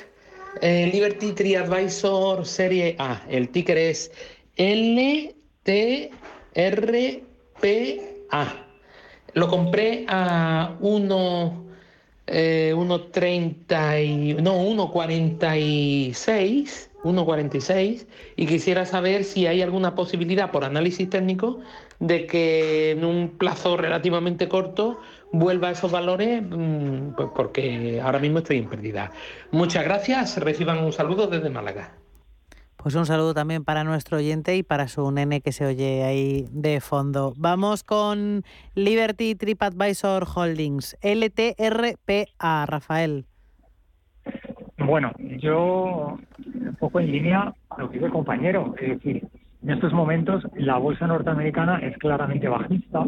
eh, 0.63 0.89
Liberty 0.91 1.33
Tree 1.33 1.57
Advisor 1.57 2.43
Serie 2.43 2.95
A. 2.97 3.21
El 3.29 3.49
ticker 3.49 3.77
es 3.77 4.11
LTRPA. 5.65 7.23
Lo 9.33 9.47
compré 9.47 10.05
a 10.07 10.75
1 10.79 11.65
eh, 12.27 12.73
1.30 12.75 14.05
y 14.05 14.35
no 14.35 14.55
1.46 14.55 16.91
1.46 17.03 18.05
y 18.35 18.45
quisiera 18.45 18.85
saber 18.85 19.23
si 19.23 19.47
hay 19.47 19.61
alguna 19.61 19.95
posibilidad 19.95 20.51
por 20.51 20.63
análisis 20.63 21.09
técnico 21.09 21.59
de 21.99 22.27
que 22.27 22.91
en 22.91 23.05
un 23.05 23.29
plazo 23.37 23.75
relativamente 23.75 24.47
corto 24.47 24.99
vuelva 25.31 25.69
a 25.69 25.71
esos 25.71 25.91
valores, 25.91 26.43
mm, 26.43 27.15
pues 27.15 27.29
porque 27.35 27.99
ahora 28.01 28.19
mismo 28.19 28.39
estoy 28.39 28.59
en 28.59 28.69
pérdida. 28.69 29.11
Muchas 29.51 29.83
gracias, 29.83 30.37
reciban 30.37 30.83
un 30.83 30.93
saludo 30.93 31.27
desde 31.27 31.49
Málaga. 31.49 32.00
Pues 32.83 32.95
un 32.95 33.05
saludo 33.05 33.35
también 33.35 33.63
para 33.63 33.83
nuestro 33.83 34.17
oyente 34.17 34.57
y 34.57 34.63
para 34.63 34.87
su 34.87 35.11
nene 35.11 35.41
que 35.41 35.51
se 35.51 35.67
oye 35.67 36.03
ahí 36.03 36.47
de 36.51 36.81
fondo. 36.81 37.33
Vamos 37.37 37.83
con 37.83 38.41
Liberty 38.73 39.35
TripAdvisor 39.35 40.25
Holdings, 40.35 40.97
LTRPA, 41.03 42.65
Rafael. 42.65 43.25
Bueno, 44.79 45.11
yo 45.37 46.17
un 46.55 46.75
poco 46.79 46.99
en 46.99 47.11
línea 47.11 47.53
a 47.69 47.81
lo 47.81 47.89
que 47.89 47.93
dice 47.93 48.07
el 48.07 48.11
compañero, 48.11 48.73
es 48.79 48.97
decir, 48.97 49.27
en 49.61 49.69
estos 49.69 49.93
momentos 49.93 50.43
la 50.55 50.79
bolsa 50.79 51.05
norteamericana 51.05 51.77
es 51.83 51.95
claramente 51.99 52.47
bajista, 52.47 53.05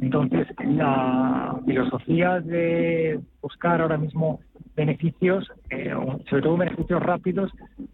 entonces 0.00 0.46
la 0.64 1.58
filosofía 1.66 2.38
de 2.38 3.18
buscar 3.42 3.80
ahora 3.80 3.98
mismo 3.98 4.38
beneficios, 4.78 5.50
eh, 5.70 5.92
sobre 6.30 6.42
todo 6.42 6.56
beneficios 6.56 7.02
rápidos, 7.02 7.50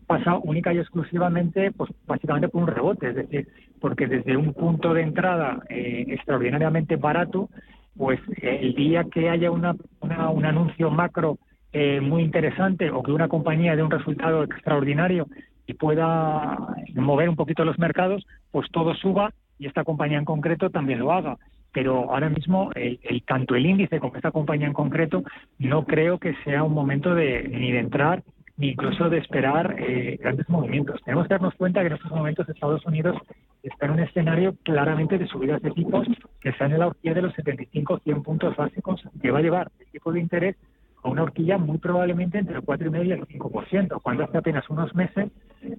pasa 0.07 0.37
única 0.37 0.73
y 0.75 0.79
exclusivamente, 0.79 1.73
pues 1.73 1.91
básicamente 2.07 2.49
por 2.49 2.63
un 2.63 2.69
rebote, 2.69 3.09
es 3.09 3.15
decir, 3.17 3.49
porque 3.81 4.07
desde 4.07 4.37
un 4.37 4.53
punto 4.53 4.93
de 4.93 5.01
entrada 5.01 5.61
eh, 5.71 6.05
extraordinariamente 6.09 6.97
barato, 6.97 7.49
pues 7.97 8.21
el 8.43 8.75
día 8.75 9.05
que 9.05 9.31
haya 9.31 9.51
una, 9.51 9.75
un 10.03 10.45
anuncio 10.45 10.91
macro 10.91 11.39
eh, 11.73 12.01
muy 12.01 12.23
interesante 12.23 12.91
o 12.91 13.03
que 13.03 13.13
una 13.13 13.29
compañía 13.29 13.77
dé 13.77 13.83
un 13.83 13.91
resultado 13.91 14.45
extraordinario 14.45 15.27
y 15.67 15.75
pueda 15.75 16.59
mover 16.95 17.29
un 17.29 17.37
poquito 17.37 17.65
los 17.65 17.79
mercados, 17.79 18.27
pues 18.51 18.71
todo 18.71 18.95
suba 18.95 19.33
y 19.59 19.67
esta 19.67 19.85
compañía 19.85 20.19
en 20.19 20.25
concreto 20.25 20.69
también 20.69 20.99
lo 20.99 21.13
haga. 21.13 21.39
Pero 21.75 22.11
ahora 22.13 22.31
mismo, 22.31 22.71
el, 22.77 22.99
tanto 23.27 23.57
el 23.57 23.67
índice 23.67 23.99
como 23.99 24.15
esta 24.15 24.31
compañía 24.31 24.69
en 24.69 24.73
concreto, 24.73 25.25
no 25.59 25.85
creo 25.85 26.19
que 26.19 26.35
sea 26.45 26.63
un 26.63 26.73
momento 26.73 27.15
de 27.15 27.49
ni 27.49 27.73
de 27.73 27.81
entrar 27.81 28.23
ni 28.57 28.69
incluso 28.69 29.11
de 29.11 29.19
esperar 29.19 29.75
eh, 29.81 30.17
grandes 30.23 30.49
movimientos. 30.49 31.03
Tenemos 31.05 31.27
que 31.27 31.35
darnos 31.35 31.55
cuenta 31.57 31.81
que 31.81 31.89
en 31.89 31.95
estos 31.95 32.13
momentos 32.13 32.49
Estados 32.49 32.87
Unidos 32.87 33.17
está 33.65 33.87
en 33.87 33.93
un 33.93 33.99
escenario 33.99 34.55
claramente 34.63 35.19
de 35.19 35.27
subidas 35.27 35.61
de 35.61 35.73
tipos 35.73 36.07
que 36.41 36.51
están 36.51 36.71
en 36.71 36.79
la 36.79 36.87
horquilla 36.87 37.15
de 37.15 37.23
los 37.23 37.35
75-100 37.35 38.23
puntos 38.23 38.55
básicos 38.55 39.03
que 39.21 39.33
va 39.33 39.41
a 39.41 39.43
llevar 39.43 39.73
el 39.81 39.87
tipo 39.89 40.13
de 40.13 40.21
interés 40.21 40.57
a 41.03 41.09
una 41.09 41.25
horquilla 41.25 41.59
muy 41.59 41.79
probablemente 41.79 42.39
entre 42.39 42.55
el 42.55 42.63
4,5 42.63 43.07
y 43.07 43.11
el 43.11 43.27
5%, 43.27 44.01
cuando 44.01 44.23
hace 44.23 44.39
apenas 44.39 44.71
unos 44.71 44.95
meses 44.95 45.33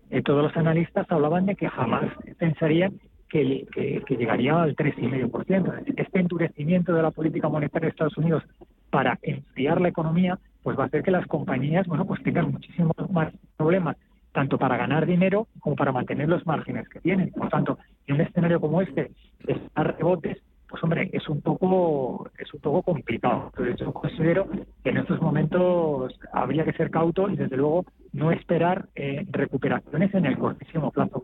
eh, 0.09 0.21
todos 0.21 0.43
los 0.43 0.57
analistas 0.57 1.09
hablaban 1.09 1.45
de 1.45 1.55
que 1.55 1.69
jamás 1.69 2.11
pensarían 2.37 2.99
que, 3.29 3.65
que, 4.05 4.15
llegaría 4.15 4.61
al 4.61 4.75
3,5%. 4.75 5.83
Este 5.97 6.19
endurecimiento 6.19 6.93
de 6.93 7.01
la 7.01 7.11
política 7.11 7.49
monetaria 7.49 7.87
de 7.87 7.91
Estados 7.91 8.17
Unidos 8.17 8.43
para 8.89 9.19
enfriar 9.21 9.81
la 9.81 9.89
economía, 9.89 10.39
pues 10.63 10.77
va 10.77 10.83
a 10.83 10.87
hacer 10.87 11.03
que 11.03 11.11
las 11.11 11.27
compañías, 11.27 11.87
bueno, 11.87 12.05
pues 12.05 12.23
tengan 12.23 12.51
muchísimos 12.51 12.93
más 13.11 13.33
problemas, 13.57 13.97
tanto 14.31 14.57
para 14.57 14.77
ganar 14.77 15.05
dinero 15.05 15.47
como 15.59 15.75
para 15.75 15.91
mantener 15.91 16.29
los 16.29 16.45
márgenes 16.45 16.87
que 16.89 16.99
tienen. 16.99 17.31
Por 17.31 17.49
tanto, 17.49 17.77
en 18.07 18.15
un 18.15 18.21
escenario 18.21 18.59
como 18.59 18.81
este, 18.81 19.11
estar 19.47 19.97
rebotes, 19.97 20.41
pues 20.67 20.83
hombre, 20.83 21.09
es 21.13 21.29
un 21.29 21.41
poco 21.41 22.29
es 22.37 22.53
un 22.53 22.59
poco 22.59 22.81
complicado. 22.81 23.51
Entonces 23.51 23.77
yo 23.77 23.93
considero 23.93 24.47
que 24.83 24.89
en 24.89 24.97
estos 24.97 25.21
momentos 25.21 26.19
habría 26.33 26.65
que 26.65 26.73
ser 26.73 26.89
cauto 26.89 27.29
y 27.29 27.35
desde 27.35 27.57
luego 27.57 27.85
no 28.13 28.31
esperar 28.31 28.87
eh, 28.95 29.25
recuperaciones 29.31 30.13
en 30.13 30.25
el 30.25 30.37
cortísimo 30.37 30.91
plazo. 30.91 31.23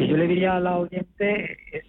Que 0.00 0.08
yo 0.08 0.16
le 0.16 0.26
diría 0.26 0.56
a 0.56 0.60
la 0.60 0.78
oyente 0.78 1.58
es 1.72 1.84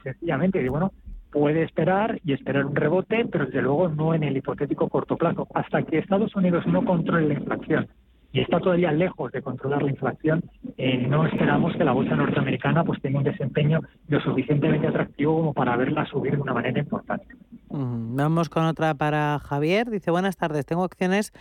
sencillamente 0.00 0.62
que 0.62 0.68
bueno, 0.68 0.92
puede 1.32 1.64
esperar 1.64 2.20
y 2.24 2.32
esperar 2.32 2.64
un 2.64 2.76
rebote, 2.76 3.24
pero 3.24 3.46
desde 3.46 3.60
luego 3.60 3.88
no 3.88 4.14
en 4.14 4.22
el 4.22 4.36
hipotético 4.36 4.88
corto 4.88 5.16
plazo, 5.16 5.48
hasta 5.52 5.82
que 5.82 5.98
Estados 5.98 6.36
Unidos 6.36 6.64
no 6.68 6.84
controle 6.84 7.26
la 7.26 7.34
inflación 7.34 7.88
y 8.30 8.38
está 8.38 8.60
todavía 8.60 8.92
lejos 8.92 9.32
de 9.32 9.42
controlar 9.42 9.82
la 9.82 9.90
inflación, 9.90 10.44
eh, 10.76 11.08
no 11.08 11.26
esperamos 11.26 11.74
que 11.74 11.82
la 11.82 11.90
bolsa 11.90 12.14
norteamericana 12.14 12.84
pues 12.84 13.02
tenga 13.02 13.18
un 13.18 13.24
desempeño 13.24 13.80
lo 14.06 14.20
suficientemente 14.20 14.86
atractivo 14.86 15.34
como 15.34 15.52
para 15.52 15.76
verla 15.76 16.06
subir 16.06 16.36
de 16.36 16.42
una 16.42 16.54
manera 16.54 16.78
importante. 16.78 17.34
Vamos 17.68 18.48
con 18.48 18.64
otra 18.64 18.94
para 18.94 19.40
Javier. 19.40 19.90
Dice, 19.90 20.12
buenas 20.12 20.36
tardes, 20.36 20.64
tengo 20.66 20.84
acciones 20.84 21.32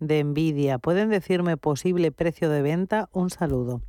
de 0.00 0.24
Nvidia. 0.24 0.78
¿Pueden 0.80 1.08
decirme 1.08 1.56
posible 1.56 2.10
precio 2.10 2.50
de 2.50 2.62
venta? 2.62 3.08
Un 3.12 3.30
saludo. 3.30 3.80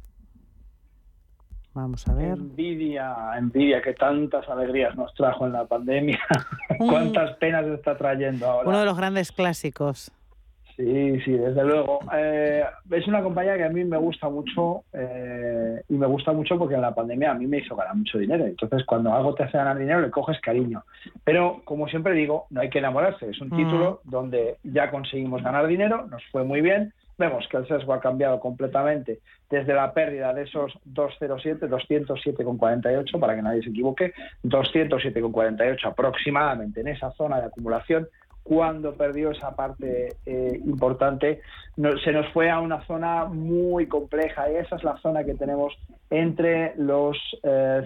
Vamos 1.73 2.07
a 2.07 2.13
ver. 2.13 2.37
Envidia, 2.37 3.15
envidia 3.37 3.81
que 3.81 3.93
tantas 3.93 4.47
alegrías 4.49 4.95
nos 4.95 5.13
trajo 5.13 5.45
en 5.45 5.53
la 5.53 5.65
pandemia. 5.65 6.19
¿Cuántas 6.77 7.37
penas 7.37 7.65
está 7.67 7.97
trayendo 7.97 8.47
ahora? 8.47 8.69
Uno 8.69 8.79
de 8.79 8.85
los 8.85 8.97
grandes 8.97 9.31
clásicos. 9.31 10.11
Sí, 10.79 11.19
sí, 11.25 11.31
desde 11.31 11.65
luego. 11.65 11.99
Eh, 12.15 12.63
es 12.91 13.05
una 13.05 13.21
compañía 13.21 13.57
que 13.57 13.65
a 13.65 13.69
mí 13.69 13.83
me 13.83 13.97
gusta 13.97 14.29
mucho 14.29 14.85
eh, 14.93 15.83
y 15.89 15.93
me 15.95 16.07
gusta 16.07 16.31
mucho 16.31 16.57
porque 16.57 16.75
en 16.75 16.81
la 16.81 16.95
pandemia 16.95 17.31
a 17.31 17.33
mí 17.33 17.47
me 17.47 17.57
hizo 17.57 17.75
ganar 17.75 17.97
mucho 17.97 18.17
dinero. 18.17 18.45
Entonces, 18.45 18.85
cuando 18.85 19.13
algo 19.13 19.35
te 19.35 19.43
hace 19.43 19.57
ganar 19.57 19.77
dinero, 19.77 19.99
le 19.99 20.09
coges 20.09 20.39
cariño. 20.39 20.85
Pero, 21.25 21.63
como 21.65 21.89
siempre 21.89 22.13
digo, 22.13 22.45
no 22.49 22.61
hay 22.61 22.69
que 22.69 22.79
enamorarse. 22.79 23.29
Es 23.29 23.41
un 23.41 23.49
título 23.49 23.99
donde 24.05 24.55
ya 24.63 24.89
conseguimos 24.89 25.43
ganar 25.43 25.67
dinero, 25.67 26.07
nos 26.09 26.23
fue 26.31 26.45
muy 26.45 26.61
bien. 26.61 26.93
Vemos 27.19 27.45
que 27.49 27.57
el 27.57 27.67
sesgo 27.67 27.93
ha 27.93 27.99
cambiado 27.99 28.39
completamente 28.39 29.19
desde 29.49 29.73
la 29.73 29.93
pérdida 29.93 30.33
de 30.33 30.43
esos 30.43 30.71
207, 30.85 31.67
207,48, 31.67 33.19
para 33.19 33.35
que 33.35 33.41
nadie 33.41 33.61
se 33.61 33.71
equivoque, 33.71 34.13
207,48 34.45 35.85
aproximadamente 35.85 36.79
en 36.79 36.87
esa 36.87 37.11
zona 37.11 37.41
de 37.41 37.47
acumulación 37.47 38.07
cuando 38.43 38.93
perdió 38.95 39.31
esa 39.31 39.55
parte 39.55 40.15
eh, 40.25 40.59
importante, 40.65 41.41
se 42.03 42.11
nos 42.11 42.27
fue 42.33 42.49
a 42.49 42.59
una 42.59 42.85
zona 42.85 43.25
muy 43.25 43.87
compleja 43.87 44.51
y 44.51 44.55
esa 44.55 44.75
es 44.75 44.83
la 44.83 44.97
zona 44.97 45.23
que 45.23 45.35
tenemos 45.35 45.73
entre 46.09 46.73
los 46.77 47.15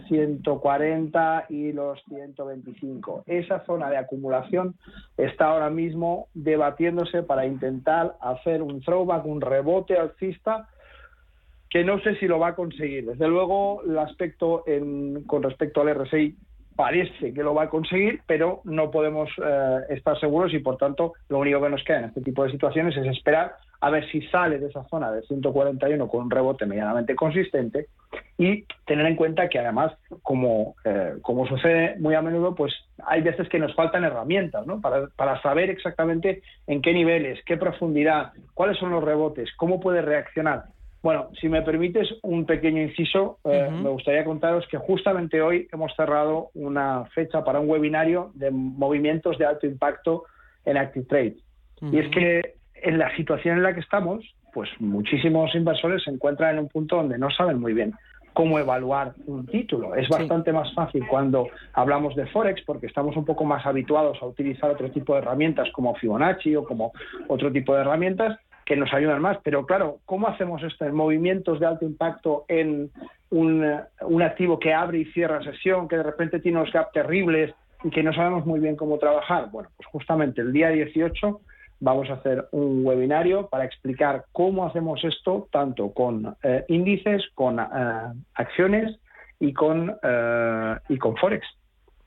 140 0.07 1.39
eh, 1.39 1.53
y 1.53 1.71
los 1.73 2.01
125. 2.05 3.23
Esa 3.27 3.65
zona 3.65 3.89
de 3.89 3.97
acumulación 3.97 4.75
está 5.17 5.47
ahora 5.47 5.69
mismo 5.69 6.27
debatiéndose 6.33 7.23
para 7.23 7.45
intentar 7.45 8.15
hacer 8.21 8.61
un 8.61 8.81
throwback, 8.81 9.25
un 9.25 9.41
rebote 9.41 9.97
alcista 9.97 10.69
que 11.69 11.83
no 11.83 11.99
sé 12.01 12.15
si 12.17 12.27
lo 12.27 12.39
va 12.39 12.49
a 12.49 12.55
conseguir. 12.55 13.05
Desde 13.07 13.27
luego, 13.27 13.81
el 13.83 13.97
aspecto 13.97 14.63
con 15.25 15.43
respecto 15.43 15.81
al 15.81 15.93
RSI 15.95 16.37
parece 16.75 17.33
que 17.33 17.43
lo 17.43 17.53
va 17.53 17.63
a 17.63 17.69
conseguir, 17.69 18.21
pero 18.25 18.61
no 18.63 18.91
podemos 18.91 19.29
eh, 19.43 19.79
estar 19.89 20.19
seguros 20.19 20.53
y 20.53 20.59
por 20.59 20.77
tanto 20.77 21.13
lo 21.29 21.39
único 21.39 21.61
que 21.61 21.69
nos 21.69 21.83
queda 21.83 21.99
en 21.99 22.05
este 22.05 22.21
tipo 22.21 22.43
de 22.43 22.51
situaciones 22.51 22.95
es 22.97 23.07
esperar 23.07 23.55
a 23.81 23.89
ver 23.89 24.09
si 24.09 24.21
sale 24.27 24.59
de 24.59 24.67
esa 24.67 24.83
zona 24.85 25.11
de 25.11 25.23
141 25.23 26.07
con 26.07 26.23
un 26.23 26.31
rebote 26.31 26.65
medianamente 26.65 27.15
consistente 27.15 27.87
y 28.37 28.65
tener 28.85 29.05
en 29.05 29.17
cuenta 29.17 29.49
que 29.49 29.59
además, 29.59 29.91
como, 30.21 30.75
eh, 30.85 31.15
como 31.21 31.45
sucede 31.47 31.97
muy 31.99 32.15
a 32.15 32.21
menudo, 32.21 32.55
pues 32.55 32.73
hay 33.05 33.21
veces 33.21 33.49
que 33.49 33.59
nos 33.59 33.75
faltan 33.75 34.05
herramientas 34.05 34.65
para, 34.81 35.07
para 35.15 35.41
saber 35.41 35.69
exactamente 35.69 36.43
en 36.65 36.81
qué 36.81 36.93
niveles, 36.93 37.39
qué 37.45 37.57
profundidad, 37.57 38.31
cuáles 38.53 38.77
son 38.77 38.91
los 38.91 39.03
rebotes, 39.03 39.49
cómo 39.57 39.81
puede 39.81 40.01
reaccionar. 40.01 40.63
Bueno, 41.03 41.27
si 41.39 41.49
me 41.49 41.61
permites 41.61 42.07
un 42.23 42.45
pequeño 42.45 42.81
inciso, 42.81 43.37
eh, 43.43 43.69
me 43.69 43.89
gustaría 43.89 44.23
contaros 44.23 44.65
que 44.69 44.77
justamente 44.77 45.41
hoy 45.41 45.67
hemos 45.73 45.93
cerrado 45.97 46.49
una 46.53 47.03
fecha 47.13 47.43
para 47.43 47.59
un 47.59 47.69
webinario 47.69 48.31
de 48.35 48.51
movimientos 48.51 49.37
de 49.37 49.45
alto 49.45 49.67
impacto 49.67 50.23
en 50.63 50.77
Active 50.77 51.05
Trade. 51.05 51.35
Y 51.81 51.99
es 51.99 52.09
que 52.09 52.55
en 52.75 52.97
la 52.97 53.13
situación 53.17 53.57
en 53.57 53.63
la 53.63 53.73
que 53.73 53.81
estamos, 53.81 54.23
pues 54.53 54.69
muchísimos 54.79 55.53
inversores 55.55 56.03
se 56.05 56.09
encuentran 56.09 56.55
en 56.55 56.63
un 56.63 56.69
punto 56.69 56.95
donde 56.95 57.17
no 57.17 57.29
saben 57.31 57.59
muy 57.59 57.73
bien 57.73 57.93
cómo 58.31 58.57
evaluar 58.57 59.13
un 59.27 59.45
título. 59.45 59.95
Es 59.95 60.07
bastante 60.07 60.53
más 60.53 60.73
fácil 60.73 61.05
cuando 61.07 61.49
hablamos 61.73 62.15
de 62.15 62.27
Forex 62.27 62.61
porque 62.65 62.87
estamos 62.87 63.17
un 63.17 63.25
poco 63.25 63.43
más 63.43 63.65
habituados 63.65 64.17
a 64.21 64.25
utilizar 64.25 64.71
otro 64.71 64.89
tipo 64.89 65.13
de 65.13 65.19
herramientas 65.19 65.69
como 65.73 65.95
Fibonacci 65.95 66.55
o 66.55 66.63
como 66.63 66.93
otro 67.27 67.51
tipo 67.51 67.75
de 67.75 67.81
herramientas, 67.81 68.39
que 68.65 68.75
nos 68.75 68.93
ayudan 68.93 69.21
más. 69.21 69.37
Pero 69.43 69.65
claro, 69.65 69.99
¿cómo 70.05 70.27
hacemos 70.27 70.63
esto 70.63 70.85
en 70.85 70.95
movimientos 70.95 71.59
de 71.59 71.65
alto 71.65 71.85
impacto 71.85 72.45
en 72.47 72.91
un, 73.29 73.65
un, 74.01 74.21
activo 74.21 74.59
que 74.59 74.73
abre 74.73 74.99
y 74.99 75.05
cierra 75.05 75.43
sesión, 75.43 75.87
que 75.87 75.97
de 75.97 76.03
repente 76.03 76.39
tiene 76.39 76.59
unos 76.59 76.71
gaps 76.71 76.91
terribles 76.91 77.53
y 77.83 77.89
que 77.89 78.03
no 78.03 78.13
sabemos 78.13 78.45
muy 78.45 78.59
bien 78.59 78.75
cómo 78.75 78.97
trabajar? 78.97 79.49
Bueno, 79.51 79.69
pues 79.75 79.87
justamente 79.87 80.41
el 80.41 80.53
día 80.53 80.69
18 80.69 81.41
vamos 81.83 82.09
a 82.09 82.13
hacer 82.13 82.47
un 82.51 82.85
webinario 82.85 83.47
para 83.47 83.65
explicar 83.65 84.23
cómo 84.31 84.65
hacemos 84.65 85.03
esto 85.03 85.49
tanto 85.51 85.91
con 85.91 86.35
eh, 86.41 86.63
índices, 86.69 87.23
con 87.35 87.59
eh, 87.59 87.65
acciones 88.35 88.97
y 89.39 89.51
con, 89.51 89.93
eh, 90.01 90.75
y 90.87 90.97
con 90.97 91.17
Forex. 91.17 91.45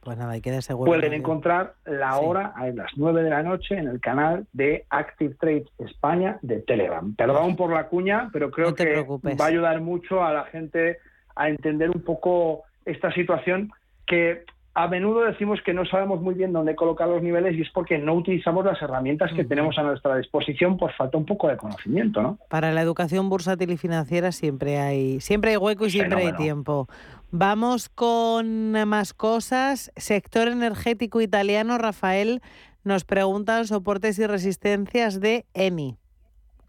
Pues 0.07 0.19
nada, 0.19 0.35
hay 0.35 0.41
que 0.41 0.57
Pueden 0.85 1.15
encontrar 1.15 1.75
la 1.85 2.17
hora 2.21 2.53
a 2.55 2.69
las 2.69 2.93
9 2.95 3.25
de 3.25 3.31
la 3.31 3.43
noche 3.43 3.77
en 3.77 3.89
el 3.89 3.99
canal 3.99 4.47
de 4.53 4.87
Active 4.89 5.35
Trade 5.35 5.65
España 5.79 6.39
de 6.43 6.61
Telegram. 6.61 7.13
Perdón 7.17 7.57
por 7.57 7.73
la 7.73 7.89
cuña, 7.89 8.31
pero 8.33 8.53
creo 8.53 8.73
que 8.73 9.03
va 9.03 9.45
a 9.45 9.49
ayudar 9.49 9.81
mucho 9.81 10.23
a 10.23 10.33
la 10.33 10.45
gente 10.45 10.99
a 11.35 11.49
entender 11.49 11.91
un 11.91 12.03
poco 12.03 12.63
esta 12.85 13.13
situación 13.15 13.73
que 14.07 14.45
a 14.77 14.89
menudo 14.89 15.23
decimos 15.23 15.59
que 15.65 15.73
no 15.73 15.87
sabemos 15.87 16.21
muy 16.21 16.35
bien 16.35 16.53
dónde 16.53 16.77
colocar 16.77 17.09
los 17.09 17.23
niveles 17.23 17.57
y 17.57 17.63
es 17.63 17.71
porque 17.71 17.97
no 17.97 18.13
utilizamos 18.13 18.63
las 18.63 18.81
herramientas 18.83 19.33
que 19.33 19.43
tenemos 19.43 19.79
a 19.79 19.83
nuestra 19.83 20.19
disposición 20.19 20.77
por 20.77 20.93
falta 20.93 21.17
un 21.17 21.25
poco 21.25 21.49
de 21.49 21.57
conocimiento, 21.57 22.21
¿no? 22.21 22.39
Para 22.51 22.71
la 22.73 22.83
educación 22.83 23.31
bursátil 23.31 23.71
y 23.71 23.79
financiera 23.79 24.33
siempre 24.33 24.79
hay 24.79 25.21
siempre 25.21 25.53
hay 25.53 25.57
hueco 25.57 25.87
y 25.87 25.91
siempre 25.91 26.27
hay 26.27 26.33
tiempo. 26.35 26.89
Vamos 27.33 27.89
con 27.89 28.73
más 28.73 29.13
cosas. 29.13 29.93
Sector 29.97 30.49
energético 30.49 31.21
italiano, 31.21 31.77
Rafael, 31.77 32.41
nos 32.85 33.05
preguntan 33.05 33.67
soportes 33.67 34.19
y 34.19 34.27
resistencias 34.27 35.21
de 35.21 35.45
ENI, 35.55 35.97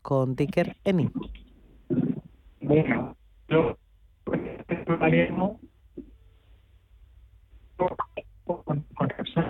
con 0.01 0.35
ticker 0.35 0.75
ENI. 0.83 1.09
Bueno, 2.61 3.15
yo, 3.47 3.77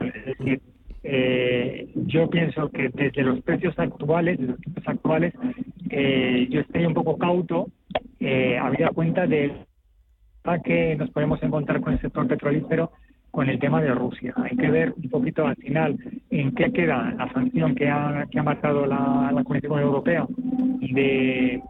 es 0.02 0.26
decir, 0.26 0.62
eh, 1.04 1.90
yo 1.96 2.30
pienso 2.30 2.70
que 2.70 2.90
desde 2.90 3.24
los 3.24 3.42
precios 3.42 3.78
actuales, 3.80 4.40
los 4.40 4.58
actuales, 4.86 5.34
eh, 5.90 6.48
yo 6.50 6.60
estoy 6.60 6.86
un 6.86 6.94
poco 6.94 7.18
cauto, 7.18 7.68
eh, 8.20 8.58
habida 8.58 8.90
cuenta 8.90 9.26
de 9.26 9.67
que 10.64 10.96
nos 10.96 11.10
podemos 11.12 11.42
encontrar 11.44 11.82
con 11.82 11.94
el 11.94 12.02
sector 12.02 12.28
petrolífero 12.28 12.92
con 13.32 13.50
el 13.50 13.60
tema 13.60 13.82
de 13.82 13.94
Rusia. 13.94 14.34
Hay 14.38 14.56
que 14.56 14.70
ver 14.72 14.94
un 14.96 15.10
poquito 15.10 15.46
al 15.46 15.56
final 15.58 15.98
en 16.32 16.56
qué 16.56 16.72
queda 16.72 17.14
la 17.18 17.32
sanción 17.34 17.76
que 17.76 17.90
ha, 17.90 18.26
que 18.32 18.40
ha 18.40 18.44
marcado 18.44 18.86
la, 18.86 19.32
la 19.34 19.44
Comisión 19.44 19.80
Europea 19.80 20.26
de 20.80 21.62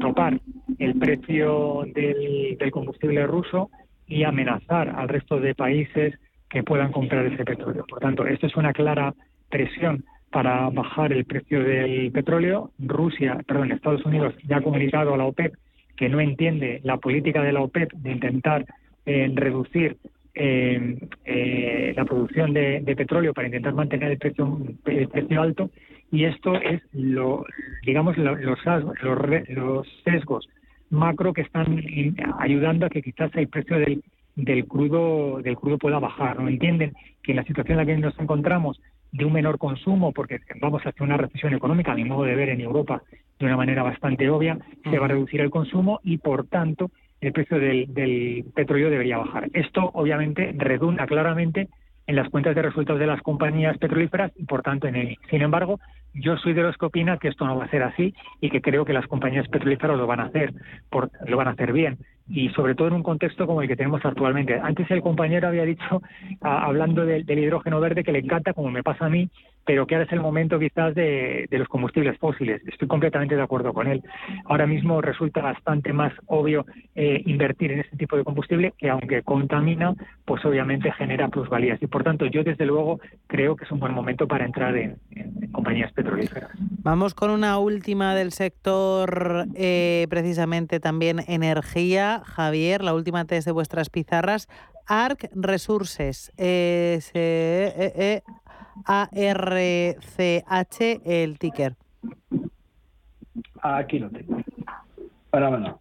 topar 0.00 0.40
el 0.78 0.98
precio 0.98 1.84
del, 1.94 2.56
del 2.58 2.70
combustible 2.70 3.26
ruso 3.26 3.70
y 4.08 4.24
amenazar 4.24 4.88
al 4.88 5.08
resto 5.08 5.38
de 5.38 5.54
países 5.54 6.18
que 6.48 6.64
puedan 6.64 6.90
comprar 6.90 7.26
ese 7.26 7.44
petróleo. 7.44 7.84
Por 7.88 8.00
tanto, 8.00 8.26
esto 8.26 8.46
es 8.46 8.56
una 8.56 8.72
clara 8.72 9.14
presión 9.48 10.04
para 10.32 10.68
bajar 10.70 11.12
el 11.12 11.24
precio 11.24 11.62
del 11.62 12.10
petróleo. 12.10 12.72
Rusia, 12.78 13.38
perdón, 13.46 13.72
Estados 13.72 14.04
Unidos 14.04 14.34
ya 14.48 14.56
ha 14.56 14.62
comunicado 14.62 15.14
a 15.14 15.16
la 15.16 15.26
OPEP 15.26 15.54
que 16.00 16.08
no 16.08 16.18
entiende 16.18 16.80
la 16.82 16.96
política 16.96 17.42
de 17.42 17.52
la 17.52 17.60
OPEP 17.60 17.92
de 17.92 18.12
intentar 18.12 18.64
eh, 19.04 19.30
reducir 19.34 19.98
eh, 20.34 20.98
eh, 21.26 21.92
la 21.94 22.06
producción 22.06 22.54
de, 22.54 22.94
petróleo 22.96 23.34
para 23.34 23.48
intentar 23.48 23.74
mantener 23.74 24.12
el 24.12 24.16
precio, 24.16 24.58
el 24.86 25.08
precio 25.08 25.42
alto. 25.42 25.68
Y 26.10 26.24
esto 26.24 26.54
es 26.54 26.80
lo 26.94 27.44
digamos 27.84 28.16
los, 28.16 28.38
los, 28.40 29.88
sesgos 30.02 30.48
macro 30.88 31.34
que 31.34 31.42
están 31.42 31.84
ayudando 32.38 32.86
a 32.86 32.88
que 32.88 33.02
quizás 33.02 33.30
el 33.34 33.48
precio 33.48 33.78
del, 33.78 34.02
del 34.36 34.64
crudo 34.64 35.42
del 35.42 35.56
crudo 35.56 35.76
pueda 35.76 35.98
bajar 35.98 36.40
no 36.40 36.48
entienden 36.48 36.94
que 37.22 37.32
en 37.32 37.36
la 37.36 37.44
situación 37.44 37.78
en 37.78 37.86
la 37.86 37.92
que 37.92 38.00
nos 38.00 38.18
encontramos 38.18 38.80
de 39.12 39.26
un 39.26 39.34
menor 39.34 39.58
consumo 39.58 40.12
porque 40.12 40.38
vamos 40.62 40.82
hacia 40.82 41.04
una 41.04 41.18
recesión 41.18 41.52
económica 41.52 41.92
a 41.92 41.94
mi 41.94 42.04
modo 42.04 42.24
de 42.24 42.34
ver 42.34 42.48
en 42.48 42.62
Europa 42.62 43.02
de 43.40 43.46
una 43.46 43.56
manera 43.56 43.82
bastante 43.82 44.28
obvia 44.28 44.58
se 44.84 44.98
va 44.98 45.06
a 45.06 45.08
reducir 45.08 45.40
el 45.40 45.50
consumo 45.50 46.00
y 46.04 46.18
por 46.18 46.46
tanto 46.46 46.90
el 47.20 47.32
precio 47.32 47.58
del, 47.58 47.92
del 47.92 48.44
petróleo 48.54 48.90
debería 48.90 49.18
bajar. 49.18 49.48
Esto 49.52 49.90
obviamente 49.94 50.54
redunda 50.56 51.06
claramente 51.06 51.68
en 52.06 52.16
las 52.16 52.28
cuentas 52.28 52.54
de 52.54 52.62
resultados 52.62 52.98
de 52.98 53.06
las 53.06 53.22
compañías 53.22 53.78
petrolíferas 53.78 54.32
y 54.36 54.44
por 54.44 54.62
tanto 54.62 54.88
en 54.88 54.96
él. 54.96 55.18
Sin 55.30 55.42
embargo, 55.42 55.80
yo 56.12 56.36
soy 56.38 56.54
de 56.54 56.62
los 56.62 56.76
que 56.76 56.86
opina 56.86 57.18
que 57.18 57.28
esto 57.28 57.46
no 57.46 57.56
va 57.56 57.64
a 57.64 57.70
ser 57.70 57.82
así 57.82 58.14
y 58.40 58.50
que 58.50 58.60
creo 58.60 58.84
que 58.84 58.92
las 58.92 59.06
compañías 59.06 59.48
petrolíferas 59.48 59.96
lo 59.96 60.06
van 60.06 60.20
a 60.20 60.24
hacer, 60.24 60.52
por, 60.90 61.10
lo 61.26 61.36
van 61.36 61.48
a 61.48 61.52
hacer 61.52 61.72
bien 61.72 61.98
y 62.28 62.48
sobre 62.50 62.74
todo 62.74 62.88
en 62.88 62.94
un 62.94 63.02
contexto 63.02 63.46
como 63.46 63.62
el 63.62 63.68
que 63.68 63.76
tenemos 63.76 64.04
actualmente. 64.04 64.58
Antes 64.60 64.90
el 64.90 65.02
compañero 65.02 65.48
había 65.48 65.64
dicho, 65.64 66.02
hablando 66.40 67.04
del 67.04 67.38
hidrógeno 67.38 67.80
verde, 67.80 68.04
que 68.04 68.12
le 68.12 68.20
encanta, 68.20 68.54
como 68.54 68.70
me 68.70 68.82
pasa 68.82 69.06
a 69.06 69.10
mí, 69.10 69.28
pero 69.70 69.86
que 69.86 69.94
ahora 69.94 70.04
es 70.04 70.12
el 70.12 70.18
momento 70.18 70.58
quizás 70.58 70.96
de, 70.96 71.46
los 71.48 71.68
combustibles 71.68 72.18
fósiles. 72.18 72.60
Estoy 72.66 72.88
completamente 72.88 73.36
de 73.36 73.42
acuerdo 73.42 73.72
con 73.72 73.86
él. 73.86 74.02
Ahora 74.46 74.66
mismo 74.66 75.00
resulta 75.00 75.42
bastante 75.42 75.92
más 75.92 76.12
obvio 76.26 76.66
eh, 76.96 77.22
invertir 77.24 77.70
en 77.70 77.78
ese 77.78 77.96
tipo 77.96 78.16
de 78.16 78.24
combustible 78.24 78.74
que 78.76 78.90
aunque 78.90 79.22
contamina, 79.22 79.94
pues 80.24 80.44
obviamente 80.44 80.90
genera 80.90 81.28
plusvalías. 81.28 81.80
Y 81.80 81.86
por 81.86 82.02
tanto 82.02 82.26
yo 82.26 82.42
desde 82.42 82.66
luego 82.66 82.98
creo 83.28 83.54
que 83.54 83.64
es 83.64 83.70
un 83.70 83.78
buen 83.78 83.94
momento 83.94 84.26
para 84.26 84.44
entrar 84.44 84.76
en, 84.76 84.96
compañías 85.52 85.92
petrolíferas. 85.92 86.50
Vamos 86.82 87.14
con 87.14 87.30
una 87.30 87.56
última 87.58 88.16
del 88.16 88.32
sector 88.32 89.46
eh, 89.54 90.08
precisamente 90.10 90.80
también 90.80 91.20
energía. 91.28 92.22
Javier, 92.24 92.82
la 92.82 92.92
última 92.92 93.24
test 93.24 93.46
de 93.46 93.52
vuestras 93.52 93.88
pizarras. 93.88 94.48
ARC 94.88 95.30
Resources. 95.36 96.32
Eh 96.36 98.20
ARCH 98.84 100.40
el 101.04 101.38
ticker. 101.38 101.76
Aquí 103.62 103.98
lo 103.98 104.10
tengo. 104.10 104.42
bueno. 105.50 105.79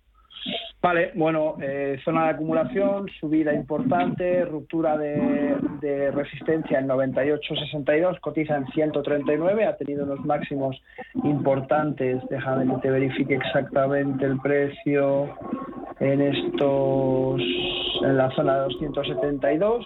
Vale, 0.81 1.11
bueno, 1.13 1.57
eh, 1.61 1.99
zona 2.05 2.23
de 2.23 2.29
acumulación, 2.29 3.09
subida 3.19 3.53
importante, 3.53 4.45
ruptura 4.45 4.97
de, 4.97 5.57
resistencia 6.11 6.79
en 6.79 6.87
98.62, 6.87 8.19
cotiza 8.21 8.55
en 8.55 8.65
139, 8.67 9.65
ha 9.65 9.75
tenido 9.75 10.05
unos 10.05 10.23
máximos 10.25 10.81
importantes, 11.23 12.21
déjame 12.29 12.73
que 12.75 12.81
te 12.81 12.91
verifique 12.91 13.35
exactamente 13.35 14.25
el 14.25 14.39
precio 14.39 15.35
en 15.99 16.21
estos, 16.21 17.41
en 18.01 18.17
la 18.17 18.31
zona 18.31 18.55
de 18.55 18.59
272. 18.61 19.85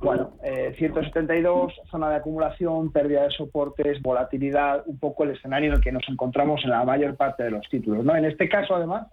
Bueno, 0.00 0.32
172, 0.78 1.72
eh, 1.72 1.74
zona 1.90 2.08
de 2.08 2.16
acumulación, 2.16 2.90
pérdida 2.90 3.24
de 3.24 3.30
soportes, 3.32 4.00
volatilidad, 4.00 4.82
un 4.86 4.98
poco 4.98 5.24
el 5.24 5.32
escenario 5.32 5.68
en 5.68 5.74
el 5.76 5.82
que 5.82 5.92
nos 5.92 6.08
encontramos 6.08 6.62
en 6.64 6.70
la 6.70 6.84
mayor 6.84 7.16
parte 7.16 7.42
de 7.44 7.50
los 7.50 7.68
títulos. 7.68 8.02
¿no? 8.02 8.16
En 8.16 8.24
este 8.24 8.48
caso, 8.48 8.74
además, 8.74 9.06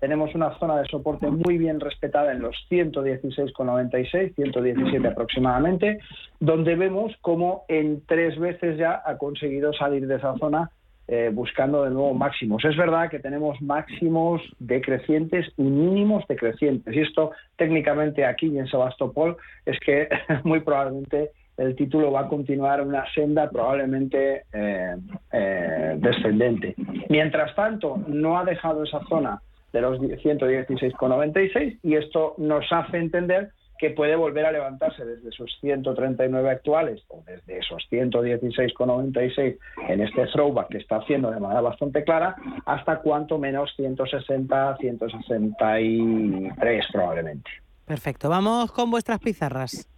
tenemos 0.00 0.34
una 0.34 0.58
zona 0.58 0.78
de 0.78 0.88
soporte 0.88 1.30
muy 1.30 1.58
bien 1.58 1.80
respetada 1.80 2.32
en 2.32 2.40
los 2.40 2.56
116,96, 2.70 4.34
117 4.34 5.08
aproximadamente, 5.08 5.98
donde 6.38 6.74
vemos 6.76 7.12
cómo 7.20 7.64
en 7.68 8.02
tres 8.06 8.38
veces 8.38 8.78
ya 8.78 9.02
ha 9.04 9.18
conseguido 9.18 9.72
salir 9.72 10.06
de 10.06 10.16
esa 10.16 10.36
zona 10.38 10.70
eh, 11.12 11.30
buscando 11.32 11.82
de 11.82 11.90
nuevo 11.90 12.14
máximos. 12.14 12.64
Es 12.64 12.76
verdad 12.76 13.10
que 13.10 13.18
tenemos 13.18 13.60
máximos 13.60 14.42
decrecientes 14.60 15.44
y 15.56 15.62
mínimos 15.62 16.24
decrecientes. 16.28 16.94
Y 16.94 17.00
esto 17.00 17.32
técnicamente 17.56 18.24
aquí 18.24 18.56
en 18.56 18.68
Sebastopol 18.68 19.36
es 19.66 19.78
que 19.80 20.08
muy 20.44 20.60
probablemente 20.60 21.32
el 21.56 21.74
título 21.74 22.12
va 22.12 22.20
a 22.20 22.28
continuar 22.28 22.80
una 22.80 23.04
senda 23.12 23.50
probablemente 23.50 24.44
eh, 24.52 24.96
eh, 25.32 25.94
descendente. 25.98 26.74
Mientras 27.08 27.54
tanto, 27.56 28.02
no 28.06 28.38
ha 28.38 28.44
dejado 28.44 28.84
esa 28.84 29.00
zona 29.08 29.42
de 29.72 29.80
los 29.80 30.00
116,96 30.00 31.78
y 31.82 31.96
esto 31.96 32.34
nos 32.38 32.64
hace 32.70 32.98
entender 32.98 33.50
que 33.80 33.90
puede 33.90 34.14
volver 34.14 34.44
a 34.44 34.52
levantarse 34.52 35.04
desde 35.04 35.30
esos 35.30 35.50
139 35.60 36.50
actuales 36.50 37.02
o 37.08 37.24
desde 37.26 37.58
esos 37.58 37.82
116,96 37.90 39.58
en 39.88 40.00
este 40.02 40.26
throwback 40.26 40.68
que 40.68 40.78
está 40.78 40.96
haciendo 40.96 41.30
de 41.30 41.40
manera 41.40 41.62
bastante 41.62 42.04
clara 42.04 42.36
hasta 42.66 42.98
cuanto 42.98 43.38
menos 43.38 43.72
160, 43.76 44.76
163 44.76 46.84
probablemente. 46.92 47.50
Perfecto, 47.86 48.28
vamos 48.28 48.70
con 48.70 48.90
vuestras 48.90 49.18
pizarras. 49.18 49.88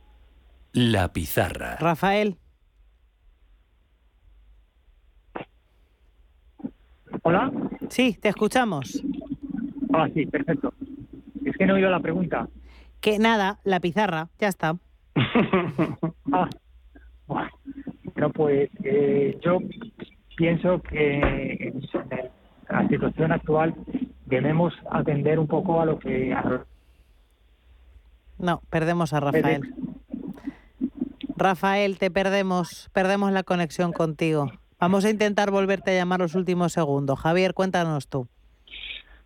La 0.73 1.13
pizarra. 1.13 1.77
Rafael. 1.81 2.39
Hola. 7.25 7.53
Sí, 7.89 8.17
te 8.21 8.29
escuchamos. 8.29 9.03
Ah, 9.93 10.09
sí, 10.15 10.27
perfecto. 10.27 10.73
Es 11.45 11.57
que 11.57 11.67
no 11.67 11.75
he 11.75 11.77
oído 11.77 11.91
la 11.91 12.01
pregunta. 12.01 12.49
Que 13.01 13.19
nada, 13.19 13.59
la 13.65 13.81
pizarra, 13.81 14.29
ya 14.39 14.49
está. 14.49 14.77
ah, 16.33 16.49
bueno, 17.27 18.31
pues 18.33 18.71
eh, 18.85 19.39
yo 19.43 19.59
pienso 20.37 20.81
que 20.83 21.19
en 21.19 21.83
la 22.69 22.89
situación 22.89 23.33
actual 23.33 23.75
debemos 24.27 24.73
atender 24.91 25.39
un 25.39 25.47
poco 25.47 25.81
a 25.81 25.87
lo 25.87 25.99
que... 25.99 26.35
No, 28.39 28.61
perdemos 28.71 29.13
a 29.13 29.21
Rafael. 29.21 29.75
Rafael, 31.37 31.99
te 31.99 32.11
perdemos, 32.11 32.89
perdemos 32.93 33.33
la 33.33 33.43
conexión 33.43 33.93
contigo. 33.93 34.51
Vamos 34.79 35.05
a 35.05 35.11
intentar 35.11 35.51
volverte 35.51 35.93
a 35.93 35.95
llamar 35.95 36.21
los 36.21 36.35
últimos 36.35 36.73
segundos. 36.73 37.21
Javier, 37.21 37.55
cuéntanos 37.55 38.09
tú. 38.09 38.29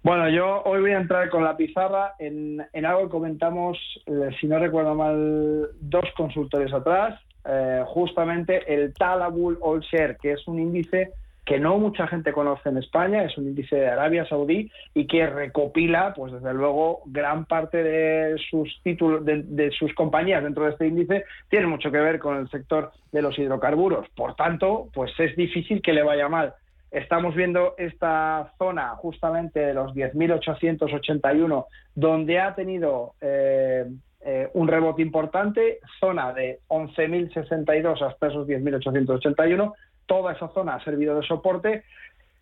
Bueno, 0.07 0.29
yo 0.29 0.63
hoy 0.63 0.83
voy 0.83 0.93
a 0.93 1.01
entrar 1.01 1.29
con 1.31 1.43
la 1.43 1.57
pizarra 1.57 2.15
en, 2.21 2.65
algo 2.85 3.03
que 3.03 3.09
comentamos, 3.09 3.77
eh, 4.07 4.31
si 4.41 4.47
no 4.47 4.57
recuerdo 4.57 4.95
mal, 4.95 5.71
dos 5.81 6.05
consultores 6.17 6.73
atrás, 6.73 7.21
eh, 7.45 7.83
justamente 7.87 8.73
el 8.73 8.95
Talabul 8.95 9.59
All 9.61 9.81
Share, 9.81 10.17
que 10.17 10.31
es 10.31 10.47
un 10.47 10.61
índice 10.61 11.11
que 11.45 11.59
no 11.59 11.79
mucha 11.79 12.07
gente 12.07 12.33
conoce 12.33 12.69
en 12.69 12.77
España, 12.77 13.25
es 13.25 13.37
un 13.37 13.49
índice 13.49 13.75
de 13.75 13.89
Arabia 13.89 14.25
Saudí 14.29 14.71
y 14.95 15.09
que 15.09 15.27
recopila, 15.27 16.15
pues 16.15 16.33
desde 16.35 16.55
luego, 16.55 17.01
gran 17.07 17.45
parte 17.45 17.83
de 17.83 18.39
sus 18.49 18.81
títulos, 18.85 19.25
de, 19.25 19.43
de, 19.43 19.73
sus 19.73 19.93
compañías 19.93 20.45
dentro 20.45 20.67
de 20.67 20.71
este 20.71 20.87
índice 20.87 21.25
tiene 21.51 21.67
mucho 21.67 21.91
que 21.91 21.99
ver 21.99 22.21
con 22.21 22.37
el 22.37 22.49
sector 22.49 22.93
de 23.11 23.23
los 23.23 23.37
hidrocarburos. 23.37 24.09
Por 24.11 24.37
tanto, 24.37 24.89
pues 24.95 25.11
es 25.19 25.35
difícil 25.35 25.83
que 25.83 25.93
le 25.93 26.05
vaya 26.05 26.29
mal 26.29 26.55
Estamos 26.97 27.35
viendo 27.35 27.75
esta 27.77 28.55
zona 28.57 28.97
justamente 28.97 29.61
de 29.61 29.75
los 29.75 29.93
10.881, 29.93 31.67
donde 31.95 32.41
ha 32.41 32.55
tenido 32.55 33.13
eh, 33.21 33.85
eh, 34.23 34.49
un 34.55 34.67
rebote 34.67 35.03
importante, 35.03 35.81
zona 36.01 36.33
de 36.33 36.61
11.062 36.69 38.01
hasta 38.01 38.29
esos 38.29 38.49
10.881. 38.49 39.75
Toda 40.07 40.33
esa 40.33 40.49
zona 40.55 40.77
ha 40.77 40.85
servido 40.85 41.21
de 41.21 41.27
soporte. 41.27 41.85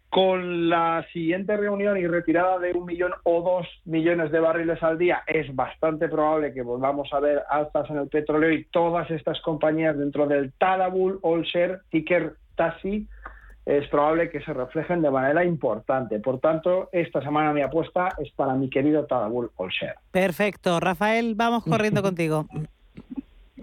Con 0.09 0.69
la 0.69 1.05
siguiente 1.13 1.57
reunión 1.57 1.99
y 1.99 2.07
retirada 2.07 2.61
de 2.61 2.75
un 2.75 2.85
millón 2.85 3.11
o 3.25 3.43
dos 3.43 3.67
millones 3.85 4.31
de 4.31 4.39
barriles 4.39 4.81
al 4.85 4.99
día, 4.99 5.25
es 5.27 5.53
bastante 5.53 6.09
probable 6.09 6.55
que 6.55 6.63
volvamos 6.63 7.13
a 7.13 7.19
ver 7.19 7.43
alzas 7.51 7.91
en 7.91 7.97
el 7.97 8.07
petróleo 8.07 8.53
y 8.53 8.67
todas 8.67 9.11
estas 9.11 9.41
compañías 9.41 9.99
dentro 9.99 10.29
del 10.29 10.53
Tadabul 10.53 11.19
All 11.23 11.43
Share, 11.43 11.81
ticker 11.91 12.35
TASI, 12.55 13.09
es 13.67 13.89
probable 13.89 14.31
que 14.31 14.41
se 14.43 14.53
reflejen 14.53 15.03
de 15.03 15.11
manera 15.11 15.45
importante. 15.45 16.21
Por 16.21 16.39
tanto, 16.41 16.89
esta 16.93 17.23
semana 17.23 17.53
mi 17.53 17.63
apuesta 17.63 18.11
es 18.19 18.31
para 18.33 18.55
mi 18.55 18.69
querido 18.69 19.07
Tadabul 19.07 19.51
Olsher. 19.57 19.95
Perfecto. 20.11 20.81
Rafael, 20.81 21.35
vamos 21.35 21.65
corriendo 21.65 22.03
contigo. 22.03 22.47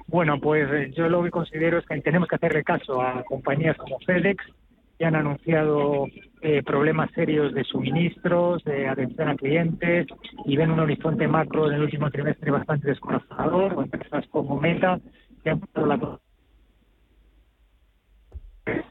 Bueno, 0.08 0.40
pues 0.42 0.70
eh, 0.72 0.92
yo 0.96 1.08
lo 1.08 1.24
que 1.24 1.32
considero 1.32 1.78
es 1.78 1.86
que 1.86 2.02
tenemos 2.02 2.28
que 2.28 2.36
hacerle 2.36 2.64
caso 2.64 3.02
a 3.02 3.24
compañías 3.24 3.78
como 3.78 4.00
FedEx, 4.00 4.44
que 4.98 5.06
han 5.06 5.16
anunciado 5.16 6.08
eh, 6.42 6.62
problemas 6.64 7.10
serios 7.12 7.54
de 7.54 7.64
suministros, 7.64 8.64
de 8.64 8.88
atención 8.88 9.30
a 9.30 9.36
clientes 9.36 10.08
y 10.46 10.58
ven 10.58 10.72
un 10.72 10.80
horizonte 10.80 11.28
macro 11.28 11.68
en 11.68 11.76
el 11.76 11.84
último 11.84 12.10
trimestre 12.12 12.52
bastante 12.52 12.90
descorazonador, 12.90 13.74
o 13.74 13.84
empresas 13.84 14.26
como 14.32 14.60
Meta, 14.60 15.00
que 15.44 15.52
han 15.52 15.60
puesto 15.60 15.86
la 15.86 15.98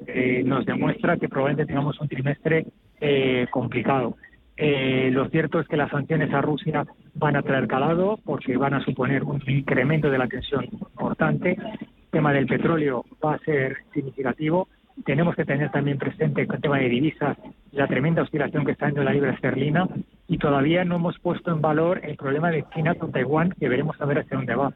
eh, 0.07 0.43
nos 0.45 0.67
demuestra 0.67 1.17
que 1.17 1.29
probablemente 1.29 1.67
tengamos 1.67 2.01
un 2.01 2.09
trimestre 2.09 2.67
eh, 3.01 3.47
complicado. 3.51 4.17
Eh, 4.57 5.11
lo 5.11 5.27
cierto 5.29 5.59
es 5.59 5.67
que 5.69 5.77
las 5.77 5.91
sanciones 5.91 6.33
a 6.35 6.43
Rusia 6.43 6.85
van 7.15 7.37
a 7.37 7.43
traer 7.43 7.67
calado 7.67 8.19
porque 8.25 8.57
van 8.57 8.75
a 8.75 8.85
suponer 8.85 9.23
un 9.25 9.41
incremento 9.47 10.11
de 10.11 10.19
la 10.19 10.29
tensión 10.29 10.65
importante. 10.65 11.53
El 11.53 12.09
tema 12.11 12.33
del 12.33 12.47
petróleo 12.47 13.05
va 13.25 13.35
a 13.35 13.39
ser 13.39 13.79
significativo. 13.95 14.69
Tenemos 15.07 15.35
que 15.35 15.47
tener 15.47 15.71
también 15.71 15.97
presente 15.97 16.43
el 16.43 16.61
tema 16.61 16.79
de 16.79 16.91
divisas, 16.91 17.39
la 17.73 17.87
tremenda 17.87 18.23
oscilación 18.23 18.67
que 18.67 18.73
está 18.73 18.89
en 18.89 19.03
la 19.03 19.13
libra 19.13 19.33
esterlina 19.33 19.89
y 20.29 20.37
todavía 20.37 20.85
no 20.85 20.97
hemos 20.97 21.19
puesto 21.21 21.51
en 21.53 21.63
valor 21.63 22.01
el 22.03 22.17
problema 22.17 22.51
de 22.51 22.65
China 22.75 22.95
con 22.97 23.13
Taiwán, 23.13 23.55
que 23.59 23.69
veremos 23.69 23.99
a 23.99 24.05
ver 24.05 24.19
hacia 24.19 24.37
dónde 24.37 24.55
va. 24.55 24.75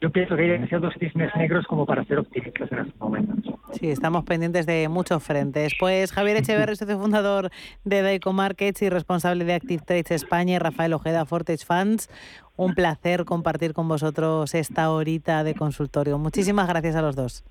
Yo 0.00 0.10
pienso 0.10 0.34
que 0.34 0.42
hay 0.42 0.48
demasiados 0.48 0.94
cisnes 0.98 1.30
negros 1.36 1.66
como 1.66 1.84
para 1.84 2.02
ser 2.04 2.18
optimistas 2.18 2.72
en 2.72 2.78
estos 2.78 2.98
momentos. 2.98 3.54
Sí, 3.72 3.90
estamos 3.90 4.24
pendientes 4.24 4.64
de 4.64 4.88
muchos 4.88 5.22
frentes. 5.22 5.74
Pues 5.78 6.12
Javier 6.12 6.38
Echeverri, 6.38 6.74
socio 6.74 6.98
fundador 6.98 7.50
de 7.84 8.00
Daico 8.00 8.32
Markets 8.32 8.80
y 8.80 8.88
responsable 8.88 9.44
de 9.44 9.54
Active 9.54 9.82
Trades 9.84 10.10
España 10.10 10.54
y 10.54 10.58
Rafael 10.58 10.94
Ojeda, 10.94 11.26
Fortage 11.26 11.66
Funds. 11.66 12.08
Un 12.56 12.74
placer 12.74 13.26
compartir 13.26 13.74
con 13.74 13.88
vosotros 13.88 14.54
esta 14.54 14.90
horita 14.90 15.44
de 15.44 15.54
consultorio. 15.54 16.18
Muchísimas 16.18 16.66
gracias 16.66 16.96
a 16.96 17.02
los 17.02 17.14
dos. 17.14 17.44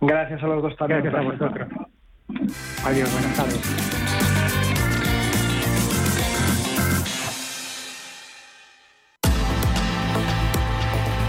Gracias 0.00 0.42
a 0.42 0.46
los 0.46 0.62
dos 0.62 0.76
también. 0.76 1.02
Gracias 1.02 1.24
a 1.24 1.24
vosotros. 1.24 1.68
Adiós, 2.84 3.12
buenas 3.12 3.36
tardes. 3.36 4.21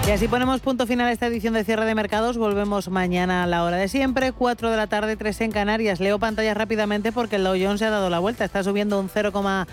Y 0.06 0.12
así 0.12 0.28
ponemos 0.28 0.60
punto 0.60 0.86
final 0.86 1.08
a 1.08 1.14
esta 1.14 1.28
edición 1.28 1.54
de 1.54 1.64
cierre 1.64 1.86
de 1.86 1.96
mercados. 1.96 2.38
Volvemos 2.38 2.90
mañana 2.90 3.44
a 3.44 3.48
la 3.48 3.64
hora 3.64 3.78
de 3.78 3.88
siempre, 3.88 4.34
4 4.34 4.70
de 4.70 4.76
la 4.76 4.88
tarde, 4.88 5.16
3 5.16 5.40
en 5.42 5.52
Canarias. 5.54 6.02
Leo 6.02 6.20
pantallas 6.20 6.58
rápidamente 6.58 7.14
porque 7.14 7.38
el 7.38 7.46
Dow 7.46 7.56
Jones 7.58 7.80
se 7.80 7.86
ha 7.86 7.90
dado 7.90 8.10
la 8.10 8.20
vuelta. 8.20 8.44
Está 8.44 8.66
subiendo 8.66 9.00
un 9.00 9.08
0,07%, 9.10 9.66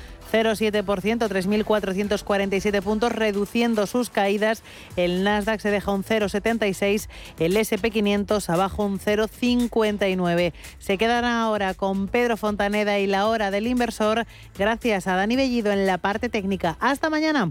3.447 1.29 2.81
puntos, 2.81 3.11
reduciendo 3.11 3.89
sus 3.89 4.09
caídas. 4.09 4.63
El 4.95 5.25
Nasdaq 5.25 5.59
se 5.59 5.73
deja 5.73 5.91
un 5.91 6.05
0,76, 6.05 7.09
el 7.41 7.57
SP500 7.57 8.49
abajo 8.51 8.85
un 8.85 9.01
0,59. 9.01 10.53
Se 10.79 10.97
quedan 10.97 11.25
ahora 11.25 11.75
con 11.75 12.07
Pedro 12.07 12.37
Fontaneda 12.37 13.01
y 13.01 13.09
la 13.09 13.27
hora 13.27 13.51
del 13.51 13.67
inversor. 13.67 14.27
Gracias 14.57 15.09
a 15.09 15.17
Dani 15.17 15.35
Bellido 15.35 15.73
en 15.73 15.87
la 15.87 15.99
parte 15.99 16.29
técnica. 16.29 16.77
Hasta 16.79 17.11
mañana. 17.11 17.51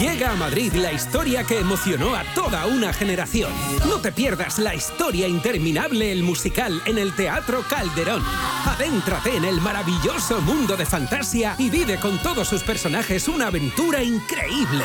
Llega 0.00 0.32
a 0.32 0.36
Madrid 0.36 0.74
la 0.74 0.92
historia 0.92 1.42
que 1.44 1.58
emocionó 1.58 2.14
a 2.14 2.22
toda 2.34 2.66
una 2.66 2.92
generación. 2.92 3.50
No 3.88 3.98
te 3.98 4.12
pierdas 4.12 4.58
la 4.58 4.74
historia 4.74 5.26
interminable, 5.26 6.12
el 6.12 6.22
musical, 6.22 6.82
en 6.84 6.98
el 6.98 7.14
Teatro 7.14 7.62
Calderón. 7.66 8.22
Adéntrate 8.66 9.34
en 9.34 9.46
el 9.46 9.58
maravilloso 9.62 10.42
mundo 10.42 10.76
de 10.76 10.84
fantasía 10.84 11.54
y 11.58 11.70
vive 11.70 11.98
con 11.98 12.18
todos 12.18 12.46
sus 12.46 12.62
personajes 12.62 13.26
una 13.26 13.46
aventura 13.46 14.02
increíble. 14.02 14.84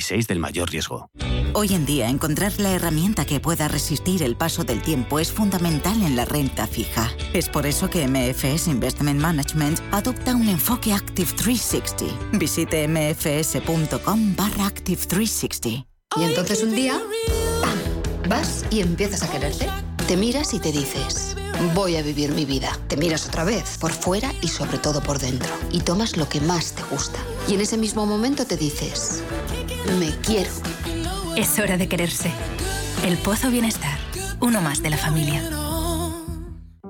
y 0.00 0.02
6 0.02 0.26
del 0.26 0.38
mayor 0.38 0.70
riesgo. 0.70 1.10
Hoy 1.52 1.74
en 1.74 1.84
día, 1.84 2.08
encontrar 2.08 2.52
la 2.58 2.72
herramienta 2.72 3.26
que 3.26 3.38
pueda 3.38 3.68
resistir 3.68 4.22
el 4.22 4.34
paso 4.34 4.64
del 4.64 4.80
tiempo 4.80 5.18
es 5.18 5.30
fundamental 5.30 6.00
en 6.02 6.16
la 6.16 6.24
renta 6.24 6.66
fija. 6.66 7.10
Es 7.34 7.48
por 7.48 7.66
eso 7.66 7.90
que 7.90 8.08
MFS 8.08 8.68
Investment 8.68 9.20
Management 9.20 9.78
adopta 9.90 10.34
un 10.34 10.48
enfoque 10.48 10.94
Active 10.94 11.30
360. 11.32 12.38
Visite 12.38 12.88
mfs.com 12.88 14.36
barra 14.36 14.66
Active 14.66 15.02
360. 15.06 15.86
Y 16.16 16.24
entonces 16.24 16.62
un 16.62 16.74
día, 16.74 16.98
¡pam! 17.60 17.78
Vas 18.28 18.64
y 18.70 18.80
empiezas 18.80 19.22
a 19.22 19.30
quererte. 19.30 19.68
Te 20.08 20.16
miras 20.16 20.54
y 20.54 20.60
te 20.60 20.72
dices, 20.72 21.36
voy 21.74 21.96
a 21.96 22.02
vivir 22.02 22.32
mi 22.32 22.44
vida. 22.44 22.76
Te 22.88 22.96
miras 22.96 23.26
otra 23.26 23.44
vez, 23.44 23.76
por 23.78 23.92
fuera 23.92 24.32
y 24.40 24.48
sobre 24.48 24.78
todo 24.78 25.02
por 25.02 25.18
dentro. 25.18 25.52
Y 25.72 25.80
tomas 25.80 26.16
lo 26.16 26.28
que 26.28 26.40
más 26.40 26.72
te 26.72 26.82
gusta. 26.84 27.20
Y 27.48 27.54
en 27.54 27.60
ese 27.60 27.76
mismo 27.76 28.06
momento 28.06 28.46
te 28.46 28.56
dices, 28.56 29.22
me 29.98 30.10
quiero. 30.22 30.50
Es 31.36 31.58
hora 31.58 31.76
de 31.76 31.88
quererse. 31.88 32.30
El 33.04 33.16
Pozo 33.18 33.50
Bienestar, 33.50 33.98
uno 34.40 34.60
más 34.60 34.82
de 34.82 34.90
la 34.90 34.96
familia. 34.96 35.42